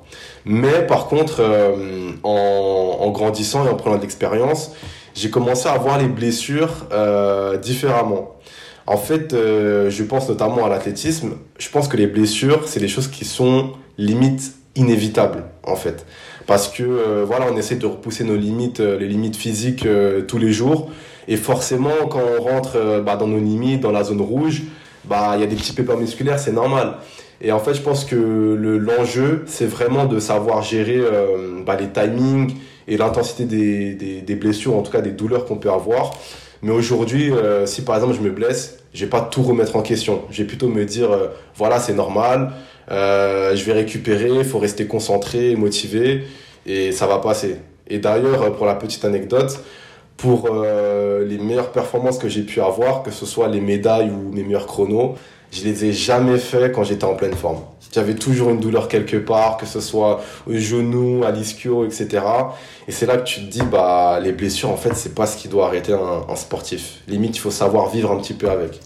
Mais 0.44 0.85
par 0.87 1.07
contre, 1.07 1.37
euh, 1.38 2.11
en, 2.24 2.98
en, 3.00 3.11
grandissant 3.11 3.64
et 3.64 3.68
en 3.68 3.77
prenant 3.77 3.96
de 3.96 4.03
l'expérience, 4.03 4.72
j'ai 5.14 5.31
commencé 5.31 5.68
à 5.68 5.79
voir 5.79 5.98
les 5.98 6.09
blessures 6.09 6.87
euh, 6.92 7.57
différemment. 7.57 8.35
En 8.87 8.96
fait, 8.96 9.33
euh, 9.33 9.88
je 9.88 10.03
pense 10.03 10.29
notamment 10.29 10.66
à 10.66 10.68
l'athlétisme. 10.68 11.35
Je 11.59 11.70
pense 11.70 11.88
que 11.88 11.96
les 11.96 12.07
blessures, 12.07 12.68
c'est 12.68 12.81
des 12.81 12.88
choses 12.88 13.09
qui 13.09 13.24
sont 13.24 13.72
limite 13.96 14.55
inévitables, 14.74 15.44
en 15.62 15.77
fait. 15.77 16.05
Parce 16.46 16.68
que, 16.68 16.83
euh, 16.83 17.24
voilà, 17.27 17.46
on 17.50 17.57
essaie 17.57 17.77
de 17.77 17.87
repousser 17.87 18.24
nos 18.24 18.37
limites, 18.37 18.81
les 18.81 19.07
limites 19.09 19.37
physiques 19.37 19.87
tous 20.29 20.38
les 20.38 20.53
jours. 20.53 20.90
Et 21.29 21.37
forcément, 21.37 22.07
quand 22.11 22.20
on 22.38 22.42
rentre 22.42 23.00
bah, 23.00 23.16
dans 23.16 23.29
nos 23.29 23.38
limites, 23.38 23.81
dans 23.81 23.92
la 23.92 24.05
zone 24.05 24.20
rouge, 24.20 24.62
bah, 25.05 25.33
il 25.37 25.40
y 25.40 25.44
a 25.44 25.46
des 25.46 25.57
petits 25.57 25.72
pépins 25.72 25.96
musculaires, 25.96 26.38
c'est 26.38 26.53
normal. 26.53 26.96
Et 27.40 27.53
en 27.53 27.61
fait, 27.61 27.74
je 27.74 27.81
pense 27.81 28.05
que 28.05 28.16
l'enjeu, 28.16 29.44
c'est 29.46 29.66
vraiment 29.66 30.05
de 30.05 30.18
savoir 30.18 30.62
gérer 30.62 31.00
bah, 31.64 31.77
les 31.81 31.88
timings 31.88 32.55
et 32.88 32.97
l'intensité 32.97 33.44
des, 33.44 33.94
des, 34.23 34.35
blessures, 34.35 34.77
en 34.77 34.83
tout 34.83 34.92
cas 34.92 35.01
des 35.01 35.11
douleurs 35.11 35.44
qu'on 35.44 35.57
peut 35.57 35.70
avoir. 35.70 36.12
Mais 36.62 36.73
aujourd'hui, 36.73 37.31
euh, 37.31 37.66
si 37.66 37.83
par 37.83 37.97
exemple 37.97 38.14
je 38.14 38.20
me 38.20 38.31
blesse, 38.31 38.79
je 38.92 39.05
vais 39.05 39.11
pas 39.11 39.20
tout 39.20 39.42
remettre 39.42 39.77
en 39.77 39.83
question. 39.83 40.23
Je 40.31 40.42
vais 40.42 40.47
plutôt 40.47 40.68
me 40.68 40.85
dire, 40.85 41.11
euh, 41.11 41.29
voilà, 41.57 41.79
c'est 41.79 41.94
normal, 41.94 42.53
euh, 42.90 43.55
je 43.55 43.64
vais 43.64 43.73
récupérer, 43.73 44.31
il 44.31 44.44
faut 44.44 44.59
rester 44.59 44.87
concentré, 44.87 45.57
motivé, 45.57 46.25
et 46.66 46.92
ça 46.92 47.07
va 47.07 47.18
passer. 47.18 47.57
Et 47.88 47.99
d'ailleurs, 47.99 48.55
pour 48.57 48.66
la 48.66 48.75
petite 48.75 49.05
anecdote, 49.05 49.61
pour 50.16 50.49
les 50.49 51.38
meilleures 51.38 51.73
performances 51.73 52.18
que 52.18 52.29
j'ai 52.29 52.42
pu 52.42 52.61
avoir, 52.61 53.03
que 53.03 53.11
ce 53.11 53.27
soit 53.27 53.49
les 53.49 53.61
médailles 53.61 54.11
ou 54.11 54.33
mes 54.33 54.42
meilleurs 54.42 54.66
chronos, 54.66 55.16
je 55.51 55.64
les 55.64 55.85
ai 55.85 55.92
jamais 55.92 56.38
fait 56.38 56.73
quand 56.73 56.85
j'étais 56.85 57.05
en 57.05 57.14
pleine 57.14 57.35
forme. 57.35 57.59
J'avais 57.94 58.14
toujours 58.14 58.50
une 58.50 58.59
douleur 58.59 58.88
quelque 58.88 59.16
part, 59.16 59.57
que 59.57 59.66
ce 59.66 59.80
soit 59.80 60.20
au 60.48 60.54
genou, 60.54 61.22
à 61.24 61.30
l'ischio, 61.30 61.85
etc. 61.85 62.24
Et 62.88 62.92
c'est 62.92 63.07
là 63.07 63.18
que 63.18 63.24
tu 63.24 63.40
te 63.40 63.46
dis, 63.48 63.62
bah, 63.62 64.18
les 64.20 64.33
blessures, 64.33 64.70
en 64.70 64.76
fait, 64.76 64.94
c'est 64.94 65.14
pas 65.14 65.26
ce 65.26 65.37
qui 65.37 65.46
doit 65.46 65.66
arrêter 65.66 65.92
un, 65.92 66.35
sportif. 66.35 67.02
Limite, 67.07 67.37
il 67.37 67.40
faut 67.40 67.52
savoir 67.52 67.90
vivre 67.90 68.11
un 68.11 68.16
petit 68.16 68.35
peu 68.35 68.50
avec. 68.50 68.80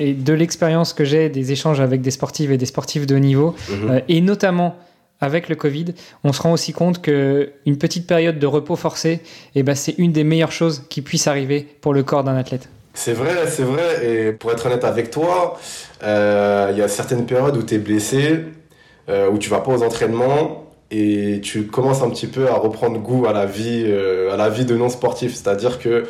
Et 0.00 0.12
de 0.12 0.32
l'expérience 0.32 0.92
que 0.92 1.04
j'ai 1.04 1.28
des 1.28 1.52
échanges 1.52 1.78
avec 1.78 2.00
des 2.00 2.10
sportifs 2.10 2.50
et 2.50 2.56
des 2.56 2.66
sportifs 2.66 3.06
de 3.06 3.14
haut 3.14 3.20
niveau, 3.20 3.54
mhm. 3.68 3.90
euh, 3.90 4.00
et 4.08 4.20
notamment 4.20 4.74
avec 5.20 5.48
le 5.48 5.54
Covid, 5.54 5.86
on 6.24 6.32
se 6.32 6.42
rend 6.42 6.52
aussi 6.52 6.72
compte 6.72 7.00
qu'une 7.00 7.78
petite 7.78 8.08
période 8.08 8.40
de 8.40 8.46
repos 8.46 8.74
forcé, 8.74 9.20
eh 9.54 9.62
ben, 9.62 9.76
c'est 9.76 9.94
une 9.98 10.10
des 10.10 10.24
meilleures 10.24 10.52
choses 10.52 10.82
qui 10.88 11.00
puisse 11.02 11.28
arriver 11.28 11.66
pour 11.80 11.94
le 11.94 12.02
corps 12.02 12.24
d'un 12.24 12.36
athlète. 12.36 12.68
C'est 12.98 13.12
vrai, 13.12 13.46
c'est 13.46 13.62
vrai. 13.62 14.04
Et 14.04 14.32
pour 14.32 14.50
être 14.50 14.66
honnête 14.66 14.82
avec 14.82 15.12
toi, 15.12 15.56
euh, 16.02 16.70
il 16.72 16.78
y 16.78 16.82
a 16.82 16.88
certaines 16.88 17.26
périodes 17.26 17.56
où 17.56 17.62
tu 17.62 17.76
es 17.76 17.78
blessé, 17.78 18.40
euh, 19.08 19.30
où 19.30 19.38
tu 19.38 19.48
vas 19.48 19.60
pas 19.60 19.70
aux 19.70 19.84
entraînements 19.84 20.64
et 20.90 21.40
tu 21.40 21.68
commences 21.68 22.02
un 22.02 22.10
petit 22.10 22.26
peu 22.26 22.48
à 22.48 22.54
reprendre 22.54 22.98
goût 22.98 23.26
à 23.26 23.32
la 23.32 23.46
vie, 23.46 23.84
euh, 23.86 24.34
à 24.34 24.36
la 24.36 24.48
vie 24.48 24.64
de 24.64 24.76
non 24.76 24.88
sportif. 24.88 25.36
C'est-à-dire 25.36 25.78
que, 25.78 26.06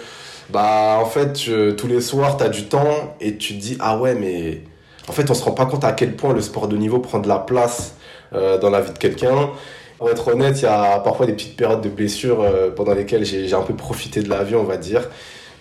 bah, 0.49 0.97
en 0.99 1.05
fait, 1.05 1.35
tous 1.77 1.87
les 1.89 2.01
soirs, 2.01 2.39
tu 2.39 2.45
as 2.45 2.49
du 2.49 2.65
temps 2.65 3.15
et 3.21 3.37
tu 3.37 3.53
te 3.59 3.61
dis, 3.61 3.77
ah 3.81 3.99
ouais, 3.99 4.15
mais 4.15 4.63
en 5.09 5.13
fait, 5.13 5.31
on 5.31 5.35
se 5.35 5.45
rend 5.45 5.53
pas 5.53 5.67
compte 5.67 5.85
à 5.85 5.93
quel 5.93 6.17
point 6.17 6.33
le 6.33 6.41
sport 6.41 6.69
de 6.69 6.77
niveau 6.79 7.01
prend 7.01 7.19
de 7.19 7.29
la 7.29 7.39
place 7.39 7.97
dans 8.33 8.71
la 8.71 8.81
vie 8.81 8.93
de 8.93 8.99
quelqu'un. 8.99 9.51
Pour 9.99 10.09
être 10.09 10.29
honnête, 10.29 10.61
il 10.61 10.65
y 10.65 10.67
a 10.67 11.01
parfois 11.01 11.27
des 11.27 11.35
petites 11.35 11.57
périodes 11.57 11.83
de 11.83 11.91
blessures 11.91 12.43
pendant 12.77 12.95
lesquelles 12.95 13.27
j'ai 13.27 13.53
un 13.53 13.61
peu 13.61 13.75
profité 13.75 14.23
de 14.23 14.31
la 14.31 14.43
vie, 14.43 14.55
on 14.55 14.65
va 14.65 14.79
dire. 14.79 15.03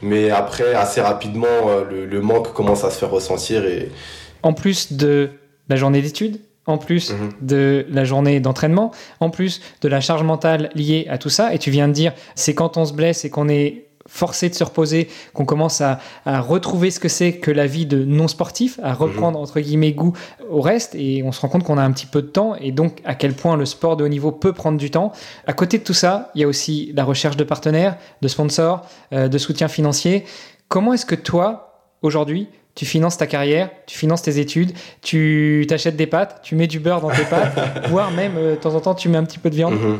Mais 0.01 0.29
après, 0.29 0.73
assez 0.73 1.01
rapidement, 1.01 1.47
euh, 1.47 2.05
le, 2.05 2.21
manque 2.21 2.53
commence 2.53 2.83
à 2.83 2.91
se 2.91 2.99
faire 2.99 3.11
ressentir. 3.11 3.65
Et... 3.65 3.91
En 4.43 4.53
plus 4.53 4.93
de 4.93 5.29
la 5.69 5.75
journée 5.75 6.01
d'études, 6.01 6.39
en 6.65 6.77
plus 6.77 7.11
mhm. 7.11 7.31
de 7.41 7.85
la 7.89 8.03
journée 8.03 8.39
d'entraînement, 8.39 8.91
en 9.19 9.29
plus 9.29 9.61
de 9.81 9.87
la 9.87 10.01
charge 10.01 10.23
mentale 10.23 10.69
liée 10.75 11.07
à 11.09 11.17
tout 11.17 11.29
ça, 11.29 11.53
et 11.53 11.59
tu 11.59 11.71
viens 11.71 11.87
de 11.87 11.93
dire, 11.93 12.13
c'est 12.35 12.53
quand 12.53 12.77
on 12.77 12.85
se 12.85 12.93
blesse 12.93 13.25
et 13.25 13.29
qu'on 13.29 13.49
est 13.49 13.86
forcé 14.07 14.49
de 14.49 14.55
se 14.55 14.63
reposer, 14.63 15.09
qu'on 15.33 15.45
commence 15.45 15.81
à, 15.81 15.99
retrouver 16.25 16.91
ce 16.91 16.99
que 16.99 17.09
c'est 17.09 17.33
que 17.33 17.51
la 17.51 17.67
vie 17.67 17.85
de 17.85 18.03
non-sportif, 18.03 18.79
à 18.81 18.93
reprendre 18.93 19.37
mhm. 19.37 19.43
entre 19.43 19.59
guillemets 19.59 19.91
goût 19.91 20.13
au 20.49 20.61
reste, 20.61 20.95
et 20.95 21.23
on 21.23 21.31
se 21.31 21.41
rend 21.41 21.49
compte 21.49 21.63
qu'on 21.63 21.77
a 21.77 21.83
un 21.83 21.91
petit 21.91 22.05
peu 22.05 22.21
de 22.21 22.27
temps, 22.27 22.55
et 22.55 22.71
donc 22.71 23.01
à 23.05 23.15
quel 23.15 23.33
point 23.33 23.55
le 23.57 23.65
sport 23.65 23.97
de 23.97 24.03
haut 24.03 24.09
niveau 24.09 24.31
peut 24.31 24.53
prendre 24.53 24.77
du 24.77 24.89
temps. 24.89 25.11
À 25.45 25.53
côté 25.53 25.77
de 25.77 25.83
tout 25.83 25.93
ça, 25.93 26.31
il 26.35 26.41
y 26.41 26.43
a 26.43 26.47
aussi 26.47 26.91
la 26.95 27.03
recherche 27.03 27.37
de 27.37 27.43
partenaires, 27.43 27.97
de 28.21 28.27
sponsors, 28.27 28.85
euh, 29.13 29.27
de 29.27 29.37
soutien 29.37 29.67
financier. 29.67 30.25
Comment 30.67 30.93
est-ce 30.93 31.05
que 31.05 31.15
toi, 31.15 31.81
aujourd'hui, 32.01 32.49
tu 32.77 32.85
finances 32.85 33.17
ta 33.17 33.25
carrière, 33.25 33.71
tu 33.87 33.97
finances 33.97 34.21
tes 34.21 34.37
études, 34.37 34.71
tu 35.01 35.65
t'achètes 35.67 35.95
des 35.95 36.05
pâtes, 36.05 36.41
tu 36.43 36.53
mets 36.53 36.67
du 36.67 36.79
beurre 36.79 37.01
dans 37.01 37.09
tes 37.09 37.23
pâtes, 37.29 37.57
voire 37.89 38.11
même 38.11 38.33
euh, 38.37 38.51
de 38.51 38.55
temps 38.55 38.75
en 38.75 38.79
temps 38.79 38.93
tu 38.93 39.09
mets 39.09 39.17
un 39.17 39.23
petit 39.23 39.39
peu 39.39 39.49
de 39.49 39.55
viande. 39.55 39.73
Mhm. 39.73 39.99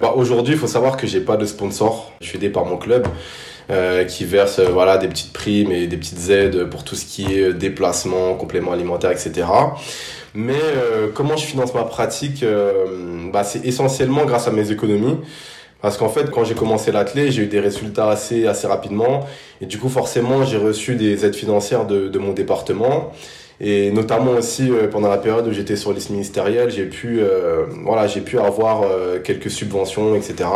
Bah, 0.00 0.12
aujourd'hui, 0.14 0.54
il 0.54 0.58
faut 0.58 0.68
savoir 0.68 0.96
que 0.96 1.04
j'ai 1.08 1.20
pas 1.20 1.36
de 1.36 1.44
sponsor. 1.44 2.12
Je 2.20 2.28
suis 2.28 2.38
aidé 2.38 2.48
par 2.48 2.64
mon 2.64 2.76
club. 2.76 3.08
Euh, 3.70 4.04
qui 4.04 4.24
verse 4.24 4.58
euh, 4.58 4.68
voilà 4.70 4.98
des 4.98 5.06
petites 5.06 5.32
primes 5.32 5.70
et 5.70 5.86
des 5.86 5.96
petites 5.96 6.28
aides 6.30 6.64
pour 6.64 6.82
tout 6.82 6.96
ce 6.96 7.06
qui 7.06 7.38
est 7.38 7.52
déplacement, 7.52 8.34
compléments 8.34 8.72
alimentaires, 8.72 9.12
etc. 9.12 9.46
Mais 10.34 10.60
comment 11.14 11.36
je 11.36 11.44
finance 11.44 11.74
ma 11.74 11.84
pratique 11.84 12.44
bah, 13.32 13.44
C'est 13.44 13.64
essentiellement 13.66 14.24
grâce 14.24 14.48
à 14.48 14.50
mes 14.50 14.70
économies. 14.72 15.18
Parce 15.82 15.96
qu'en 15.96 16.08
fait, 16.08 16.30
quand 16.30 16.44
j'ai 16.44 16.54
commencé 16.54 16.92
l'athlé, 16.92 17.32
j'ai 17.32 17.42
eu 17.42 17.46
des 17.46 17.60
résultats 17.60 18.08
assez, 18.08 18.46
assez 18.46 18.68
rapidement. 18.68 19.26
Et 19.60 19.66
du 19.66 19.78
coup, 19.78 19.88
forcément, 19.88 20.44
j'ai 20.44 20.56
reçu 20.56 20.94
des 20.94 21.26
aides 21.26 21.34
financières 21.34 21.86
de, 21.86 22.08
de 22.08 22.18
mon 22.20 22.32
département. 22.32 23.12
Et 23.60 23.90
notamment 23.92 24.32
aussi 24.32 24.70
euh, 24.70 24.88
pendant 24.88 25.08
la 25.08 25.18
période 25.18 25.46
où 25.46 25.52
j'étais 25.52 25.76
sur 25.76 25.92
liste 25.92 26.10
ministérielle, 26.10 26.70
j'ai 26.70 26.86
pu, 26.86 27.20
euh, 27.20 27.66
voilà, 27.84 28.06
j'ai 28.06 28.20
pu 28.20 28.38
avoir 28.38 28.82
euh, 28.82 29.18
quelques 29.20 29.50
subventions, 29.50 30.14
etc. 30.14 30.48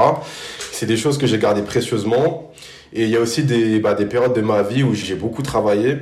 C'est 0.73 0.87
des 0.87 0.97
choses 0.97 1.19
que 1.19 1.27
j'ai 1.27 1.39
gardées 1.39 1.63
précieusement. 1.63 2.53
Et 2.93 3.05
il 3.05 3.11
y 3.11 3.17
a 3.17 3.21
aussi 3.21 3.43
des, 3.43 3.81
bah, 3.81 3.95
des 3.95 4.07
périodes 4.07 4.33
de 4.33 4.41
ma 4.41 4.63
vie 4.63 4.83
où 4.83 4.95
j'ai 4.95 5.17
beaucoup 5.17 5.43
travaillé 5.43 5.99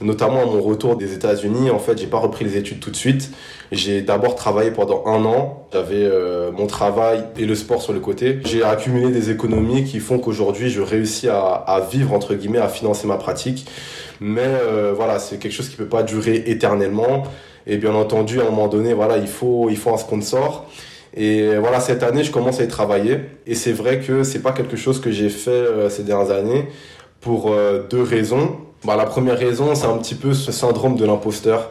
notamment 0.00 0.42
à 0.42 0.46
mon 0.46 0.60
retour 0.60 0.96
des 0.96 1.14
États-Unis, 1.14 1.70
en 1.70 1.78
fait, 1.78 1.98
j'ai 1.98 2.06
pas 2.06 2.18
repris 2.18 2.44
les 2.44 2.56
études 2.56 2.80
tout 2.80 2.90
de 2.90 2.96
suite. 2.96 3.30
J'ai 3.72 4.02
d'abord 4.02 4.34
travaillé 4.34 4.70
pendant 4.70 5.04
un 5.06 5.24
an. 5.24 5.66
J'avais 5.72 6.04
euh, 6.04 6.50
mon 6.52 6.66
travail 6.66 7.24
et 7.38 7.46
le 7.46 7.54
sport 7.54 7.82
sur 7.82 7.92
le 7.92 8.00
côté. 8.00 8.38
J'ai 8.44 8.62
accumulé 8.62 9.10
des 9.10 9.30
économies 9.30 9.84
qui 9.84 9.98
font 10.00 10.18
qu'aujourd'hui, 10.18 10.70
je 10.70 10.80
réussis 10.80 11.28
à, 11.28 11.40
à, 11.40 11.80
vivre 11.80 12.12
entre 12.12 12.34
guillemets, 12.34 12.58
à 12.58 12.68
financer 12.68 13.06
ma 13.06 13.16
pratique. 13.16 13.66
Mais 14.20 14.42
euh, 14.44 14.92
voilà, 14.94 15.18
c'est 15.18 15.38
quelque 15.38 15.52
chose 15.52 15.68
qui 15.68 15.76
peut 15.76 15.86
pas 15.86 16.02
durer 16.02 16.44
éternellement. 16.46 17.24
Et 17.66 17.78
bien 17.78 17.94
entendu, 17.94 18.40
à 18.40 18.42
un 18.42 18.50
moment 18.50 18.68
donné, 18.68 18.92
voilà, 18.92 19.16
il 19.16 19.26
faut, 19.26 19.68
il 19.70 19.76
faut 19.76 19.92
un 19.92 19.98
sponsor. 19.98 20.70
Et 21.14 21.56
voilà, 21.56 21.80
cette 21.80 22.02
année, 22.02 22.22
je 22.22 22.30
commence 22.30 22.60
à 22.60 22.64
y 22.64 22.68
travailler. 22.68 23.20
Et 23.46 23.54
c'est 23.54 23.72
vrai 23.72 24.00
que 24.00 24.22
c'est 24.22 24.42
pas 24.42 24.52
quelque 24.52 24.76
chose 24.76 25.00
que 25.00 25.10
j'ai 25.10 25.30
fait 25.30 25.50
euh, 25.50 25.88
ces 25.88 26.02
dernières 26.02 26.30
années 26.30 26.68
pour 27.20 27.52
deux 27.90 28.02
raisons. 28.02 28.56
Bah, 28.84 28.96
la 28.96 29.06
première 29.06 29.38
raison, 29.38 29.74
c'est 29.74 29.86
un 29.86 29.96
petit 29.98 30.14
peu 30.14 30.34
ce 30.34 30.52
syndrome 30.52 30.96
de 30.96 31.04
l'imposteur. 31.04 31.70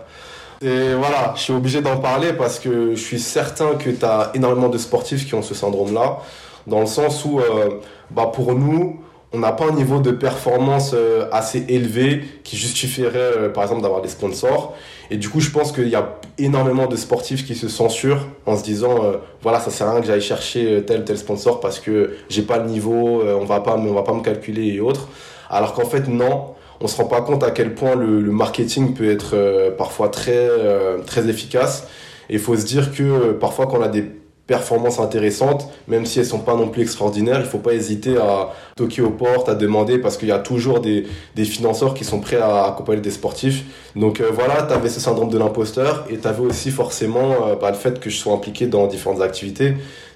Et 0.61 0.93
voilà, 0.93 1.33
je 1.35 1.41
suis 1.41 1.53
obligé 1.53 1.81
d'en 1.81 1.97
parler 1.97 2.33
parce 2.33 2.59
que 2.59 2.95
je 2.95 2.99
suis 2.99 3.19
certain 3.19 3.75
que 3.75 3.89
tu 3.89 4.05
as 4.05 4.31
énormément 4.33 4.69
de 4.69 4.77
sportifs 4.77 5.27
qui 5.27 5.35
ont 5.35 5.41
ce 5.41 5.53
syndrome-là, 5.53 6.19
dans 6.65 6.79
le 6.79 6.85
sens 6.85 7.25
où, 7.25 7.39
euh, 7.39 7.69
bah 8.09 8.31
pour 8.33 8.55
nous, 8.55 8.99
on 9.33 9.39
n'a 9.39 9.51
pas 9.51 9.65
un 9.65 9.73
niveau 9.73 9.99
de 9.99 10.11
performance 10.11 10.91
euh, 10.93 11.27
assez 11.31 11.65
élevé 11.67 12.23
qui 12.43 12.55
justifierait, 12.55 13.17
euh, 13.17 13.49
par 13.49 13.63
exemple, 13.63 13.81
d'avoir 13.81 14.01
des 14.01 14.07
sponsors. 14.07 14.73
Et 15.11 15.17
du 15.17 15.29
coup, 15.29 15.41
je 15.41 15.51
pense 15.51 15.71
qu'il 15.71 15.89
y 15.89 15.95
a 15.95 16.15
énormément 16.37 16.87
de 16.87 16.95
sportifs 16.95 17.45
qui 17.45 17.53
se 17.53 17.67
censurent 17.67 18.25
en 18.45 18.57
se 18.57 18.63
disant, 18.63 18.95
voilà, 19.43 19.59
ça 19.59 19.69
sert 19.69 19.87
à 19.87 19.91
rien 19.91 20.01
que 20.01 20.07
j'aille 20.07 20.21
chercher 20.21 20.83
tel 20.87 21.05
tel 21.05 21.17
sponsor 21.17 21.59
parce 21.59 21.79
que 21.79 22.15
j'ai 22.27 22.41
pas 22.41 22.57
le 22.57 22.65
niveau, 22.65 23.21
on 23.23 23.45
va 23.45 23.59
pas, 23.59 23.77
on 23.77 23.93
va 23.93 24.01
pas 24.01 24.13
me 24.13 24.21
calculer 24.21 24.73
et 24.73 24.79
autres. 24.79 25.07
Alors 25.47 25.73
qu'en 25.73 25.85
fait, 25.85 26.07
non 26.07 26.54
on 26.81 26.87
se 26.87 26.97
rend 26.97 27.05
pas 27.05 27.21
compte 27.21 27.43
à 27.43 27.51
quel 27.51 27.73
point 27.75 27.95
le, 27.95 28.21
marketing 28.31 28.93
peut 28.93 29.09
être 29.09 29.31
euh, 29.33 29.71
parfois 29.71 30.09
très, 30.09 30.47
euh, 30.49 30.97
très 31.05 31.29
efficace. 31.29 31.87
Et 32.29 32.35
il 32.35 32.39
faut 32.39 32.55
se 32.55 32.65
dire 32.65 32.93
que 32.93 33.03
euh, 33.03 33.33
parfois 33.33 33.67
quand 33.67 33.77
on 33.77 33.83
a 33.83 33.87
des 33.87 34.05
performances 34.47 34.99
intéressantes, 34.99 35.69
même 35.87 36.05
si 36.05 36.19
elles 36.19 36.25
sont 36.25 36.39
pas 36.39 36.55
non 36.55 36.67
plus 36.67 36.83
extraordinaires, 36.83 37.39
il 37.39 37.47
faut 37.47 37.57
pas 37.57 37.73
hésiter 37.73 38.17
à 38.17 38.53
toquer 38.75 39.01
aux 39.01 39.09
portes, 39.09 39.49
à 39.49 39.55
demander, 39.55 39.97
parce 39.97 40.17
qu'il 40.17 40.27
y 40.27 40.31
a 40.31 40.37
toujours 40.37 40.81
des, 40.81 41.07
des, 41.35 41.45
financeurs 41.45 41.95
qui 41.95 42.03
sont 42.03 42.19
prêts 42.19 42.37
à 42.37 42.65
accompagner 42.65 43.01
des 43.01 43.09
sportifs. 43.09 43.63
Donc 43.95 44.21
voilà, 44.21 44.61
tu 44.61 44.73
avais 44.73 44.89
ce 44.89 44.99
syndrome 44.99 45.29
de 45.29 45.39
l'imposteur, 45.39 46.05
et 46.11 46.17
tu 46.17 46.27
avais 46.27 46.43
aussi 46.43 46.69
forcément 46.69 47.47
euh, 47.47 47.55
bah, 47.59 47.71
le 47.71 47.77
fait 47.77 47.99
que 47.99 48.11
je 48.11 48.17
sois 48.17 48.33
impliqué 48.33 48.67
dans 48.67 48.85
différentes 48.85 49.21
activités. 49.21 49.73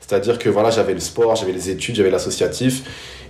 C'est-à-dire 0.09 0.39
que 0.39 0.49
voilà, 0.49 0.71
j'avais 0.71 0.95
le 0.95 0.99
sport, 0.99 1.35
j'avais 1.35 1.51
les 1.51 1.69
études, 1.69 1.93
j'avais 1.95 2.09
l'associatif, 2.09 2.81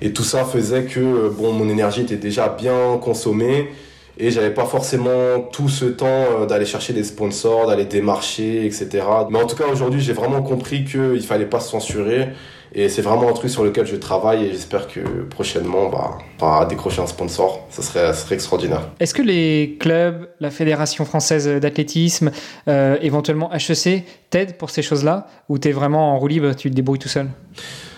et 0.01 0.13
tout 0.13 0.23
ça 0.23 0.45
faisait 0.45 0.85
que 0.85 1.01
euh, 1.01 1.29
bon, 1.29 1.51
mon 1.51 1.67
énergie 1.67 2.01
était 2.03 2.15
déjà 2.15 2.47
bien 2.47 2.97
consommée, 3.01 3.67
et 4.17 4.31
j'avais 4.31 4.53
pas 4.53 4.63
forcément 4.63 5.41
tout 5.51 5.67
ce 5.67 5.83
temps 5.83 6.07
euh, 6.07 6.45
d'aller 6.45 6.65
chercher 6.65 6.93
des 6.93 7.03
sponsors, 7.03 7.67
d'aller 7.67 7.83
démarcher, 7.83 8.65
etc. 8.65 9.03
Mais 9.29 9.39
en 9.39 9.45
tout 9.45 9.57
cas, 9.57 9.65
aujourd'hui, 9.67 9.99
j'ai 9.99 10.13
vraiment 10.13 10.41
compris 10.41 10.85
qu'il 10.85 11.21
fallait 11.21 11.47
pas 11.47 11.59
se 11.59 11.69
censurer. 11.69 12.29
Et 12.73 12.87
c'est 12.89 13.01
vraiment 13.01 13.29
un 13.29 13.33
truc 13.33 13.49
sur 13.49 13.63
lequel 13.63 13.85
je 13.85 13.95
travaille 13.95 14.45
et 14.45 14.51
j'espère 14.51 14.87
que 14.87 14.99
prochainement, 15.29 15.89
bah, 15.89 16.17
va 16.39 16.65
décrocher 16.65 17.01
un 17.01 17.07
sponsor. 17.07 17.67
Ce 17.69 17.81
serait, 17.81 18.13
serait 18.13 18.35
extraordinaire. 18.35 18.89
Est-ce 18.99 19.13
que 19.13 19.21
les 19.21 19.77
clubs, 19.79 20.27
la 20.39 20.51
Fédération 20.51 21.05
française 21.05 21.47
d'athlétisme, 21.47 22.31
euh, 22.67 22.97
éventuellement 23.01 23.51
HEC, 23.53 24.03
t'aident 24.29 24.57
pour 24.57 24.69
ces 24.69 24.81
choses-là 24.81 25.27
Ou 25.49 25.57
tu 25.57 25.69
es 25.69 25.71
vraiment 25.71 26.13
en 26.13 26.19
roue 26.19 26.27
libre, 26.27 26.53
tu 26.55 26.69
te 26.69 26.75
débrouilles 26.75 26.99
tout 26.99 27.09
seul? 27.09 27.27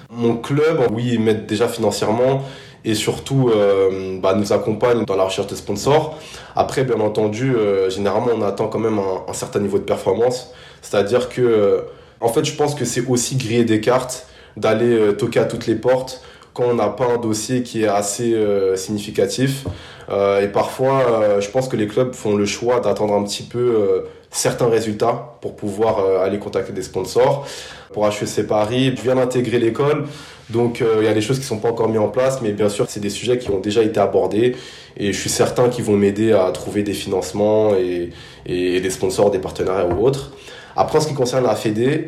Mon 0.10 0.38
club, 0.38 0.88
oui, 0.92 1.12
ils 1.14 1.20
m'aident 1.20 1.46
déjà 1.46 1.68
financièrement 1.68 2.44
et 2.84 2.96
surtout 2.96 3.50
euh, 3.50 4.20
bah, 4.20 4.34
nous 4.36 4.54
accompagne 4.54 5.06
dans 5.06 5.16
la 5.16 5.24
recherche 5.24 5.48
de 5.48 5.56
sponsors. 5.56 6.18
Après, 6.56 6.84
bien 6.84 7.00
entendu, 7.00 7.56
euh, 7.56 7.90
généralement, 7.90 8.32
on 8.36 8.42
attend 8.42 8.68
quand 8.68 8.80
même 8.80 9.00
un, 9.00 9.34
certain 9.34 9.60
niveau 9.60 9.78
de 9.78 9.84
performance. 9.84 10.52
C'est-à-dire 10.82 11.30
que, 11.30 11.42
euh, 11.42 11.82
en 12.20 12.30
fait, 12.30 12.44
je 12.44 12.56
pense 12.56 12.76
que 12.76 12.86
c'est 12.86 13.06
aussi 13.08 13.36
griller 13.36 13.64
des 13.64 13.82
cartes, 13.82 14.28
d'aller 14.58 15.16
toquer 15.18 15.40
à 15.40 15.46
toutes 15.46 15.68
les 15.68 15.76
portes 15.76 16.22
quand 16.54 16.66
on 16.66 16.74
n'a 16.74 16.90
pas 16.90 17.06
un 17.06 17.18
dossier 17.18 17.64
qui 17.64 17.84
est 17.84 17.88
assez 17.88 18.36
significatif. 18.76 19.66
et 20.10 20.48
parfois, 20.48 21.40
je 21.40 21.50
pense 21.50 21.70
que 21.70 21.78
les 21.78 21.88
clubs 21.88 22.14
font 22.14 22.36
le 22.36 22.46
choix 22.46 22.82
d'attendre 22.82 23.14
un 23.14 23.24
petit 23.24 23.44
peu 23.44 24.04
certains 24.32 24.68
résultats 24.68 25.38
pour 25.40 25.56
pouvoir 25.56 26.22
aller 26.22 26.40
contacter 26.40 26.74
des 26.74 26.82
sponsors. 26.82 27.48
Pour 27.94 28.06
HEC 28.06 28.48
Paris, 28.48 28.94
je 28.98 29.02
viens 29.02 29.16
d'intégrer 29.16 29.60
l'école. 29.60 30.06
Donc 30.52 30.82
euh, 30.82 30.98
il 31.00 31.06
y 31.06 31.08
a 31.08 31.14
des 31.14 31.22
choses 31.22 31.38
qui 31.38 31.44
ne 31.44 31.48
sont 31.48 31.60
pas 31.60 31.70
encore 31.70 31.90
mises 31.90 32.00
en 32.00 32.10
place, 32.10 32.42
mais 32.42 32.52
bien 32.52 32.70
sûr, 32.70 32.86
c'est 32.90 33.00
des 33.00 33.10
sujets 33.10 33.38
qui 33.38 33.50
ont 33.50 33.60
déjà 33.60 33.82
été 33.84 34.00
abordés 34.00 34.56
et 34.98 35.14
je 35.14 35.20
suis 35.20 35.30
certain 35.30 35.70
qu'ils 35.70 35.86
vont 35.86 35.96
m'aider 35.96 36.34
à 36.34 36.52
trouver 36.52 36.84
des 36.84 36.94
financements 36.94 37.74
et, 37.76 38.12
des 38.46 38.90
sponsors, 38.90 39.32
des 39.32 39.40
partenariats 39.40 39.88
ou 39.88 40.06
autres. 40.06 40.32
Après, 40.76 40.98
en 40.98 41.02
ce 41.02 41.08
qui 41.08 41.14
concerne 41.14 41.46
la 41.46 41.56
je 41.56 42.00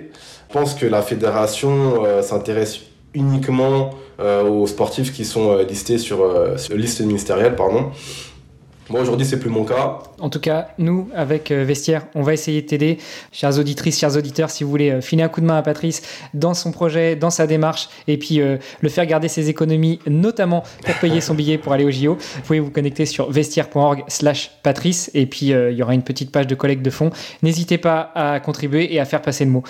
pense 0.54 0.76
que 0.76 0.86
la 0.86 1.02
fédération 1.02 2.06
euh, 2.06 2.22
s'intéresse 2.22 2.80
uniquement 3.14 3.90
euh, 4.20 4.44
aux 4.44 4.68
sportifs 4.68 5.12
qui 5.12 5.26
sont 5.26 5.58
listés 5.58 5.98
sur, 5.98 6.20
sur 6.58 6.78
liste 6.78 7.02
ministérielle, 7.02 7.56
pardon. 7.56 7.92
Moi 8.90 9.02
aujourd'hui 9.02 9.26
c'est 9.26 9.40
plus 9.40 9.50
mon 9.50 9.64
cas. 9.64 10.00
En 10.20 10.30
tout 10.30 10.42
cas, 10.42 10.68
nous 10.78 11.10
avec 11.16 11.52
euh, 11.52 11.64
Vestiaire, 11.64 12.06
on 12.16 12.22
va 12.22 12.34
essayer 12.34 12.62
de 12.62 12.68
t'aider, 12.68 12.98
chères 13.32 13.58
auditrices, 13.58 13.98
chers 13.98 14.18
auditeurs, 14.18 14.50
si 14.50 14.64
vous 14.64 14.70
voulez 14.70 14.92
euh, 14.92 15.02
filer 15.02 15.24
un 15.24 15.30
coup 15.30 15.40
de 15.40 15.46
main 15.46 15.58
à 15.58 15.62
Patrice 15.62 16.02
dans 16.34 16.54
son 16.54 16.72
projet, 16.72 17.16
dans 17.16 17.30
sa 17.30 17.48
démarche, 17.48 17.88
et 18.08 18.18
puis 18.18 18.42
euh, 18.42 18.58
le 18.82 18.90
faire 18.90 19.06
garder 19.06 19.30
ses 19.30 19.50
économies, 19.50 20.00
notamment 20.06 20.64
pour 20.86 20.96
payer 20.96 21.22
son 21.22 21.34
billet 21.34 21.58
pour 21.58 21.72
aller 21.72 21.86
au 21.86 21.92
JO. 21.92 22.16
Vous 22.16 22.42
pouvez 22.42 22.60
vous 22.60 22.72
connecter 22.72 23.06
sur 23.06 23.32
vestiaire.org/slash 23.32 24.52
Patrice, 24.64 25.10
et 25.14 25.26
puis 25.28 25.48
il 25.48 25.74
y 25.74 25.84
aura 25.84 25.94
une 25.94 26.04
petite 26.04 26.32
page 26.32 26.48
de 26.48 26.56
collecte 26.56 26.84
de 26.84 26.90
fonds. 26.90 27.10
N'hésitez 27.42 27.78
pas 27.78 28.12
à 28.16 28.40
contribuer 28.40 28.94
et 28.94 29.00
à 29.00 29.06
faire 29.06 29.22
passer 29.22 29.46
le 29.46 29.52
mot. 29.52 29.64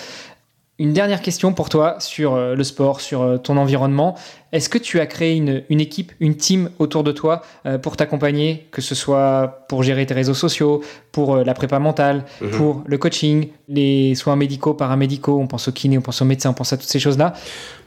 Une 0.79 0.93
dernière 0.93 1.21
question 1.21 1.53
pour 1.53 1.69
toi 1.69 1.97
sur 1.99 2.35
le 2.35 2.63
sport, 2.63 2.99
sur 2.99 3.39
ton 3.43 3.57
environnement. 3.57 4.15
Est-ce 4.53 4.69
que 4.69 4.77
tu 4.77 4.99
as 4.99 5.07
créé 5.07 5.35
une, 5.35 5.63
une, 5.69 5.81
équipe, 5.81 6.11
une 6.19 6.37
team 6.37 6.69
autour 6.77 7.03
de 7.03 7.11
toi 7.11 7.41
euh, 7.65 7.79
pour 7.79 7.97
t'accompagner, 7.97 8.67
que 8.69 8.81
ce 8.81 8.93
soit 8.93 9.65
pour 9.67 9.81
gérer 9.81 10.05
tes 10.05 10.13
réseaux 10.13 10.35
sociaux, 10.35 10.83
pour 11.11 11.33
euh, 11.33 11.43
la 11.43 11.55
prépa 11.55 11.79
mentale, 11.79 12.23
mhm. 12.39 12.51
pour 12.51 12.83
le 12.85 12.99
coaching, 12.99 13.47
les 13.67 14.13
soins 14.13 14.35
médicaux, 14.35 14.75
paramédicaux, 14.75 15.39
on 15.39 15.47
pense 15.47 15.69
au 15.69 15.71
kiné, 15.71 15.97
on 15.97 16.01
pense 16.01 16.21
aux 16.21 16.25
médecins, 16.25 16.51
on 16.51 16.53
pense 16.53 16.71
à 16.71 16.77
toutes 16.77 16.87
ces 16.87 16.99
choses-là? 16.99 17.33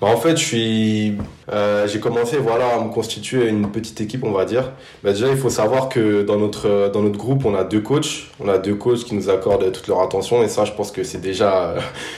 Bah 0.00 0.08
En 0.08 0.16
fait, 0.16 0.36
je 0.36 0.44
suis, 0.44 1.16
euh, 1.52 1.86
j'ai 1.86 2.00
commencé 2.00 2.38
voilà, 2.38 2.74
à 2.74 2.80
me 2.80 2.90
constituer 2.90 3.48
une 3.48 3.70
petite 3.70 4.00
équipe, 4.00 4.24
on 4.24 4.32
va 4.32 4.44
dire. 4.44 4.72
Bah 5.04 5.12
déjà, 5.12 5.28
il 5.28 5.36
faut 5.36 5.50
savoir 5.50 5.88
que 5.88 6.24
dans 6.24 6.36
notre, 6.36 6.90
dans 6.92 7.02
notre 7.02 7.16
groupe, 7.16 7.44
on 7.44 7.54
a 7.54 7.62
deux 7.62 7.80
coachs. 7.80 8.26
On 8.40 8.48
a 8.48 8.58
deux 8.58 8.74
coachs 8.74 9.04
qui 9.04 9.14
nous 9.14 9.30
accordent 9.30 9.70
toute 9.70 9.86
leur 9.86 10.02
attention 10.02 10.42
et 10.42 10.48
ça, 10.48 10.64
je 10.64 10.72
pense 10.72 10.90
que 10.90 11.04
c'est 11.04 11.20
déjà 11.20 11.76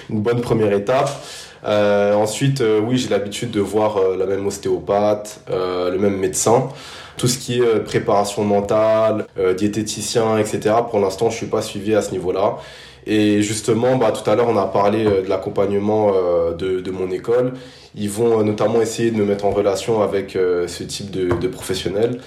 une 0.09 0.23
bonne 0.23 0.41
première 0.41 0.73
étape. 0.73 1.11
Euh, 1.65 2.15
ensuite, 2.15 2.61
euh, 2.61 2.81
oui, 2.81 2.99
j'ai 2.99 3.09
l'habitude 3.09 3.51
de 3.51 3.61
voir 3.61 3.97
euh, 3.97 4.17
la 4.17 4.27
même 4.27 4.47
ostéopathe, 4.47 5.41
le 5.49 5.97
même 5.99 6.17
médecin. 6.17 6.69
Tout 7.17 7.27
ce 7.27 7.39
qui 7.39 7.61
est 7.61 7.81
préparation 7.81 8.45
mentale, 8.45 9.27
diététicien, 9.57 10.39
etc. 10.39 10.77
Pour 10.89 11.01
l'instant, 11.01 11.31
je 11.31 11.37
suis 11.37 11.47
pas 11.47 11.63
suivi 11.63 11.95
à 11.97 12.03
ce 12.03 12.13
niveau-là. 12.13 12.59
Et 13.07 13.43
justement, 13.43 13.97
bah, 13.97 14.13
tout 14.13 14.29
à 14.31 14.37
l'heure, 14.37 14.49
on 14.49 14.57
a 14.57 14.67
parlé 14.67 15.03
de 15.03 15.29
l'accompagnement 15.29 16.13
de, 16.57 16.79
de, 16.79 16.91
mon 16.93 17.11
école. 17.11 17.55
Ils 17.97 18.09
vont 18.09 18.45
notamment 18.45 18.81
essayer 18.81 19.11
de 19.11 19.17
me 19.17 19.25
mettre 19.25 19.47
en 19.47 19.51
relation 19.51 20.01
avec 20.01 20.33
ce 20.35 20.83
type 20.85 21.11
de, 21.11 21.35
de 21.35 21.49
professionnels. 21.49 22.21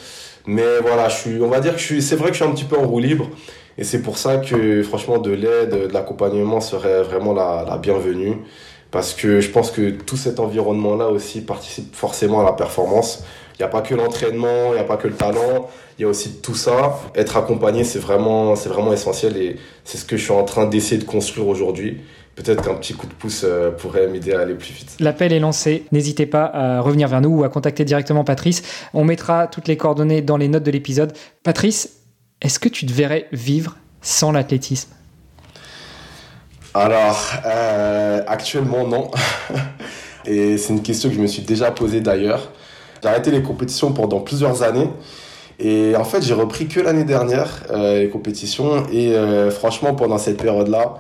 Mais 0.46 0.80
voilà, 0.82 1.08
je 1.08 1.16
suis, 1.16 1.42
on 1.42 1.48
va 1.48 1.62
dire 1.62 1.78
que 1.78 2.02
c'est 2.02 2.16
vrai 2.18 2.28
que 2.28 2.34
je 2.34 2.44
suis 2.44 2.52
un 2.52 2.54
petit 2.54 2.66
peu 2.66 2.78
en 2.78 2.86
roue 2.86 3.00
libre. 3.00 3.30
Et 3.78 3.86
c'est 3.86 4.02
pour 4.02 4.18
ça 4.18 4.38
que, 4.38 4.84
franchement, 4.84 5.20
de 5.20 5.32
l'aide, 5.32 5.88
de 5.88 5.94
l'accompagnement 5.94 6.60
serait 6.60 7.04
vraiment 7.04 7.34
la, 7.34 7.64
la 7.66 7.78
bienvenue 7.78 8.40
parce 8.92 9.14
que 9.14 9.40
je 9.40 9.50
pense 9.50 9.72
que 9.72 9.90
tout 9.90 10.18
cet 10.18 10.40
environnement-là 10.40 11.08
aussi 11.08 11.42
participe 11.42 11.96
forcément 11.96 12.42
à 12.42 12.44
la 12.44 12.52
performance. 12.52 13.24
Il 13.58 13.62
n'y 13.62 13.66
a 13.66 13.70
pas 13.70 13.82
que 13.82 13.96
l'entraînement, 13.96 14.72
il 14.72 14.74
n'y 14.74 14.80
a 14.80 14.84
pas 14.84 14.98
que 14.98 15.08
le 15.08 15.14
talent, 15.14 15.70
il 15.98 16.02
y 16.02 16.06
a 16.06 16.08
aussi 16.08 16.42
tout 16.42 16.56
ça. 16.56 17.00
Être 17.16 17.38
accompagné, 17.38 17.84
c'est 17.84 18.00
vraiment, 18.00 18.54
essentiel 18.92 19.38
et 19.38 19.56
c'est 19.86 19.98
ce 19.98 20.06
que 20.06 20.18
je 20.18 20.24
suis 20.24 20.34
en 20.34 20.44
train 20.44 20.66
d'essayer 20.66 21.00
de 21.00 21.06
construire 21.06 21.48
aujourd'hui. 21.48 22.02
Peut-être 22.36 22.64
qu'un 22.64 22.76
petit 22.76 22.94
coup 22.94 23.08
de 23.08 23.14
pouce 23.14 23.44
euh, 23.44 23.72
pourrait 23.72 24.08
m'aider 24.08 24.34
à 24.34 24.40
aller 24.40 24.56
plus 24.56 24.74
vite. 24.74 24.96
L'appel 25.00 25.34
est 25.34 25.40
lancé. 25.40 25.84
N'hésitez 25.92 26.26
pas 26.26 26.46
à 26.46 26.82
revenir 26.82 27.08
vers 27.08 27.22
nous 27.22 27.30
ou 27.30 27.44
à 27.44 27.50
contacter 27.50 27.86
directement 27.86 28.24
Patrice. 28.24 28.64
On 28.94 29.04
mettra 29.04 29.48
toutes 29.48 29.68
les 29.68 29.78
coordonnées 29.78 30.22
dans 30.22 30.38
les 30.38 30.48
notes 30.48 30.64
de 30.64 30.72
l'épisode. 30.72 31.14
Patrice, 31.44 32.00
est-ce 32.42 32.58
que 32.58 32.70
tu 32.70 32.86
te 32.86 32.94
verrais 32.94 33.28
vivre 33.32 33.78
sans 34.02 34.32
l'athlétisme? 34.32 34.90
Alors, 36.74 37.34
euh, 37.46 38.22
actuellement, 38.28 38.88
non. 38.88 39.12
Et 40.26 40.58
c'est 40.58 40.72
une 40.72 40.82
question 40.82 41.10
que 41.10 41.16
je 41.16 41.22
me 41.22 41.28
suis 41.28 41.42
déjà 41.42 41.72
posée 41.72 42.00
d'ailleurs. 42.00 42.52
J'ai 43.02 43.10
arrêté 43.10 43.32
les 43.32 43.42
compétitions 43.42 43.92
pendant 43.92 44.22
plusieurs 44.22 44.64
années. 44.64 44.90
Et 45.60 45.96
en 45.96 46.06
fait, 46.06 46.22
j'ai 46.22 46.34
repris 46.34 46.68
que 46.68 46.80
l'année 46.80 47.04
dernière 47.04 47.50
euh, 47.72 48.00
les 48.00 48.10
compétitions. 48.10 48.86
Et 48.92 49.16
euh, 49.16 49.52
franchement, 49.52 49.94
pendant 49.94 50.18
cette 50.18 50.42
période-là, 50.42 51.00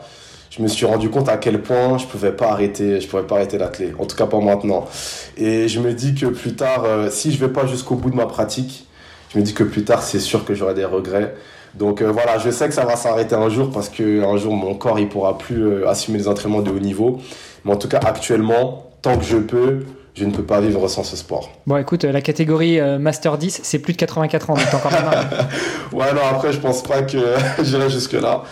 je 0.50 0.62
me 0.62 0.68
suis 0.68 0.86
rendu 0.86 1.10
compte 1.10 1.30
à 1.30 1.38
quel 1.38 1.62
point 1.62 1.98
je 1.98 2.06
pouvais 2.06 2.34
pas 2.34 2.52
arrêter, 2.52 3.00
je 3.00 3.08
pouvais 3.08 3.24
pas 3.24 3.36
arrêter 3.36 3.58
l'athlète. 3.58 3.94
En 3.98 4.06
tout 4.06 4.18
cas, 4.18 4.26
pas 4.26 4.42
maintenant. 4.42 4.90
Et 5.38 5.70
je 5.70 5.80
me 5.80 5.94
dis 5.94 6.16
que 6.16 6.26
plus 6.26 6.56
tard, 6.56 6.84
si 7.12 7.32
je 7.32 7.38
vais 7.38 7.52
pas 7.52 7.66
jusqu'au 7.66 7.96
bout 7.96 8.10
de 8.10 8.18
ma 8.18 8.26
pratique, 8.26 8.88
je 9.34 9.40
me 9.40 9.44
dis 9.44 9.54
que 9.54 9.64
plus 9.64 9.86
tard, 9.86 10.04
c'est 10.04 10.20
sûr 10.20 10.44
que 10.44 10.54
j'aurai 10.54 10.74
des 10.74 10.84
regrets. 10.84 11.34
Donc 11.76 12.02
euh, 12.02 12.12
voilà, 12.12 12.38
je 12.38 12.50
sais 12.50 12.68
que 12.68 12.74
ça 12.74 12.86
va 12.86 12.96
s'arrêter 12.96 13.36
un 13.36 13.50
jour 13.50 13.72
parce 13.72 13.90
qu'un 13.90 14.38
jour 14.38 14.54
mon 14.54 14.74
corps 14.76 15.00
il 15.00 15.08
pourra 15.08 15.38
plus 15.38 15.64
euh, 15.64 15.90
assumer 15.90 16.18
les 16.18 16.28
entraînements 16.28 16.62
de 16.62 16.70
haut 16.70 16.80
niveau. 16.80 17.20
Mais 17.64 17.72
en 17.72 17.78
tout 17.78 17.88
cas 17.88 18.00
actuellement, 18.04 18.92
tant 19.02 19.18
que 19.18 19.24
je 19.24 19.38
peux, 19.38 19.86
je 20.14 20.26
ne 20.26 20.32
peux 20.32 20.44
pas 20.44 20.60
vivre 20.60 20.88
sans 20.90 21.04
ce 21.04 21.16
sport. 21.16 21.50
Bon 21.66 21.78
écoute, 21.78 22.04
la 22.04 22.22
catégorie 22.22 22.80
euh, 22.80 23.00
Master 23.00 23.38
10, 23.38 23.62
c'est 23.64 23.80
plus 23.80 23.94
de 23.94 23.98
84 23.98 24.50
ans, 24.50 24.54
donc 24.56 24.74
encore 24.74 24.92
mal. 24.92 25.28
ouais 25.94 26.14
non, 26.14 26.22
après 26.30 26.52
je 26.52 26.60
pense 26.60 26.84
pas 26.84 27.04
que 27.04 27.18
j'irai 27.64 27.90
jusque 27.90 28.14
là. 28.14 28.44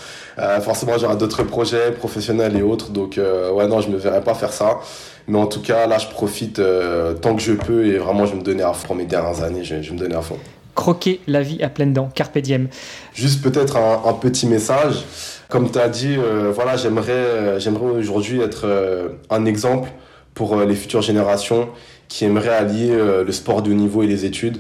forcément 0.62 0.98
j'aurai 0.98 1.18
d'autres 1.18 1.44
projets 1.44 1.92
professionnels 1.92 2.56
et 2.56 2.62
autres, 2.62 2.92
donc 2.92 3.20
ouais 3.20 3.68
non, 3.68 3.82
je 3.82 3.90
me 3.90 3.98
verrai 3.98 4.22
pas 4.22 4.34
faire 4.34 4.54
ça. 4.54 4.80
Mais 5.28 5.38
en 5.38 5.46
tout 5.46 5.62
cas, 5.62 5.86
là, 5.86 6.00
je 6.00 6.08
profite 6.08 6.60
tant 7.22 7.36
que 7.36 7.42
je 7.42 7.54
peux 7.54 7.86
et 7.86 8.00
vraiment, 8.00 8.26
je 8.26 8.32
vais 8.32 8.40
me 8.40 8.44
donner 8.44 8.64
à 8.64 8.74
fond. 8.74 8.96
Mes 8.96 9.06
dernières 9.06 9.44
années, 9.44 9.64
je, 9.64 9.80
je 9.80 9.90
vais 9.90 9.96
me 9.96 10.00
donner 10.00 10.16
à 10.16 10.22
fond 10.22 10.38
croquer 10.80 11.20
la 11.28 11.42
vie 11.42 11.62
à 11.62 11.68
pleines 11.68 11.92
dents. 11.92 12.08
Carpe 12.16 12.38
diem. 12.38 12.70
Juste 13.14 13.44
peut-être 13.44 13.76
un, 13.76 14.14
petit 14.14 14.48
message. 14.48 15.04
Comme 15.50 15.70
tu 15.70 15.78
as 15.78 15.90
dit, 15.90 16.16
euh, 16.18 16.54
voilà, 16.56 16.78
j'aimerais, 16.78 17.12
euh, 17.12 17.60
j'aimerais 17.60 17.92
aujourd'hui 18.00 18.40
être 18.40 18.62
euh, 18.64 19.10
un 19.30 19.44
exemple 19.44 19.90
pour 20.34 20.56
les 20.56 20.76
futures 20.76 21.02
générations 21.02 21.68
qui 22.08 22.24
aimeraient 22.24 22.56
allier 22.56 22.92
le 22.96 23.32
sport 23.34 23.62
de 23.62 23.72
haut 23.72 23.74
niveau 23.74 24.04
et 24.04 24.08
les 24.08 24.24
études 24.24 24.58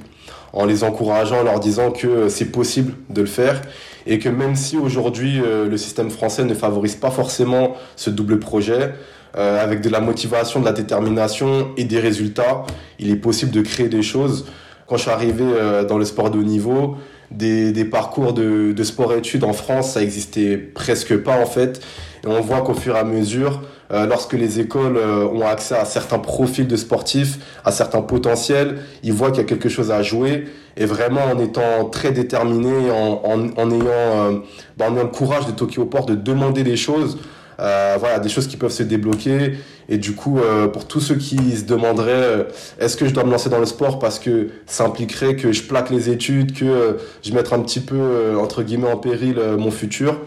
en 0.51 0.65
les 0.65 0.83
encourageant, 0.83 1.39
en 1.39 1.43
leur 1.43 1.61
disant 1.61 1.91
que 1.91 2.27
c'est 2.27 2.51
possible 2.51 2.95
de 3.09 3.21
le 3.21 3.27
faire 3.27 3.61
et 4.05 4.19
que 4.19 4.27
même 4.27 4.57
si 4.57 4.75
aujourd'hui 4.75 5.39
le 5.41 5.77
système 5.77 6.09
français 6.09 6.43
ne 6.43 6.53
favorise 6.53 6.95
pas 6.95 7.11
forcément 7.11 7.75
ce 7.95 8.09
double 8.09 8.39
projet, 8.39 8.93
avec 9.35 9.79
de 9.79 9.89
la 9.89 10.01
motivation, 10.01 10.59
de 10.59 10.65
la 10.65 10.73
détermination 10.73 11.69
et 11.77 11.85
des 11.85 11.99
résultats, 11.99 12.65
il 12.99 13.09
est 13.09 13.15
possible 13.15 13.51
de 13.51 13.61
créer 13.61 13.87
des 13.87 14.03
choses 14.03 14.45
quand 14.89 14.97
je 14.97 15.03
suis 15.03 15.11
arrivé 15.11 15.45
euh, 15.45 15.85
dans 15.85 15.99
le 15.99 16.05
sport 16.05 16.31
de 16.31 16.39
haut 16.39 16.43
niveau, 16.43 16.95
des, 17.31 17.71
des 17.71 17.85
parcours 17.85 18.33
de, 18.33 18.73
de 18.73 18.83
sport-études 18.83 19.43
en 19.43 19.53
France, 19.53 19.91
ça 19.91 20.01
existait 20.01 20.57
presque 20.57 21.15
pas 21.17 21.39
en 21.39 21.45
fait. 21.45 21.81
Et 22.23 22.27
on 22.27 22.41
voit 22.41 22.61
qu'au 22.61 22.73
fur 22.73 22.95
et 22.95 22.99
à 22.99 23.03
mesure, 23.03 23.61
euh, 23.91 24.05
lorsque 24.05 24.33
les 24.33 24.59
écoles 24.59 24.97
euh, 24.97 25.27
ont 25.27 25.45
accès 25.47 25.75
à 25.75 25.85
certains 25.85 26.19
profils 26.19 26.67
de 26.67 26.75
sportifs, 26.75 27.39
à 27.63 27.71
certains 27.71 28.01
potentiels, 28.01 28.79
ils 29.03 29.13
voient 29.13 29.29
qu'il 29.29 29.41
y 29.41 29.45
a 29.45 29.47
quelque 29.47 29.69
chose 29.69 29.91
à 29.91 30.03
jouer. 30.03 30.45
Et 30.75 30.85
vraiment, 30.85 31.21
en 31.23 31.39
étant 31.39 31.85
très 31.91 32.11
déterminé, 32.11 32.91
en, 32.91 33.21
en, 33.23 33.71
ayant, 33.71 33.85
euh, 33.85 34.31
bah, 34.77 34.87
en 34.89 34.95
ayant 34.95 35.03
le 35.03 35.09
courage 35.09 35.45
de 35.45 35.51
Tokyo 35.51 35.85
Port 35.85 36.05
de 36.05 36.15
demander 36.15 36.63
des 36.63 36.77
choses, 36.77 37.17
euh, 37.59 37.97
voilà, 37.99 38.19
des 38.19 38.29
choses 38.29 38.47
qui 38.47 38.57
peuvent 38.57 38.71
se 38.71 38.83
débloquer. 38.83 39.53
Et 39.89 39.97
du 39.97 40.13
coup, 40.13 40.39
euh, 40.39 40.67
pour 40.67 40.85
tous 40.85 40.99
ceux 40.99 41.15
qui 41.15 41.57
se 41.57 41.65
demanderaient, 41.65 42.11
euh, 42.13 42.43
est-ce 42.79 42.95
que 42.95 43.07
je 43.07 43.13
dois 43.13 43.23
me 43.23 43.31
lancer 43.31 43.49
dans 43.49 43.59
le 43.59 43.65
sport 43.65 43.99
parce 43.99 44.19
que 44.19 44.49
ça 44.65 44.85
impliquerait 44.85 45.35
que 45.35 45.51
je 45.51 45.63
plaque 45.63 45.89
les 45.89 46.09
études, 46.09 46.57
que 46.57 46.97
je 47.23 47.33
mette 47.33 47.51
un 47.51 47.59
petit 47.59 47.79
peu, 47.79 48.37
entre 48.37 48.63
guillemets, 48.63 48.91
en 48.91 48.97
péril 48.97 49.39
mon 49.57 49.71
futur, 49.71 50.17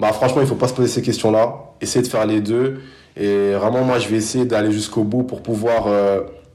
bah 0.00 0.12
franchement, 0.12 0.40
il 0.40 0.46
faut 0.46 0.54
pas 0.54 0.68
se 0.68 0.74
poser 0.74 0.88
ces 0.88 1.02
questions-là. 1.02 1.54
Essayer 1.80 2.02
de 2.02 2.10
faire 2.10 2.26
les 2.26 2.40
deux. 2.40 2.80
Et 3.16 3.52
vraiment, 3.52 3.82
moi, 3.82 3.98
je 3.98 4.08
vais 4.08 4.16
essayer 4.16 4.44
d'aller 4.44 4.72
jusqu'au 4.72 5.04
bout 5.04 5.22
pour 5.22 5.42
pouvoir 5.42 5.86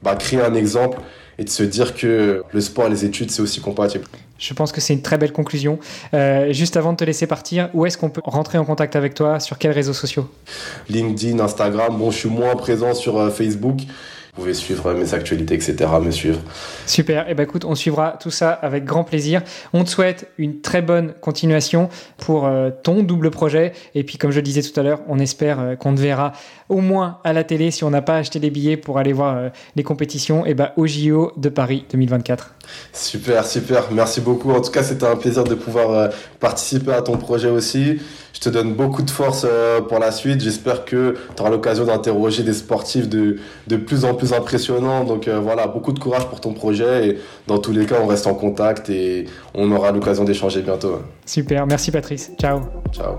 bah, 0.02 0.16
créer 0.16 0.40
un 0.40 0.54
exemple 0.54 0.98
et 1.38 1.44
de 1.44 1.50
se 1.50 1.62
dire 1.62 1.94
que 1.94 2.42
le 2.52 2.60
sport 2.60 2.86
et 2.86 2.90
les 2.90 3.04
études, 3.04 3.30
c'est 3.30 3.42
aussi 3.42 3.60
compatible. 3.60 4.04
Je 4.38 4.54
pense 4.54 4.72
que 4.72 4.80
c'est 4.80 4.92
une 4.92 5.02
très 5.02 5.18
belle 5.18 5.32
conclusion. 5.32 5.78
Euh, 6.14 6.52
juste 6.52 6.76
avant 6.76 6.92
de 6.92 6.96
te 6.96 7.04
laisser 7.04 7.26
partir, 7.26 7.70
où 7.74 7.86
est-ce 7.86 7.98
qu'on 7.98 8.10
peut 8.10 8.20
rentrer 8.24 8.58
en 8.58 8.64
contact 8.64 8.96
avec 8.96 9.14
toi? 9.14 9.40
Sur 9.40 9.58
quels 9.58 9.72
réseaux 9.72 9.92
sociaux? 9.92 10.28
LinkedIn, 10.88 11.40
Instagram. 11.40 11.96
Bon, 11.96 12.10
je 12.10 12.18
suis 12.18 12.28
moins 12.28 12.54
présent 12.56 12.94
sur 12.94 13.18
euh, 13.18 13.30
Facebook. 13.30 13.80
Vous 14.38 14.44
pouvez 14.44 14.54
suivre 14.54 14.94
mes 14.94 15.14
actualités, 15.14 15.56
etc., 15.56 15.74
me 16.00 16.12
suivre. 16.12 16.38
Super. 16.86 17.26
Et 17.26 17.32
eh 17.32 17.34
ben 17.34 17.42
écoute, 17.42 17.64
on 17.64 17.74
suivra 17.74 18.16
tout 18.20 18.30
ça 18.30 18.52
avec 18.52 18.84
grand 18.84 19.02
plaisir. 19.02 19.42
On 19.72 19.82
te 19.82 19.90
souhaite 19.90 20.28
une 20.38 20.60
très 20.60 20.80
bonne 20.80 21.12
continuation 21.20 21.88
pour 22.18 22.46
euh, 22.46 22.70
ton 22.70 23.02
double 23.02 23.32
projet. 23.32 23.72
Et 23.96 24.04
puis, 24.04 24.16
comme 24.16 24.30
je 24.30 24.36
le 24.36 24.42
disais 24.42 24.62
tout 24.62 24.78
à 24.78 24.84
l'heure, 24.84 25.00
on 25.08 25.18
espère 25.18 25.58
euh, 25.58 25.74
qu'on 25.74 25.92
te 25.92 26.00
verra 26.00 26.30
au 26.68 26.80
moins 26.80 27.18
à 27.24 27.32
la 27.32 27.42
télé 27.42 27.72
si 27.72 27.82
on 27.82 27.90
n'a 27.90 28.00
pas 28.00 28.18
acheté 28.18 28.38
les 28.38 28.50
billets 28.50 28.76
pour 28.76 28.98
aller 28.98 29.12
voir 29.12 29.36
euh, 29.36 29.48
les 29.74 29.82
compétitions. 29.82 30.46
Et 30.46 30.54
ben 30.54 30.70
au 30.76 30.86
JO 30.86 31.32
de 31.36 31.48
Paris 31.48 31.84
2024. 31.90 32.54
Super, 32.92 33.44
super. 33.44 33.90
Merci 33.90 34.20
beaucoup. 34.20 34.52
En 34.52 34.60
tout 34.60 34.70
cas, 34.70 34.84
c'était 34.84 35.06
un 35.06 35.16
plaisir 35.16 35.42
de 35.42 35.56
pouvoir 35.56 36.10
participer 36.38 36.92
à 36.92 37.02
ton 37.02 37.16
projet 37.16 37.48
aussi. 37.50 37.98
Je 38.38 38.44
te 38.44 38.50
donne 38.50 38.72
beaucoup 38.72 39.02
de 39.02 39.10
force 39.10 39.44
pour 39.88 39.98
la 39.98 40.12
suite. 40.12 40.40
J'espère 40.40 40.84
que 40.84 41.16
tu 41.34 41.42
auras 41.42 41.50
l'occasion 41.50 41.84
d'interroger 41.84 42.44
des 42.44 42.52
sportifs 42.52 43.08
de, 43.08 43.38
de 43.66 43.76
plus 43.76 44.04
en 44.04 44.14
plus 44.14 44.32
impressionnant. 44.32 45.02
Donc 45.02 45.26
euh, 45.26 45.40
voilà, 45.40 45.66
beaucoup 45.66 45.92
de 45.92 45.98
courage 45.98 46.28
pour 46.28 46.40
ton 46.40 46.52
projet. 46.52 47.08
Et 47.08 47.18
dans 47.48 47.58
tous 47.58 47.72
les 47.72 47.84
cas, 47.84 47.96
on 48.00 48.06
reste 48.06 48.28
en 48.28 48.34
contact 48.34 48.90
et 48.90 49.24
on 49.54 49.72
aura 49.72 49.90
l'occasion 49.90 50.22
d'échanger 50.22 50.62
bientôt. 50.62 51.00
Super, 51.26 51.66
merci 51.66 51.90
Patrice. 51.90 52.30
Ciao. 52.38 52.60
Ciao. 52.92 53.16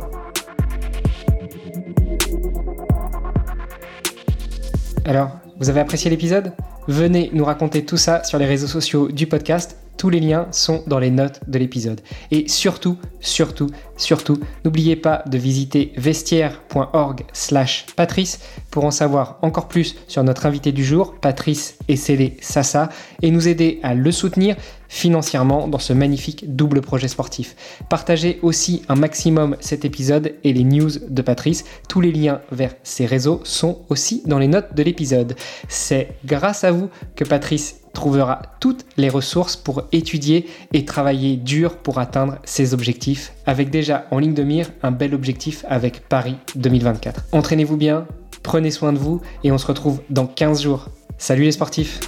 Alors, 5.04 5.32
vous 5.60 5.70
avez 5.70 5.82
apprécié 5.82 6.10
l'épisode? 6.10 6.54
Venez 6.88 7.30
nous 7.34 7.44
raconter 7.44 7.84
tout 7.84 7.98
ça 7.98 8.24
sur 8.24 8.38
les 8.38 8.46
réseaux 8.46 8.68
sociaux 8.68 9.10
du 9.10 9.28
podcast. 9.28 9.76
Tous 9.98 10.10
les 10.10 10.22
liens 10.22 10.48
sont 10.52 10.82
dans 10.88 10.98
les 10.98 11.12
notes 11.12 11.42
de 11.46 11.60
l'épisode. 11.60 12.00
Et 12.32 12.48
surtout, 12.48 12.98
surtout, 13.20 13.68
surtout, 14.00 14.40
n'oubliez 14.66 14.96
pas 14.96 15.24
de 15.28 15.38
visiter 15.38 15.94
vestiaire.org 15.96 17.26
slash 17.34 17.86
Patrice 17.96 18.40
pour 18.72 18.86
en 18.86 18.92
savoir 18.92 19.38
encore 19.42 19.68
plus 19.68 19.96
sur 20.08 20.24
notre 20.24 20.46
invité 20.46 20.72
du 20.72 20.84
jour, 20.84 21.16
Patrice 21.22 21.78
Essélé 21.88 22.38
Sassa, 22.42 22.90
et 23.22 23.30
nous 23.30 23.48
aider 23.48 23.80
à 23.84 23.94
le 23.94 24.12
soutenir 24.12 24.56
financièrement 24.88 25.68
dans 25.68 25.80
ce 25.80 25.94
magnifique 25.94 26.56
double 26.56 26.82
projet 26.82 27.08
sportif. 27.08 27.56
Partagez 27.90 28.40
aussi 28.42 28.82
un 28.90 28.96
maximum 28.96 29.56
cet 29.60 29.86
épisode 29.86 30.34
et 30.44 30.52
les 30.52 30.64
news 30.64 30.90
de 31.08 31.22
Patrice. 31.22 31.64
Tous 31.88 32.02
les 32.02 32.12
liens 32.12 32.42
vers 32.52 32.74
ses 32.84 33.06
réseaux 33.06 33.42
sont 33.44 33.84
aussi 33.90 34.24
dans 34.26 34.40
les 34.40 34.48
notes 34.48 34.74
de 34.74 34.84
l'épisode. 34.84 35.36
C'est 35.68 36.16
grâce 36.26 36.64
à 36.64 36.72
vous 36.72 36.90
que 37.16 37.24
Patrice 37.24 37.82
trouvera 37.94 38.42
toutes 38.60 38.86
les 38.98 39.10
ressources 39.10 39.56
pour 39.56 39.84
étudier 39.92 40.48
et 40.74 40.86
travailler 40.86 41.38
dur 41.38 41.78
pour 41.78 42.00
atteindre 42.00 42.38
ses 42.44 42.74
objectifs, 42.74 43.34
avec 43.50 43.72
déjà 43.72 44.06
en 44.12 44.20
ligne 44.20 44.36
de 44.36 44.44
mire 44.44 44.70
un 44.84 44.92
bel 44.92 45.16
objectif 45.16 45.66
avec 45.68 46.08
Paris 46.08 46.36
2024. 46.56 47.26
Entraînez-vous 47.32 47.78
bien, 47.78 48.06
prenez 48.44 48.70
soin 48.70 48.94
de 48.94 49.00
vous 49.00 49.22
et 49.44 49.52
on 49.52 49.58
se 49.58 49.66
retrouve 49.66 50.02
dans 50.12 50.28
15 50.28 50.62
jours. 50.62 50.90
Salut 51.18 51.44
les 51.44 51.52
sportifs 51.52 52.00